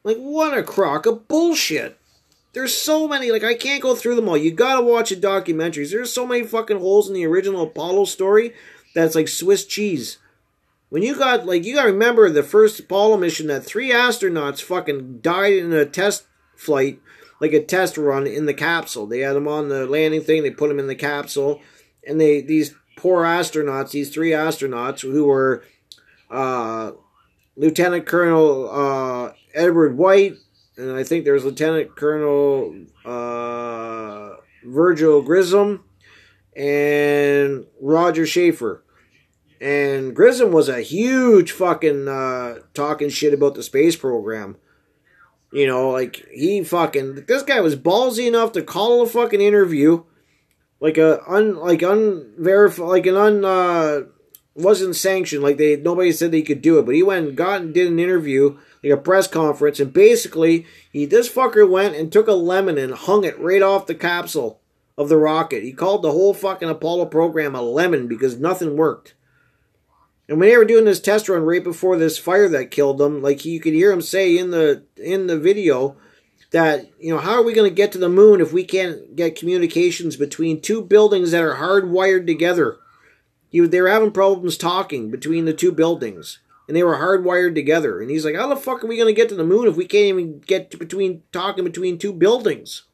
Like, 0.05 0.18
what 0.18 0.57
a 0.57 0.62
crock 0.62 1.07
of 1.07 1.26
bullshit. 1.26 1.98
There's 2.59 2.75
so 2.77 3.07
many, 3.07 3.31
like, 3.31 3.45
I 3.45 3.55
can't 3.55 3.81
go 3.81 3.95
through 3.95 4.17
them 4.17 4.29
all. 4.29 4.37
You 4.37 4.51
gotta 4.51 4.85
watch 4.85 5.11
the 5.11 5.15
documentaries. 5.15 5.93
There's 5.93 6.13
so 6.13 6.27
many 6.27 6.43
fucking 6.43 6.81
holes 6.81 7.07
in 7.07 7.15
the 7.15 7.25
original 7.25 7.63
Apollo 7.63 8.07
story 8.07 8.53
that's 8.97 9.15
like 9.15 9.29
Swiss 9.29 9.65
cheese. 9.65 10.19
When 10.89 11.05
you 11.05 11.17
got, 11.17 11.47
like, 11.47 11.65
you 11.65 11.77
gotta 11.77 11.93
remember 11.93 12.29
the 12.29 12.43
first 12.43 12.81
Apollo 12.81 13.19
mission 13.19 13.47
that 13.47 13.65
three 13.65 13.91
astronauts 13.91 14.61
fucking 14.61 15.21
died 15.21 15.53
in 15.53 15.73
a 15.73 15.87
test 15.87 16.27
flight, 16.57 17.01
like 17.41 17.53
a 17.53 17.63
test 17.63 17.97
run 17.97 18.27
in 18.27 18.47
the 18.47 18.55
capsule. 18.55 19.07
They 19.07 19.21
had 19.21 19.37
them 19.37 19.47
on 19.47 19.69
the 19.69 19.87
landing 19.87 20.23
thing, 20.23 20.43
they 20.43 20.51
put 20.51 20.67
them 20.67 20.81
in 20.81 20.89
the 20.89 20.97
capsule, 20.97 21.61
and 22.05 22.21
they, 22.21 22.41
these 22.41 22.75
poor 22.97 23.23
astronauts, 23.23 23.93
these 23.93 24.13
three 24.13 24.31
astronauts 24.31 25.03
who 25.03 25.27
were, 25.27 25.63
uh, 26.29 26.91
Lieutenant 27.57 28.05
Colonel 28.05 28.69
uh, 28.69 29.33
Edward 29.55 29.97
White, 29.97 30.39
and 30.79 30.93
I 30.93 31.03
think 31.03 31.24
there's 31.24 31.45
Lieutenant 31.45 31.97
Colonel 31.97 32.87
uh, 33.05 34.37
Virgil 34.64 35.22
Grissom, 35.22 35.85
and 36.57 37.66
Roger 37.81 38.26
Chaffee. 38.26 38.81
And 39.61 40.14
Grissom 40.14 40.53
was 40.53 40.68
a 40.68 40.81
huge 40.81 41.51
fucking 41.51 42.07
uh, 42.07 42.61
talking 42.74 43.09
shit 43.09 43.35
about 43.35 43.55
the 43.55 43.62
space 43.62 43.97
program. 43.97 44.57
You 45.53 45.66
know, 45.66 45.91
like 45.91 46.26
he 46.33 46.62
fucking 46.62 47.24
this 47.26 47.43
guy 47.43 47.61
was 47.61 47.74
ballsy 47.74 48.29
enough 48.29 48.53
to 48.53 48.62
call 48.62 49.03
a 49.03 49.07
fucking 49.07 49.41
interview, 49.41 50.05
like 50.79 50.99
a 50.99 51.26
un 51.29 51.57
like 51.57 51.83
unverified 51.83 52.87
like 52.87 53.07
an 53.07 53.16
un 53.16 53.45
uh, 53.45 54.01
wasn't 54.55 54.95
sanctioned. 54.95 55.43
Like 55.43 55.57
they 55.57 55.76
nobody 55.76 56.12
said 56.12 56.31
that 56.33 56.37
he 56.37 56.43
could 56.43 56.61
do 56.61 56.79
it, 56.79 56.85
but 56.85 56.95
he 56.95 57.03
went 57.03 57.29
and 57.29 57.37
got 57.37 57.62
and 57.62 57.72
did 57.72 57.91
an 57.91 57.99
interview, 57.99 58.59
like 58.83 58.93
a 58.93 58.97
press 58.97 59.26
conference, 59.26 59.81
and 59.81 59.93
basically 59.93 60.66
he 60.93 61.05
this 61.05 61.29
fucker 61.29 61.68
went 61.68 61.97
and 61.97 62.12
took 62.12 62.29
a 62.29 62.33
lemon 62.33 62.79
and 62.79 62.95
hung 62.95 63.24
it 63.24 63.39
right 63.39 63.62
off 63.62 63.87
the 63.87 63.95
capsule 63.95 64.61
of 64.97 65.09
the 65.09 65.16
rocket. 65.16 65.62
He 65.62 65.72
called 65.72 66.03
the 66.03 66.12
whole 66.12 66.35
fucking 66.35 66.68
Apollo 66.68 67.07
program 67.07 67.55
a 67.55 67.62
lemon 67.62 68.09
because 68.09 68.39
nothing 68.39 68.76
worked. 68.76 69.14
And 70.29 70.39
when 70.39 70.51
they 70.51 70.57
were 70.57 70.64
doing 70.64 70.85
this 70.85 71.01
test 71.01 71.29
run 71.29 71.43
right 71.43 71.64
before 71.64 71.97
this 71.97 72.18
fire 72.18 72.49
that 72.51 72.70
killed 72.70 72.99
them, 72.99 73.22
like 73.22 73.45
you 73.45 73.61
could 73.61 73.72
hear 73.72 73.91
him 73.91 74.03
say 74.03 74.37
in 74.37 74.51
the 74.51 74.83
in 74.97 75.26
the 75.26 75.39
video 75.39 75.97
that 76.51 76.91
you 77.01 77.12
know 77.12 77.20
how 77.20 77.35
are 77.35 77.43
we 77.43 77.55
going 77.55 77.68
to 77.68 77.74
get 77.74 77.93
to 77.93 77.99
the 77.99 78.09
moon 78.09 78.41
if 78.41 78.53
we 78.53 78.64
can't 78.64 79.16
get 79.16 79.39
communications 79.39 80.16
between 80.16 80.61
two 80.61 80.83
buildings 80.83 81.31
that 81.31 81.43
are 81.43 81.57
hardwired 81.57 82.26
together? 82.26 82.76
He 83.49 83.61
they 83.61 83.81
were 83.81 83.89
having 83.89 84.11
problems 84.11 84.59
talking 84.59 85.11
between 85.11 85.47
the 85.47 85.55
two 85.55 85.72
buildings, 85.72 86.41
and 86.69 86.77
they 86.77 86.85
were 86.85 86.97
hardwired 86.97 87.55
together. 87.55 88.01
And 88.01 88.11
he's 88.11 88.25
like, 88.25 88.37
"How 88.37 88.49
the 88.49 88.57
fuck 88.57 88.85
are 88.85 88.87
we 88.87 88.99
gonna 88.99 89.12
get 89.12 89.29
to 89.31 89.35
the 89.35 89.43
moon 89.43 89.66
if 89.66 89.77
we 89.77 89.87
can't 89.87 90.05
even 90.05 90.39
get 90.41 90.79
between 90.79 91.23
talking 91.33 91.64
between 91.64 91.99
two 91.99 92.12
buildings?" 92.12 92.85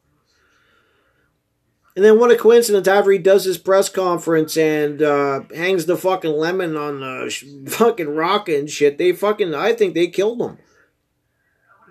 And 1.96 2.04
then 2.04 2.18
what 2.18 2.30
a 2.30 2.36
coincidence! 2.36 2.88
After 2.88 3.10
he 3.10 3.18
does 3.18 3.44
his 3.44 3.58
press 3.58 3.88
conference 3.88 4.56
and 4.56 5.02
uh, 5.02 5.42
hangs 5.54 5.86
the 5.86 5.96
fucking 5.96 6.32
lemon 6.32 6.76
on 6.76 7.00
the 7.00 7.30
sh- 7.30 7.44
fucking 7.68 8.08
rocket 8.08 8.58
and 8.58 8.70
shit, 8.70 8.96
they 8.96 9.12
fucking 9.12 9.54
I 9.54 9.74
think 9.74 9.94
they 9.94 10.06
killed 10.06 10.40
him. 10.40 10.58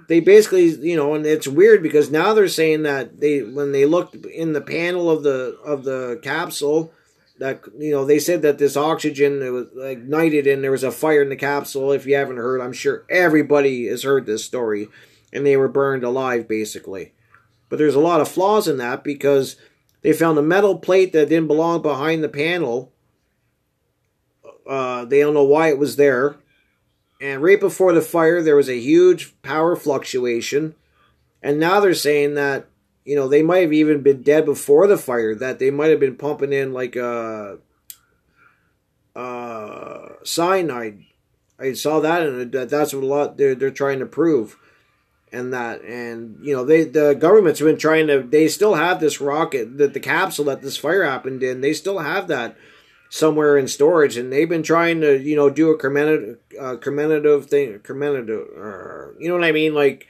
They 0.10 0.20
basically, 0.20 0.66
you 0.66 0.98
know, 0.98 1.16
and 1.16 1.26
it's 1.26 1.48
weird 1.48 1.82
because 1.82 2.12
now 2.12 2.34
they're 2.34 2.48
saying 2.48 2.84
that 2.84 3.22
they 3.22 3.42
when 3.42 3.72
they 3.72 3.86
looked 3.86 4.16
in 4.26 4.54
the 4.54 4.62
panel 4.62 5.10
of 5.10 5.24
the 5.24 5.58
of 5.64 5.84
the 5.84 6.20
capsule 6.24 6.94
that 7.44 7.62
you 7.78 7.92
know 7.92 8.06
they 8.06 8.20
said 8.20 8.42
that 8.42 8.58
this 8.58 8.78
oxygen 8.78 9.42
it 9.42 9.50
was 9.50 9.68
ignited 9.82 10.48
and 10.48 10.64
there 10.64 10.72
was 10.72 10.84
a 10.84 10.92
fire 10.92 11.22
in 11.22 11.28
the 11.28 11.36
capsule. 11.36 11.92
If 11.92 12.06
you 12.06 12.16
haven't 12.16 12.38
heard, 12.38 12.62
I'm 12.62 12.72
sure 12.72 13.04
everybody 13.10 13.88
has 13.88 14.04
heard 14.04 14.26
this 14.26 14.46
story, 14.46 14.88
and 15.34 15.46
they 15.46 15.58
were 15.58 15.68
burned 15.68 16.06
alive 16.06 16.48
basically. 16.48 17.12
But 17.68 17.80
there's 17.80 17.96
a 17.96 18.00
lot 18.00 18.22
of 18.22 18.30
flaws 18.30 18.70
in 18.70 18.78
that 18.78 19.04
because 19.04 19.58
they 20.04 20.14
found 20.14 20.38
a 20.38 20.42
metal 20.42 20.78
plate 20.78 21.12
that 21.12 21.28
didn't 21.28 21.48
belong 21.48 21.82
behind 21.82 22.24
the 22.24 22.30
panel. 22.30 22.94
Uh, 24.66 25.04
they 25.04 25.20
don't 25.20 25.34
know 25.34 25.44
why 25.44 25.68
it 25.68 25.78
was 25.78 25.98
there. 25.98 26.38
And 27.20 27.44
right 27.44 27.60
before 27.60 27.92
the 27.92 28.02
fire, 28.02 28.42
there 28.42 28.56
was 28.56 28.70
a 28.70 28.80
huge 28.80 29.34
power 29.42 29.76
fluctuation. 29.76 30.76
And 31.42 31.60
now 31.60 31.82
they're 31.82 31.94
saying 31.94 32.36
that, 32.36 32.68
you 33.06 33.16
know, 33.16 33.28
they 33.28 33.42
might 33.42 33.60
have 33.60 33.74
even 33.74 34.02
been 34.02 34.22
dead 34.22 34.46
before 34.46 34.88
the 34.88 34.98
fire, 34.98 35.36
that 35.36 35.60
they 35.60 35.72
might 35.72 35.90
have 35.90 36.00
been 36.00 36.16
pumping 36.16 36.54
in 36.54 36.74
like 36.74 36.96
a, 36.96 37.60
uh, 39.16 39.20
uh, 39.20 40.10
cyanide. 40.24 41.04
I 41.60 41.74
saw 41.74 42.00
that, 42.00 42.24
and 42.24 42.52
that's 42.52 42.94
what 42.94 43.04
a 43.04 43.06
lot 43.06 43.38
they're, 43.38 43.56
they're 43.56 43.72
trying 43.72 44.00
to 44.00 44.06
prove 44.06 44.58
and 45.34 45.52
that 45.52 45.82
and 45.82 46.38
you 46.46 46.56
know 46.56 46.64
they 46.64 46.84
the 46.84 47.16
government's 47.16 47.60
been 47.60 47.78
trying 47.78 48.08
to 48.08 48.22
they 48.22 48.48
still 48.48 48.76
have 48.76 49.00
this 49.00 49.20
rocket 49.20 49.78
that 49.80 49.94
the 49.94 50.00
capsule 50.00 50.46
that 50.46 50.62
this 50.62 50.78
fire 50.78 51.04
happened 51.04 51.42
in 51.42 51.60
they 51.62 51.74
still 51.74 52.00
have 52.00 52.28
that 52.28 52.56
somewhere 53.10 53.58
in 53.58 53.68
storage 53.68 54.16
and 54.16 54.32
they've 54.32 54.50
been 54.50 54.64
trying 54.64 55.02
to 55.02 55.20
you 55.20 55.36
know 55.36 55.50
do 55.50 55.72
a 55.72 55.78
commemorative 55.78 56.38
uh, 56.60 56.76
commemorative 56.78 57.48
thing 57.48 57.80
commemorative 57.80 58.48
uh, 58.56 59.12
you 59.20 59.28
know 59.28 59.36
what 59.36 59.44
i 59.44 59.52
mean 59.52 59.74
like 59.74 60.08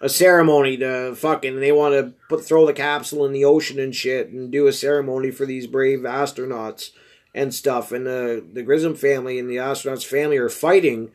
a 0.00 0.08
ceremony 0.08 0.76
to 0.78 1.14
fucking 1.14 1.60
they 1.60 1.72
want 1.72 1.94
to 1.94 2.14
put 2.28 2.44
throw 2.44 2.66
the 2.66 2.72
capsule 2.72 3.26
in 3.26 3.32
the 3.32 3.44
ocean 3.44 3.78
and 3.78 3.94
shit 3.94 4.30
and 4.30 4.50
do 4.50 4.66
a 4.66 4.72
ceremony 4.72 5.30
for 5.30 5.44
these 5.44 5.66
brave 5.66 6.00
astronauts 6.00 6.90
and 7.34 7.54
stuff. 7.54 7.92
And 7.92 8.06
the 8.06 8.44
the 8.52 8.62
grissom 8.62 8.94
family 8.94 9.38
and 9.38 9.48
the 9.48 9.56
astronauts 9.56 10.04
family 10.04 10.38
are 10.38 10.48
fighting. 10.48 11.10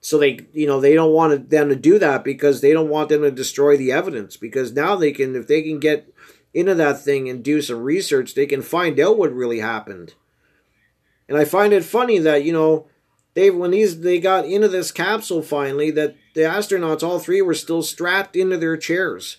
So 0.00 0.18
they 0.18 0.40
you 0.52 0.66
know 0.66 0.80
they 0.80 0.94
don't 0.94 1.12
want 1.12 1.50
them 1.50 1.70
to 1.70 1.76
do 1.76 1.98
that 1.98 2.22
because 2.22 2.60
they 2.60 2.72
don't 2.72 2.90
want 2.90 3.08
them 3.08 3.22
to 3.22 3.30
destroy 3.30 3.76
the 3.76 3.92
evidence. 3.92 4.36
Because 4.36 4.72
now 4.72 4.94
they 4.94 5.12
can 5.12 5.34
if 5.34 5.46
they 5.46 5.62
can 5.62 5.80
get 5.80 6.12
into 6.52 6.74
that 6.74 7.02
thing 7.02 7.28
and 7.28 7.42
do 7.42 7.60
some 7.60 7.82
research 7.82 8.34
they 8.34 8.46
can 8.46 8.62
find 8.62 9.00
out 9.00 9.18
what 9.18 9.32
really 9.32 9.60
happened. 9.60 10.14
And 11.28 11.36
i 11.36 11.44
find 11.44 11.72
it 11.72 11.84
funny 11.84 12.18
that 12.18 12.44
you 12.44 12.52
know 12.52 12.88
they 13.34 13.50
when 13.50 13.70
these 13.70 14.00
they 14.00 14.18
got 14.18 14.46
into 14.46 14.68
this 14.68 14.90
capsule 14.90 15.42
finally 15.42 15.90
that 15.92 16.16
the 16.38 16.44
astronauts 16.44 17.02
all 17.02 17.18
three 17.18 17.42
were 17.42 17.54
still 17.54 17.82
strapped 17.82 18.36
into 18.36 18.56
their 18.56 18.76
chairs 18.76 19.38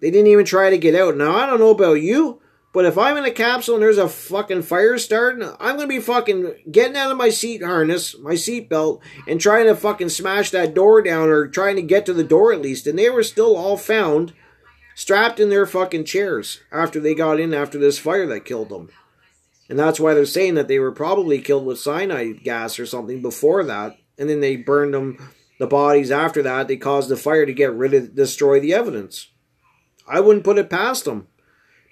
they 0.00 0.10
didn't 0.10 0.28
even 0.28 0.44
try 0.44 0.70
to 0.70 0.78
get 0.78 0.94
out 0.94 1.16
now 1.16 1.34
i 1.34 1.46
don't 1.46 1.60
know 1.60 1.70
about 1.70 1.94
you 1.94 2.40
but 2.72 2.84
if 2.84 2.96
I'm 2.96 3.16
in 3.16 3.24
a 3.24 3.32
capsule 3.32 3.74
and 3.74 3.82
there's 3.82 3.98
a 3.98 4.08
fucking 4.08 4.62
fire 4.62 4.96
starting, 4.96 5.42
I'm 5.58 5.76
gonna 5.76 5.88
be 5.88 5.98
fucking 5.98 6.54
getting 6.70 6.96
out 6.96 7.10
of 7.10 7.18
my 7.18 7.28
seat 7.28 7.64
harness, 7.64 8.16
my 8.18 8.36
seat 8.36 8.68
belt, 8.68 9.02
and 9.26 9.40
trying 9.40 9.66
to 9.66 9.74
fucking 9.74 10.10
smash 10.10 10.50
that 10.50 10.72
door 10.72 11.02
down 11.02 11.28
or 11.28 11.48
trying 11.48 11.76
to 11.76 11.82
get 11.82 12.06
to 12.06 12.12
the 12.14 12.22
door 12.22 12.52
at 12.52 12.62
least. 12.62 12.86
And 12.86 12.96
they 12.96 13.10
were 13.10 13.24
still 13.24 13.56
all 13.56 13.76
found 13.76 14.34
strapped 14.94 15.40
in 15.40 15.48
their 15.48 15.66
fucking 15.66 16.04
chairs 16.04 16.60
after 16.70 17.00
they 17.00 17.14
got 17.14 17.40
in 17.40 17.54
after 17.54 17.76
this 17.76 17.98
fire 17.98 18.26
that 18.26 18.44
killed 18.44 18.68
them. 18.68 18.90
And 19.68 19.78
that's 19.78 19.98
why 19.98 20.14
they're 20.14 20.26
saying 20.26 20.54
that 20.54 20.68
they 20.68 20.78
were 20.78 20.92
probably 20.92 21.40
killed 21.40 21.66
with 21.66 21.80
cyanide 21.80 22.44
gas 22.44 22.78
or 22.78 22.86
something 22.86 23.20
before 23.20 23.64
that. 23.64 23.96
And 24.16 24.28
then 24.28 24.40
they 24.40 24.56
burned 24.56 24.94
them, 24.94 25.32
the 25.60 25.66
bodies 25.66 26.10
after 26.10 26.42
that. 26.42 26.68
They 26.68 26.78
caused 26.78 27.10
the 27.10 27.18
fire 27.18 27.44
to 27.44 27.52
get 27.52 27.74
rid 27.74 27.92
of, 27.92 28.14
destroy 28.14 28.60
the 28.60 28.72
evidence. 28.72 29.28
I 30.08 30.18
wouldn't 30.18 30.44
put 30.44 30.56
it 30.56 30.70
past 30.70 31.04
them 31.04 31.28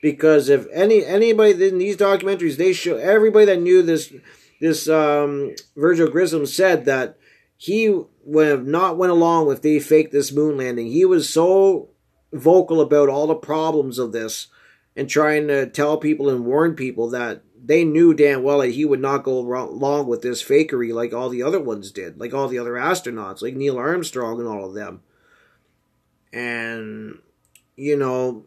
because 0.00 0.48
if 0.48 0.66
any 0.72 1.04
anybody 1.04 1.68
in 1.68 1.76
these 1.76 1.98
documentaries 1.98 2.56
they 2.56 2.72
show 2.72 2.96
everybody 2.96 3.44
that 3.44 3.60
knew 3.60 3.82
this 3.82 4.12
this 4.58 4.88
um, 4.88 5.54
Virgil 5.76 6.08
Grissom 6.08 6.46
said 6.46 6.86
that 6.86 7.18
he 7.58 7.94
would 8.24 8.46
have 8.46 8.66
not 8.66 8.96
went 8.96 9.12
along 9.12 9.46
with 9.46 9.60
they 9.60 9.78
faked 9.78 10.12
this 10.12 10.32
moon 10.32 10.56
landing. 10.56 10.86
He 10.86 11.04
was 11.04 11.28
so 11.28 11.90
vocal 12.32 12.80
about 12.80 13.10
all 13.10 13.26
the 13.26 13.34
problems 13.34 13.98
of 13.98 14.12
this 14.12 14.46
and 14.96 15.10
trying 15.10 15.46
to 15.48 15.66
tell 15.66 15.98
people 15.98 16.30
and 16.30 16.46
warn 16.46 16.74
people 16.74 17.10
that 17.10 17.42
they 17.64 17.84
knew 17.84 18.14
damn 18.14 18.42
well 18.42 18.58
that 18.58 18.70
he 18.70 18.84
would 18.84 19.00
not 19.00 19.24
go 19.24 19.38
along 19.38 20.06
with 20.06 20.22
this 20.22 20.42
fakery 20.42 20.92
like 20.92 21.12
all 21.12 21.28
the 21.28 21.42
other 21.42 21.60
ones 21.60 21.90
did, 21.90 22.18
like 22.18 22.34
all 22.34 22.48
the 22.48 22.58
other 22.58 22.72
astronauts, 22.72 23.42
like 23.42 23.54
Neil 23.54 23.78
Armstrong 23.78 24.38
and 24.40 24.48
all 24.48 24.64
of 24.64 24.74
them. 24.74 25.02
And 26.32 27.18
you 27.76 27.96
know, 27.96 28.44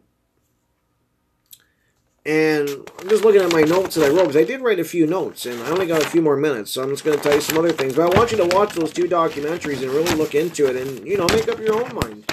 and 2.24 2.68
I'm 3.00 3.08
just 3.08 3.24
looking 3.24 3.40
at 3.40 3.52
my 3.52 3.62
notes 3.62 3.96
that 3.96 4.04
I 4.04 4.08
wrote 4.10 4.28
because 4.28 4.36
I 4.36 4.44
did 4.44 4.60
write 4.60 4.78
a 4.78 4.84
few 4.84 5.06
notes 5.06 5.44
and 5.44 5.60
I 5.62 5.70
only 5.70 5.86
got 5.86 6.02
a 6.02 6.08
few 6.08 6.22
more 6.22 6.36
minutes, 6.36 6.70
so 6.70 6.82
I'm 6.82 6.90
just 6.90 7.04
going 7.04 7.16
to 7.16 7.22
tell 7.22 7.34
you 7.34 7.40
some 7.40 7.58
other 7.58 7.72
things. 7.72 7.96
But 7.96 8.12
I 8.12 8.16
want 8.16 8.30
you 8.30 8.36
to 8.38 8.54
watch 8.54 8.74
those 8.74 8.92
two 8.92 9.04
documentaries 9.04 9.82
and 9.82 9.90
really 9.90 10.14
look 10.14 10.34
into 10.36 10.66
it 10.66 10.76
and, 10.76 11.04
you 11.06 11.18
know, 11.18 11.26
make 11.28 11.48
up 11.48 11.58
your 11.58 11.82
own 11.82 11.92
mind. 11.94 12.24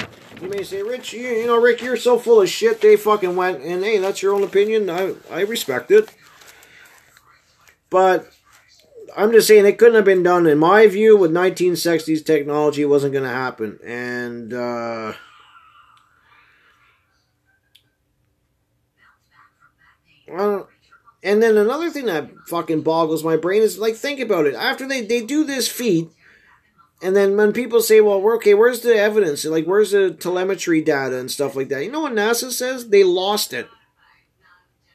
You 0.41 0.47
may 0.47 0.63
say, 0.63 0.83
Rich, 0.83 1.13
you, 1.13 1.27
you 1.27 1.47
know, 1.47 1.59
Rick, 1.59 1.81
you're 1.81 1.97
so 1.97 2.19
full 2.19 2.39
of 2.41 2.49
shit. 2.49 2.81
They 2.81 2.95
fucking 2.95 3.35
went, 3.35 3.61
and 3.61 3.83
hey, 3.83 3.97
that's 3.97 4.21
your 4.21 4.33
own 4.33 4.43
opinion. 4.43 4.89
I, 4.89 5.15
I 5.31 5.41
respect 5.41 5.91
it. 5.91 6.13
But 7.89 8.31
I'm 9.15 9.31
just 9.31 9.47
saying 9.47 9.65
it 9.65 9.77
couldn't 9.77 9.95
have 9.95 10.05
been 10.05 10.23
done, 10.23 10.47
in 10.47 10.59
my 10.59 10.87
view, 10.87 11.17
with 11.17 11.31
1960s 11.31 12.25
technology. 12.25 12.83
It 12.83 12.85
wasn't 12.85 13.13
going 13.13 13.25
to 13.25 13.29
happen. 13.29 13.79
And, 13.83 14.53
Uh, 14.53 15.13
and 21.23 21.41
then 21.41 21.57
another 21.57 21.89
thing 21.89 22.05
that 22.05 22.29
fucking 22.47 22.81
boggles 22.81 23.23
my 23.23 23.35
brain 23.35 23.61
is 23.61 23.79
like, 23.79 23.95
think 23.95 24.19
about 24.19 24.45
it. 24.45 24.55
After 24.55 24.87
they, 24.87 25.01
they 25.01 25.21
do 25.21 25.43
this 25.43 25.67
feat, 25.67 26.09
and 27.01 27.15
then 27.15 27.35
when 27.35 27.53
people 27.53 27.81
say, 27.81 28.01
well, 28.01 28.21
we're 28.21 28.35
okay, 28.37 28.53
where's 28.53 28.81
the 28.81 28.95
evidence? 28.95 29.45
Like, 29.45 29.65
where's 29.65 29.91
the 29.91 30.11
telemetry 30.11 30.81
data 30.81 31.17
and 31.17 31.31
stuff 31.31 31.55
like 31.55 31.69
that? 31.69 31.83
You 31.83 31.91
know 31.91 32.01
what 32.01 32.13
NASA 32.13 32.51
says? 32.51 32.89
They 32.89 33.03
lost 33.03 33.53
it. 33.53 33.67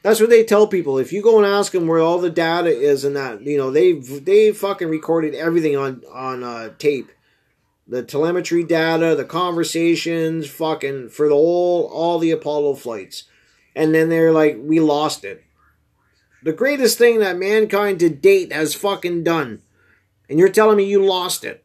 That's 0.04 0.20
what 0.20 0.30
they 0.30 0.44
tell 0.44 0.68
people. 0.68 0.98
If 0.98 1.12
you 1.12 1.20
go 1.20 1.38
and 1.38 1.46
ask 1.46 1.72
them 1.72 1.88
where 1.88 1.98
all 1.98 2.18
the 2.18 2.30
data 2.30 2.68
is 2.68 3.04
and 3.04 3.16
that, 3.16 3.42
you 3.42 3.58
know, 3.58 3.72
they 3.72 3.94
they 3.94 4.52
fucking 4.52 4.88
recorded 4.88 5.34
everything 5.34 5.76
on 5.76 6.02
on 6.12 6.44
uh, 6.44 6.74
tape. 6.78 7.10
The 7.88 8.04
telemetry 8.04 8.62
data, 8.62 9.16
the 9.16 9.24
conversations, 9.24 10.48
fucking 10.48 11.08
for 11.08 11.28
the 11.28 11.34
whole 11.34 11.86
all 11.92 12.20
the 12.20 12.30
Apollo 12.30 12.76
flights 12.76 13.24
and 13.74 13.94
then 13.94 14.08
they're 14.08 14.32
like, 14.32 14.58
we 14.60 14.80
lost 14.80 15.24
it. 15.24 15.44
The 16.42 16.52
greatest 16.52 16.98
thing 16.98 17.20
that 17.20 17.36
mankind 17.36 17.98
to 18.00 18.08
date 18.08 18.52
has 18.52 18.74
fucking 18.74 19.24
done. 19.24 19.62
And 20.28 20.38
you're 20.38 20.48
telling 20.48 20.76
me 20.76 20.84
you 20.84 21.04
lost 21.04 21.44
it. 21.44 21.64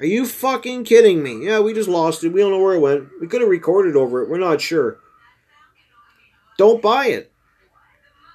Are 0.00 0.06
you 0.06 0.26
fucking 0.26 0.84
kidding 0.84 1.22
me? 1.22 1.46
Yeah, 1.46 1.60
we 1.60 1.72
just 1.72 1.88
lost 1.88 2.24
it. 2.24 2.32
We 2.32 2.40
don't 2.40 2.50
know 2.50 2.60
where 2.60 2.74
it 2.74 2.80
went. 2.80 3.08
We 3.20 3.26
could 3.26 3.40
have 3.40 3.50
recorded 3.50 3.96
over 3.96 4.22
it. 4.22 4.28
We're 4.28 4.38
not 4.38 4.60
sure. 4.60 4.98
Don't 6.56 6.82
buy 6.82 7.06
it. 7.06 7.32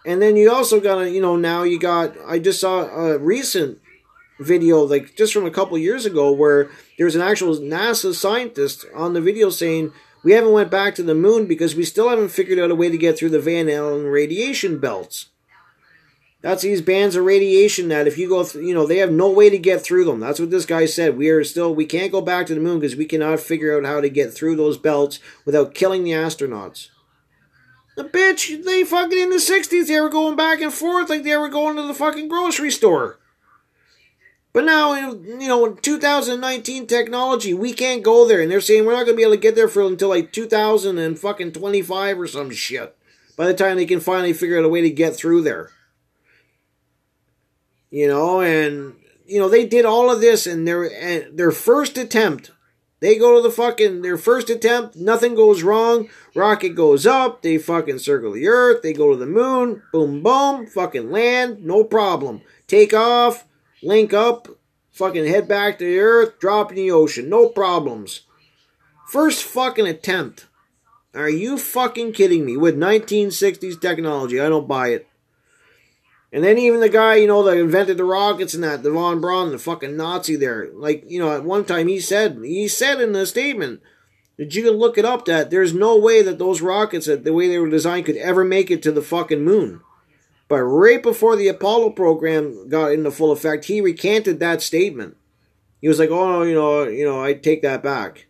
And 0.05 0.21
then 0.21 0.35
you 0.35 0.51
also 0.51 0.79
got 0.79 0.95
to, 0.95 1.09
you 1.09 1.21
know, 1.21 1.35
now 1.35 1.63
you 1.63 1.79
got, 1.79 2.15
I 2.25 2.39
just 2.39 2.59
saw 2.59 2.83
a 2.85 3.17
recent 3.17 3.79
video, 4.39 4.83
like 4.83 5.15
just 5.15 5.33
from 5.33 5.45
a 5.45 5.51
couple 5.51 5.77
years 5.77 6.05
ago, 6.05 6.31
where 6.31 6.69
there's 6.97 7.15
an 7.15 7.21
actual 7.21 7.55
NASA 7.57 8.13
scientist 8.13 8.85
on 8.95 9.13
the 9.13 9.21
video 9.21 9.49
saying, 9.49 9.91
we 10.23 10.33
haven't 10.33 10.51
went 10.51 10.71
back 10.71 10.95
to 10.95 11.03
the 11.03 11.15
moon 11.15 11.47
because 11.47 11.75
we 11.75 11.83
still 11.85 12.09
haven't 12.09 12.29
figured 12.29 12.59
out 12.59 12.71
a 12.71 12.75
way 12.75 12.89
to 12.89 12.97
get 12.97 13.17
through 13.17 13.29
the 13.29 13.39
Van 13.39 13.69
Allen 13.69 14.05
radiation 14.05 14.79
belts. 14.79 15.27
That's 16.41 16.61
these 16.61 16.81
bands 16.81 17.17
of 17.17 17.25
radiation 17.25 17.89
that 17.89 18.07
if 18.07 18.17
you 18.17 18.29
go 18.29 18.45
through, 18.45 18.65
you 18.65 18.73
know, 18.73 18.85
they 18.85 18.97
have 18.97 19.11
no 19.11 19.29
way 19.29 19.49
to 19.49 19.57
get 19.57 19.81
through 19.81 20.05
them. 20.05 20.21
That's 20.21 20.39
what 20.39 20.51
this 20.51 20.65
guy 20.65 20.85
said. 20.85 21.17
We 21.17 21.29
are 21.29 21.43
still, 21.43 21.75
we 21.75 21.85
can't 21.85 22.13
go 22.13 22.21
back 22.21 22.47
to 22.47 22.53
the 22.53 22.61
moon 22.61 22.79
because 22.79 22.95
we 22.95 23.05
cannot 23.05 23.41
figure 23.41 23.77
out 23.77 23.85
how 23.85 23.99
to 23.99 24.09
get 24.09 24.33
through 24.33 24.55
those 24.55 24.77
belts 24.77 25.19
without 25.45 25.73
killing 25.73 26.05
the 26.05 26.11
astronauts. 26.11 26.87
The 27.99 28.05
bitch, 28.05 28.63
they 28.63 28.85
fucking 28.85 29.19
in 29.19 29.29
the 29.29 29.35
60s, 29.35 29.87
they 29.87 29.99
were 29.99 30.07
going 30.07 30.37
back 30.37 30.61
and 30.61 30.71
forth 30.71 31.09
like 31.09 31.23
they 31.23 31.35
were 31.35 31.49
going 31.49 31.75
to 31.75 31.81
the 31.81 31.93
fucking 31.93 32.29
grocery 32.29 32.71
store. 32.71 33.19
But 34.53 34.63
now, 34.63 34.93
you 34.93 35.49
know, 35.49 35.73
2019 35.73 36.87
technology, 36.87 37.53
we 37.53 37.73
can't 37.73 38.01
go 38.01 38.25
there. 38.25 38.39
And 38.39 38.49
they're 38.49 38.61
saying 38.61 38.85
we're 38.85 38.93
not 38.93 39.03
going 39.03 39.15
to 39.15 39.17
be 39.17 39.23
able 39.23 39.33
to 39.33 39.37
get 39.37 39.55
there 39.55 39.67
for 39.67 39.81
until 39.81 40.07
like 40.07 40.31
2000 40.31 40.97
and 40.97 41.19
fucking 41.19 41.51
25 41.51 42.21
or 42.21 42.27
some 42.27 42.51
shit. 42.51 42.95
By 43.35 43.47
the 43.47 43.53
time 43.53 43.75
they 43.75 43.85
can 43.85 43.99
finally 43.99 44.31
figure 44.31 44.57
out 44.57 44.63
a 44.63 44.69
way 44.69 44.79
to 44.79 44.89
get 44.89 45.17
through 45.17 45.41
there. 45.41 45.69
You 47.91 48.07
know, 48.07 48.39
and, 48.39 48.95
you 49.25 49.41
know, 49.41 49.49
they 49.49 49.67
did 49.67 49.83
all 49.83 50.09
of 50.09 50.21
this 50.21 50.47
and 50.47 50.65
their, 50.65 50.85
and 50.85 51.37
their 51.37 51.51
first 51.51 51.97
attempt 51.97 52.51
They 53.01 53.17
go 53.17 53.35
to 53.35 53.41
the 53.41 53.51
fucking 53.53 54.01
their 54.01 54.17
first 54.17 54.49
attempt, 54.49 54.95
nothing 54.95 55.35
goes 55.35 55.63
wrong. 55.63 56.09
Rocket 56.35 56.75
goes 56.75 57.05
up, 57.05 57.41
they 57.41 57.57
fucking 57.57 57.99
circle 57.99 58.33
the 58.33 58.47
earth, 58.47 58.81
they 58.81 58.93
go 58.93 59.11
to 59.11 59.17
the 59.17 59.25
moon, 59.25 59.83
boom 59.93 60.21
boom, 60.21 60.67
fucking 60.67 61.09
land, 61.09 61.63
no 61.63 61.83
problem. 61.83 62.41
Take 62.67 62.93
off, 62.93 63.45
link 63.81 64.13
up, 64.13 64.49
fucking 64.91 65.27
head 65.27 65.47
back 65.47 65.79
to 65.79 65.85
the 65.85 65.99
earth, 65.99 66.39
drop 66.39 66.71
in 66.71 66.75
the 66.75 66.91
ocean, 66.91 67.29
no 67.29 67.47
problems. 67.47 68.21
First 69.07 69.43
fucking 69.43 69.87
attempt. 69.87 70.47
Are 71.15 71.29
you 71.29 71.57
fucking 71.57 72.13
kidding 72.13 72.45
me? 72.45 72.57
With 72.57 72.77
1960s 72.77 73.81
technology, 73.81 74.39
I 74.39 74.49
don't 74.49 74.67
buy 74.67 74.89
it. 74.89 75.08
And 76.31 76.43
then 76.43 76.57
even 76.59 76.79
the 76.79 76.89
guy, 76.89 77.15
you 77.15 77.27
know, 77.27 77.41
that 77.43 77.57
invented 77.57 77.97
the 77.97 78.03
rockets 78.03 78.53
and 78.53 78.63
that, 78.63 78.83
the 78.83 78.91
von 78.91 79.19
Braun, 79.19 79.51
the 79.51 79.57
fucking 79.57 79.97
Nazi 79.97 80.35
there. 80.35 80.69
Like, 80.73 81.03
you 81.07 81.19
know, 81.19 81.35
at 81.35 81.43
one 81.43 81.65
time 81.65 81.87
he 81.87 81.99
said, 81.99 82.39
he 82.43 82.67
said 82.67 83.01
in 83.01 83.13
the 83.13 83.25
statement 83.25 83.81
that 84.37 84.53
you 84.53 84.63
can 84.63 84.73
look 84.73 84.97
it 84.97 85.05
up 85.05 85.25
that 85.25 85.49
there's 85.49 85.73
no 85.73 85.97
way 85.97 86.21
that 86.21 86.37
those 86.37 86.61
rockets, 86.61 87.07
that 87.07 87.23
the 87.23 87.33
way 87.33 87.47
they 87.47 87.57
were 87.57 87.69
designed, 87.69 88.05
could 88.05 88.17
ever 88.17 88.43
make 88.43 88.69
it 88.69 88.83
to 88.83 88.91
the 88.91 89.01
fucking 89.01 89.43
moon. 89.43 89.81
But 90.47 90.61
right 90.61 91.01
before 91.01 91.35
the 91.35 91.47
Apollo 91.47 91.91
program 91.91 92.69
got 92.69 92.91
into 92.91 93.11
full 93.11 93.31
effect, 93.31 93.65
he 93.65 93.81
recanted 93.81 94.39
that 94.39 94.61
statement. 94.61 95.15
He 95.79 95.87
was 95.87 95.99
like, 95.99 96.09
"Oh, 96.09 96.41
you 96.41 96.55
know, 96.55 96.87
you 96.87 97.05
know, 97.05 97.23
I 97.23 97.33
take 97.33 97.61
that 97.61 97.83
back." 97.83 98.25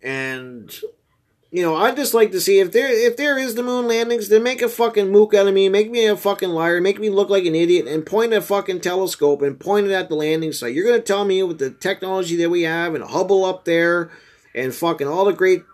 And 0.00 0.72
you 1.50 1.62
know, 1.62 1.76
I'd 1.76 1.96
just 1.96 2.12
like 2.12 2.30
to 2.32 2.40
see 2.40 2.58
if 2.58 2.72
there 2.72 2.88
if 2.90 3.16
there 3.16 3.38
is 3.38 3.54
the 3.54 3.62
moon 3.62 3.88
landings, 3.88 4.28
then 4.28 4.42
make 4.42 4.60
a 4.60 4.68
fucking 4.68 5.10
mook 5.10 5.32
out 5.32 5.48
of 5.48 5.54
me, 5.54 5.68
make 5.68 5.90
me 5.90 6.06
a 6.06 6.16
fucking 6.16 6.50
liar, 6.50 6.80
make 6.80 7.00
me 7.00 7.08
look 7.08 7.30
like 7.30 7.46
an 7.46 7.54
idiot, 7.54 7.86
and 7.86 8.04
point 8.04 8.34
a 8.34 8.42
fucking 8.42 8.80
telescope 8.80 9.40
and 9.40 9.58
point 9.58 9.86
it 9.86 9.92
at 9.92 10.10
the 10.10 10.14
landing 10.14 10.52
site. 10.52 10.74
You're 10.74 10.86
gonna 10.86 11.00
tell 11.00 11.24
me 11.24 11.42
with 11.42 11.58
the 11.58 11.70
technology 11.70 12.36
that 12.36 12.50
we 12.50 12.62
have 12.62 12.94
and 12.94 13.02
Hubble 13.02 13.46
up 13.46 13.64
there, 13.64 14.10
and 14.54 14.74
fucking 14.74 15.08
all 15.08 15.24
the 15.24 15.32
great 15.32 15.64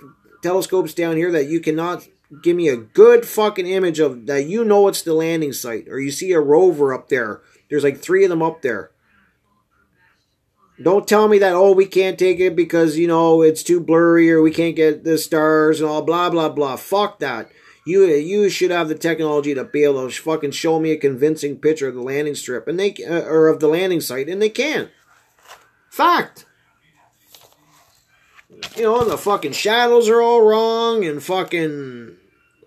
telescopes 0.43 0.95
down 0.95 1.17
here 1.17 1.33
that 1.33 1.49
you 1.49 1.59
cannot 1.59 2.07
give 2.43 2.57
me 2.57 2.69
a 2.69 2.77
good 2.77 3.27
fucking 3.27 3.67
image 3.67 3.99
of 3.99 4.27
that 4.27 4.45
you 4.45 4.65
know 4.65 4.87
it's 4.87 5.03
the 5.03 5.15
landing 5.15 5.53
site, 5.53 5.89
or 5.89 5.99
you 5.99 6.13
see 6.13 6.31
a 6.33 6.41
rover 6.41 6.95
up 6.95 7.09
there. 7.09 7.41
There's 7.69 7.85
like 7.85 7.99
three 7.99 8.23
of 8.23 8.31
them 8.31 8.43
up 8.43 8.63
there. 8.63 8.91
Don't 10.83 11.07
tell 11.07 11.29
me 11.29 11.39
that, 11.39 11.53
oh, 11.53 11.73
we 11.73 11.87
can't 11.87 12.19
take 12.19 12.41
it 12.41 12.57
because, 12.57 12.99
you 12.99 13.07
know, 13.07 13.43
it's 13.43 13.63
too 13.63 13.81
blurry 13.81 14.31
or 14.33 14.43
we 14.43 14.51
can't 14.51 14.75
get 14.75 15.05
the 15.05 15.19
stars 15.19 15.81
and 15.81 15.89
all 15.89 16.03
blah, 16.03 16.31
blah, 16.31 16.49
blah. 16.49 16.77
Fuck 16.77 17.21
that. 17.21 17.49
You 17.87 18.07
you 18.07 18.49
should 18.49 18.71
have 18.71 18.89
the 18.89 18.95
technology 18.95 19.55
to 19.55 19.63
be 19.63 19.85
able 19.85 20.09
to 20.09 20.23
fucking 20.23 20.53
show 20.53 20.81
me 20.81 20.93
a 20.93 20.97
convincing 20.97 21.59
picture 21.59 21.87
of 21.87 21.95
the 21.95 22.01
landing 22.01 22.35
strip 22.35 22.67
and 22.67 22.81
they 22.81 22.95
uh, 23.07 23.21
or 23.27 23.49
of 23.49 23.61
the 23.61 23.69
landing 23.69 24.01
site 24.01 24.29
and 24.29 24.41
they 24.41 24.49
can't. 24.49 24.91
Fact. 25.91 26.47
You 28.75 28.85
know, 28.85 29.05
the 29.05 29.19
fucking 29.19 29.53
shadows 29.53 30.09
are 30.09 30.23
all 30.23 30.41
wrong 30.41 31.05
and 31.05 31.23
fucking 31.23 32.17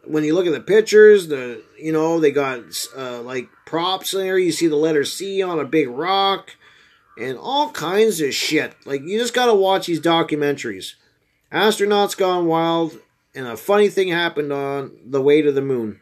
when 0.05 0.23
you 0.23 0.35
look 0.35 0.45
at 0.45 0.53
the 0.53 0.59
pictures, 0.59 1.27
the 1.29 1.63
you 1.79 1.91
know 1.91 2.19
they 2.19 2.31
got 2.31 2.61
uh, 2.95 3.21
like 3.21 3.49
props 3.65 4.11
there. 4.11 4.37
You 4.37 4.51
see 4.51 4.67
the 4.67 4.75
letter 4.75 5.03
C 5.03 5.41
on 5.41 5.59
a 5.59 5.65
big 5.65 5.89
rock 5.89 6.55
and 7.19 7.37
all 7.37 7.71
kinds 7.71 8.21
of 8.21 8.33
shit. 8.33 8.75
Like, 8.85 9.01
you 9.01 9.19
just 9.19 9.33
gotta 9.33 9.53
watch 9.53 9.87
these 9.87 10.01
documentaries. 10.01 10.93
Astronauts 11.51 12.17
Gone 12.17 12.45
Wild, 12.45 12.99
and 13.33 13.47
a 13.47 13.57
funny 13.57 13.89
thing 13.89 14.09
happened 14.09 14.51
on 14.51 14.91
the 15.05 15.21
way 15.21 15.41
to 15.41 15.51
the 15.51 15.61
moon. 15.61 15.99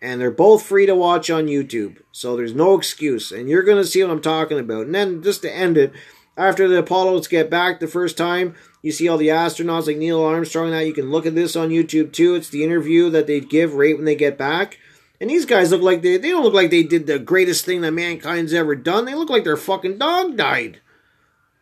And 0.00 0.20
they're 0.20 0.30
both 0.30 0.64
free 0.64 0.86
to 0.86 0.94
watch 0.94 1.30
on 1.30 1.46
YouTube, 1.46 1.98
so 2.12 2.36
there's 2.36 2.54
no 2.54 2.74
excuse. 2.74 3.32
And 3.32 3.48
you're 3.48 3.62
gonna 3.62 3.84
see 3.84 4.02
what 4.02 4.10
I'm 4.10 4.20
talking 4.20 4.58
about. 4.58 4.86
And 4.86 4.94
then, 4.94 5.22
just 5.22 5.42
to 5.42 5.52
end 5.52 5.78
it, 5.78 5.92
after 6.36 6.68
the 6.68 6.78
Apollos 6.78 7.28
get 7.28 7.48
back 7.48 7.80
the 7.80 7.86
first 7.86 8.16
time, 8.16 8.54
you 8.82 8.92
see 8.92 9.08
all 9.08 9.16
the 9.16 9.28
astronauts 9.28 9.86
like 9.86 9.96
Neil 9.96 10.22
Armstrong. 10.22 10.72
That 10.72 10.86
you 10.86 10.92
can 10.92 11.10
look 11.10 11.26
at 11.26 11.34
this 11.34 11.56
on 11.56 11.70
YouTube 11.70 12.12
too. 12.12 12.34
It's 12.34 12.50
the 12.50 12.64
interview 12.64 13.08
that 13.10 13.26
they 13.26 13.40
give 13.40 13.74
right 13.74 13.96
when 13.96 14.04
they 14.04 14.16
get 14.16 14.36
back. 14.36 14.78
And 15.24 15.30
these 15.30 15.46
guys 15.46 15.70
look 15.70 15.80
like 15.80 16.02
they 16.02 16.18
they 16.18 16.28
don't 16.28 16.42
look 16.42 16.52
like 16.52 16.68
they 16.68 16.82
did 16.82 17.06
the 17.06 17.18
greatest 17.18 17.64
thing 17.64 17.80
that 17.80 17.92
mankind's 17.92 18.52
ever 18.52 18.74
done. 18.74 19.06
They 19.06 19.14
look 19.14 19.30
like 19.30 19.44
their 19.44 19.56
fucking 19.56 19.96
dog 19.96 20.36
died. 20.36 20.80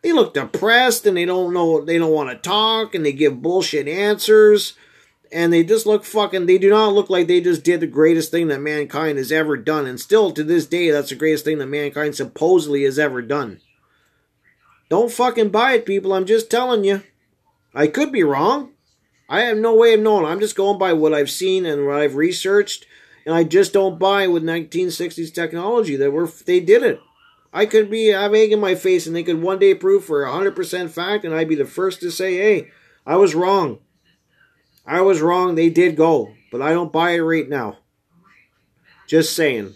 They 0.03 0.11
look 0.11 0.35
depressed 0.35 1.07
and 1.07 1.17
they 1.17 1.25
don't 1.25 1.55
know 1.55 1.81
they 1.81 1.97
don't 1.97 2.11
want 2.11 2.29
to 2.31 2.35
talk 2.35 2.93
and 2.93 3.07
they 3.07 3.13
give 3.13 3.41
bullshit 3.41 3.87
answers. 3.87 4.73
And 5.31 5.53
they 5.53 5.63
just 5.63 5.87
look 5.87 6.05
fucking 6.05 6.47
they 6.47 6.59
do 6.59 6.71
not 6.71 6.93
look 6.93 7.09
like 7.09 7.29
they 7.29 7.41
just 7.41 7.63
did 7.63 7.79
the 7.79 7.87
greatest 7.87 8.33
thing 8.33 8.49
that 8.49 8.61
mankind 8.61 9.17
has 9.17 9.31
ever 9.31 9.57
done. 9.57 9.87
And 9.87 10.01
still 10.01 10.33
to 10.33 10.43
this 10.43 10.67
day 10.67 10.91
that's 10.91 11.11
the 11.11 11.15
greatest 11.15 11.45
thing 11.45 11.59
that 11.59 11.69
mankind 11.69 12.17
supposedly 12.17 12.83
has 12.83 12.99
ever 12.99 13.23
done. 13.23 13.61
Don't 14.89 15.13
fucking 15.13 15.51
buy 15.51 15.75
it, 15.75 15.87
people. 15.87 16.15
I'm 16.15 16.27
just 16.27 16.51
telling 16.51 16.83
you. 16.83 17.05
I 17.77 17.87
could 17.87 18.11
be 18.11 18.25
wrong. 18.25 18.73
I 19.29 19.43
have 19.43 19.57
no 19.57 19.73
way 19.73 19.95
of 19.95 20.01
knowing. 20.01 20.27
I'm 20.27 20.41
just 20.41 20.57
going 20.57 20.81
by 20.81 20.95
what 20.95 21.15
I've 21.15 21.31
seen 21.31 21.65
and 21.65 21.87
what 21.87 22.01
I've 22.01 22.17
researched 22.17 22.87
and 23.25 23.35
I 23.35 23.45
just 23.45 23.73
don't 23.73 23.99
buy 23.99 24.27
with 24.27 24.43
1960s 24.43 25.33
technology 25.33 25.97
that 25.97 26.13
we're 26.13 26.27
they 26.27 26.61
did 26.61 26.83
it. 26.83 27.01
I 27.53 27.67
could 27.67 27.91
be 27.91 28.09
have 28.09 28.35
egg 28.35 28.53
in 28.53 28.61
my 28.61 28.75
face, 28.75 29.07
and 29.07 29.15
they 29.15 29.23
could 29.23 29.43
one 29.43 29.59
day 29.59 29.75
prove 29.75 30.05
for 30.05 30.25
100% 30.25 30.91
fact, 30.91 31.25
and 31.25 31.35
I'd 31.35 31.49
be 31.49 31.55
the 31.55 31.65
first 31.65 32.01
to 32.01 32.11
say, 32.11 32.37
"Hey, 32.37 32.71
I 33.07 33.17
was 33.17 33.35
wrong. 33.35 33.79
I 34.87 35.01
was 35.03 35.21
wrong. 35.21 35.55
They 35.55 35.69
did 35.69 35.97
go, 35.97 36.33
but 36.51 36.63
I 36.63 36.73
don't 36.73 36.93
buy 36.93 37.13
it 37.13 37.21
right 37.21 37.49
now." 37.49 37.79
Just 39.07 39.35
saying. 39.35 39.75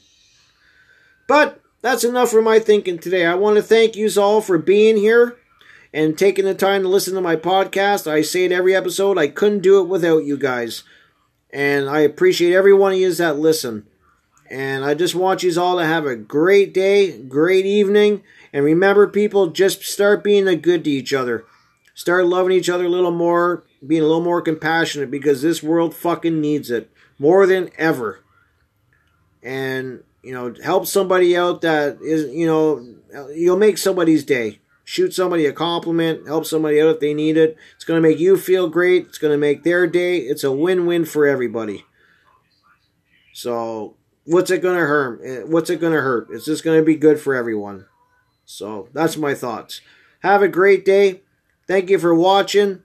But 1.29 1.61
that's 1.83 2.05
enough 2.05 2.31
for 2.31 2.41
my 2.41 2.59
thinking 2.59 2.99
today. 2.99 3.27
I 3.27 3.35
want 3.35 3.57
to 3.57 3.63
thank 3.63 3.97
you 3.97 4.11
all 4.17 4.41
for 4.41 4.59
being 4.59 4.97
here 4.97 5.37
and 5.93 6.17
taking 6.17 6.45
the 6.45 6.55
time 6.55 6.83
to 6.83 6.89
listen 6.89 7.15
to 7.15 7.21
my 7.21 7.37
podcast. 7.37 8.11
I 8.11 8.23
say 8.23 8.45
it 8.45 8.53
every 8.53 8.75
episode. 8.75 9.19
I 9.19 9.29
couldn't 9.29 9.61
do 9.61 9.81
it 9.81 9.89
without 9.89 10.25
you 10.25 10.37
guys. 10.37 10.83
And 11.51 11.89
I 11.89 12.01
appreciate 12.01 12.55
every 12.55 12.75
one 12.75 12.93
of 12.93 12.99
you 12.99 13.13
that 13.15 13.39
listen. 13.39 13.87
And 14.51 14.85
I 14.85 14.95
just 14.95 15.15
want 15.15 15.43
you 15.43 15.61
all 15.61 15.79
to 15.79 15.85
have 15.85 16.07
a 16.07 16.17
great 16.17 16.73
day, 16.73 17.19
great 17.19 17.67
evening. 17.67 18.23
And 18.53 18.65
remember, 18.65 19.07
people, 19.07 19.49
just 19.49 19.83
start 19.83 20.23
being 20.23 20.45
good 20.61 20.85
to 20.85 20.91
each 20.91 21.13
other. 21.13 21.45
Start 21.95 22.27
loving 22.27 22.53
each 22.53 22.69
other 22.69 22.85
a 22.85 22.91
little 22.91 23.11
more, 23.11 23.65
being 23.85 24.03
a 24.03 24.07
little 24.07 24.23
more 24.23 24.43
compassionate 24.43 25.11
because 25.11 25.43
this 25.43 25.63
world 25.63 25.95
fucking 25.95 26.41
needs 26.41 26.71
it 26.71 26.91
more 27.19 27.47
than 27.47 27.71
ever. 27.79 28.21
And, 29.43 30.05
you 30.23 30.33
know, 30.33 30.55
help 30.63 30.87
somebody 30.87 31.37
out 31.37 31.63
that 31.63 31.99
is, 32.03 32.33
you 32.35 32.47
know, 32.47 33.29
you'll 33.35 33.57
make 33.57 33.79
somebody's 33.79 34.25
day 34.25 34.61
shoot 34.87 35.13
somebody 35.13 35.45
a 35.47 35.53
compliment, 35.53 36.29
help 36.29 36.47
somebody 36.47 36.81
out 36.81 36.95
if 36.95 37.01
they 37.01 37.13
need 37.13 37.37
it. 37.37 37.57
It's 37.75 37.85
going 37.85 38.01
to 38.01 38.09
make 38.09 38.21
you 38.21 38.39
feel 38.39 38.69
great. 38.69 39.07
It's 39.07 39.19
going 39.19 39.33
to 39.33 39.37
make 39.37 39.65
their 39.65 39.87
day. 39.89 40.19
It's 40.19 40.45
a 40.45 40.53
win-win 40.53 41.05
for 41.05 41.27
everybody. 41.27 41.85
So, 43.35 43.97
what's 44.25 44.51
it 44.53 44.63
going 44.63 44.79
to 44.79 44.87
hurt? 44.87 45.21
Eh, 45.25 45.41
what's 45.41 45.71
it 45.71 45.81
going 45.81 45.93
to 45.93 46.01
hurt? 46.01 46.29
It's 46.31 46.45
just 46.45 46.63
going 46.63 46.79
to 46.79 46.87
be 46.87 46.95
good 46.95 47.19
for 47.19 47.35
everyone. 47.35 47.87
So, 48.45 48.89
that's 48.93 49.17
my 49.17 49.35
thoughts. 49.35 49.81
Have 50.21 50.41
a 50.41 50.49
great 50.49 50.85
day. 50.85 51.23
Thank 51.67 51.91
you 51.91 51.99
for 51.99 52.15
watching, 52.15 52.83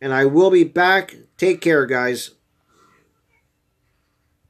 and 0.00 0.14
I 0.14 0.24
will 0.24 0.50
be 0.50 0.64
back. 0.64 1.16
Take 1.36 1.60
care, 1.60 1.84
guys. 1.84 2.30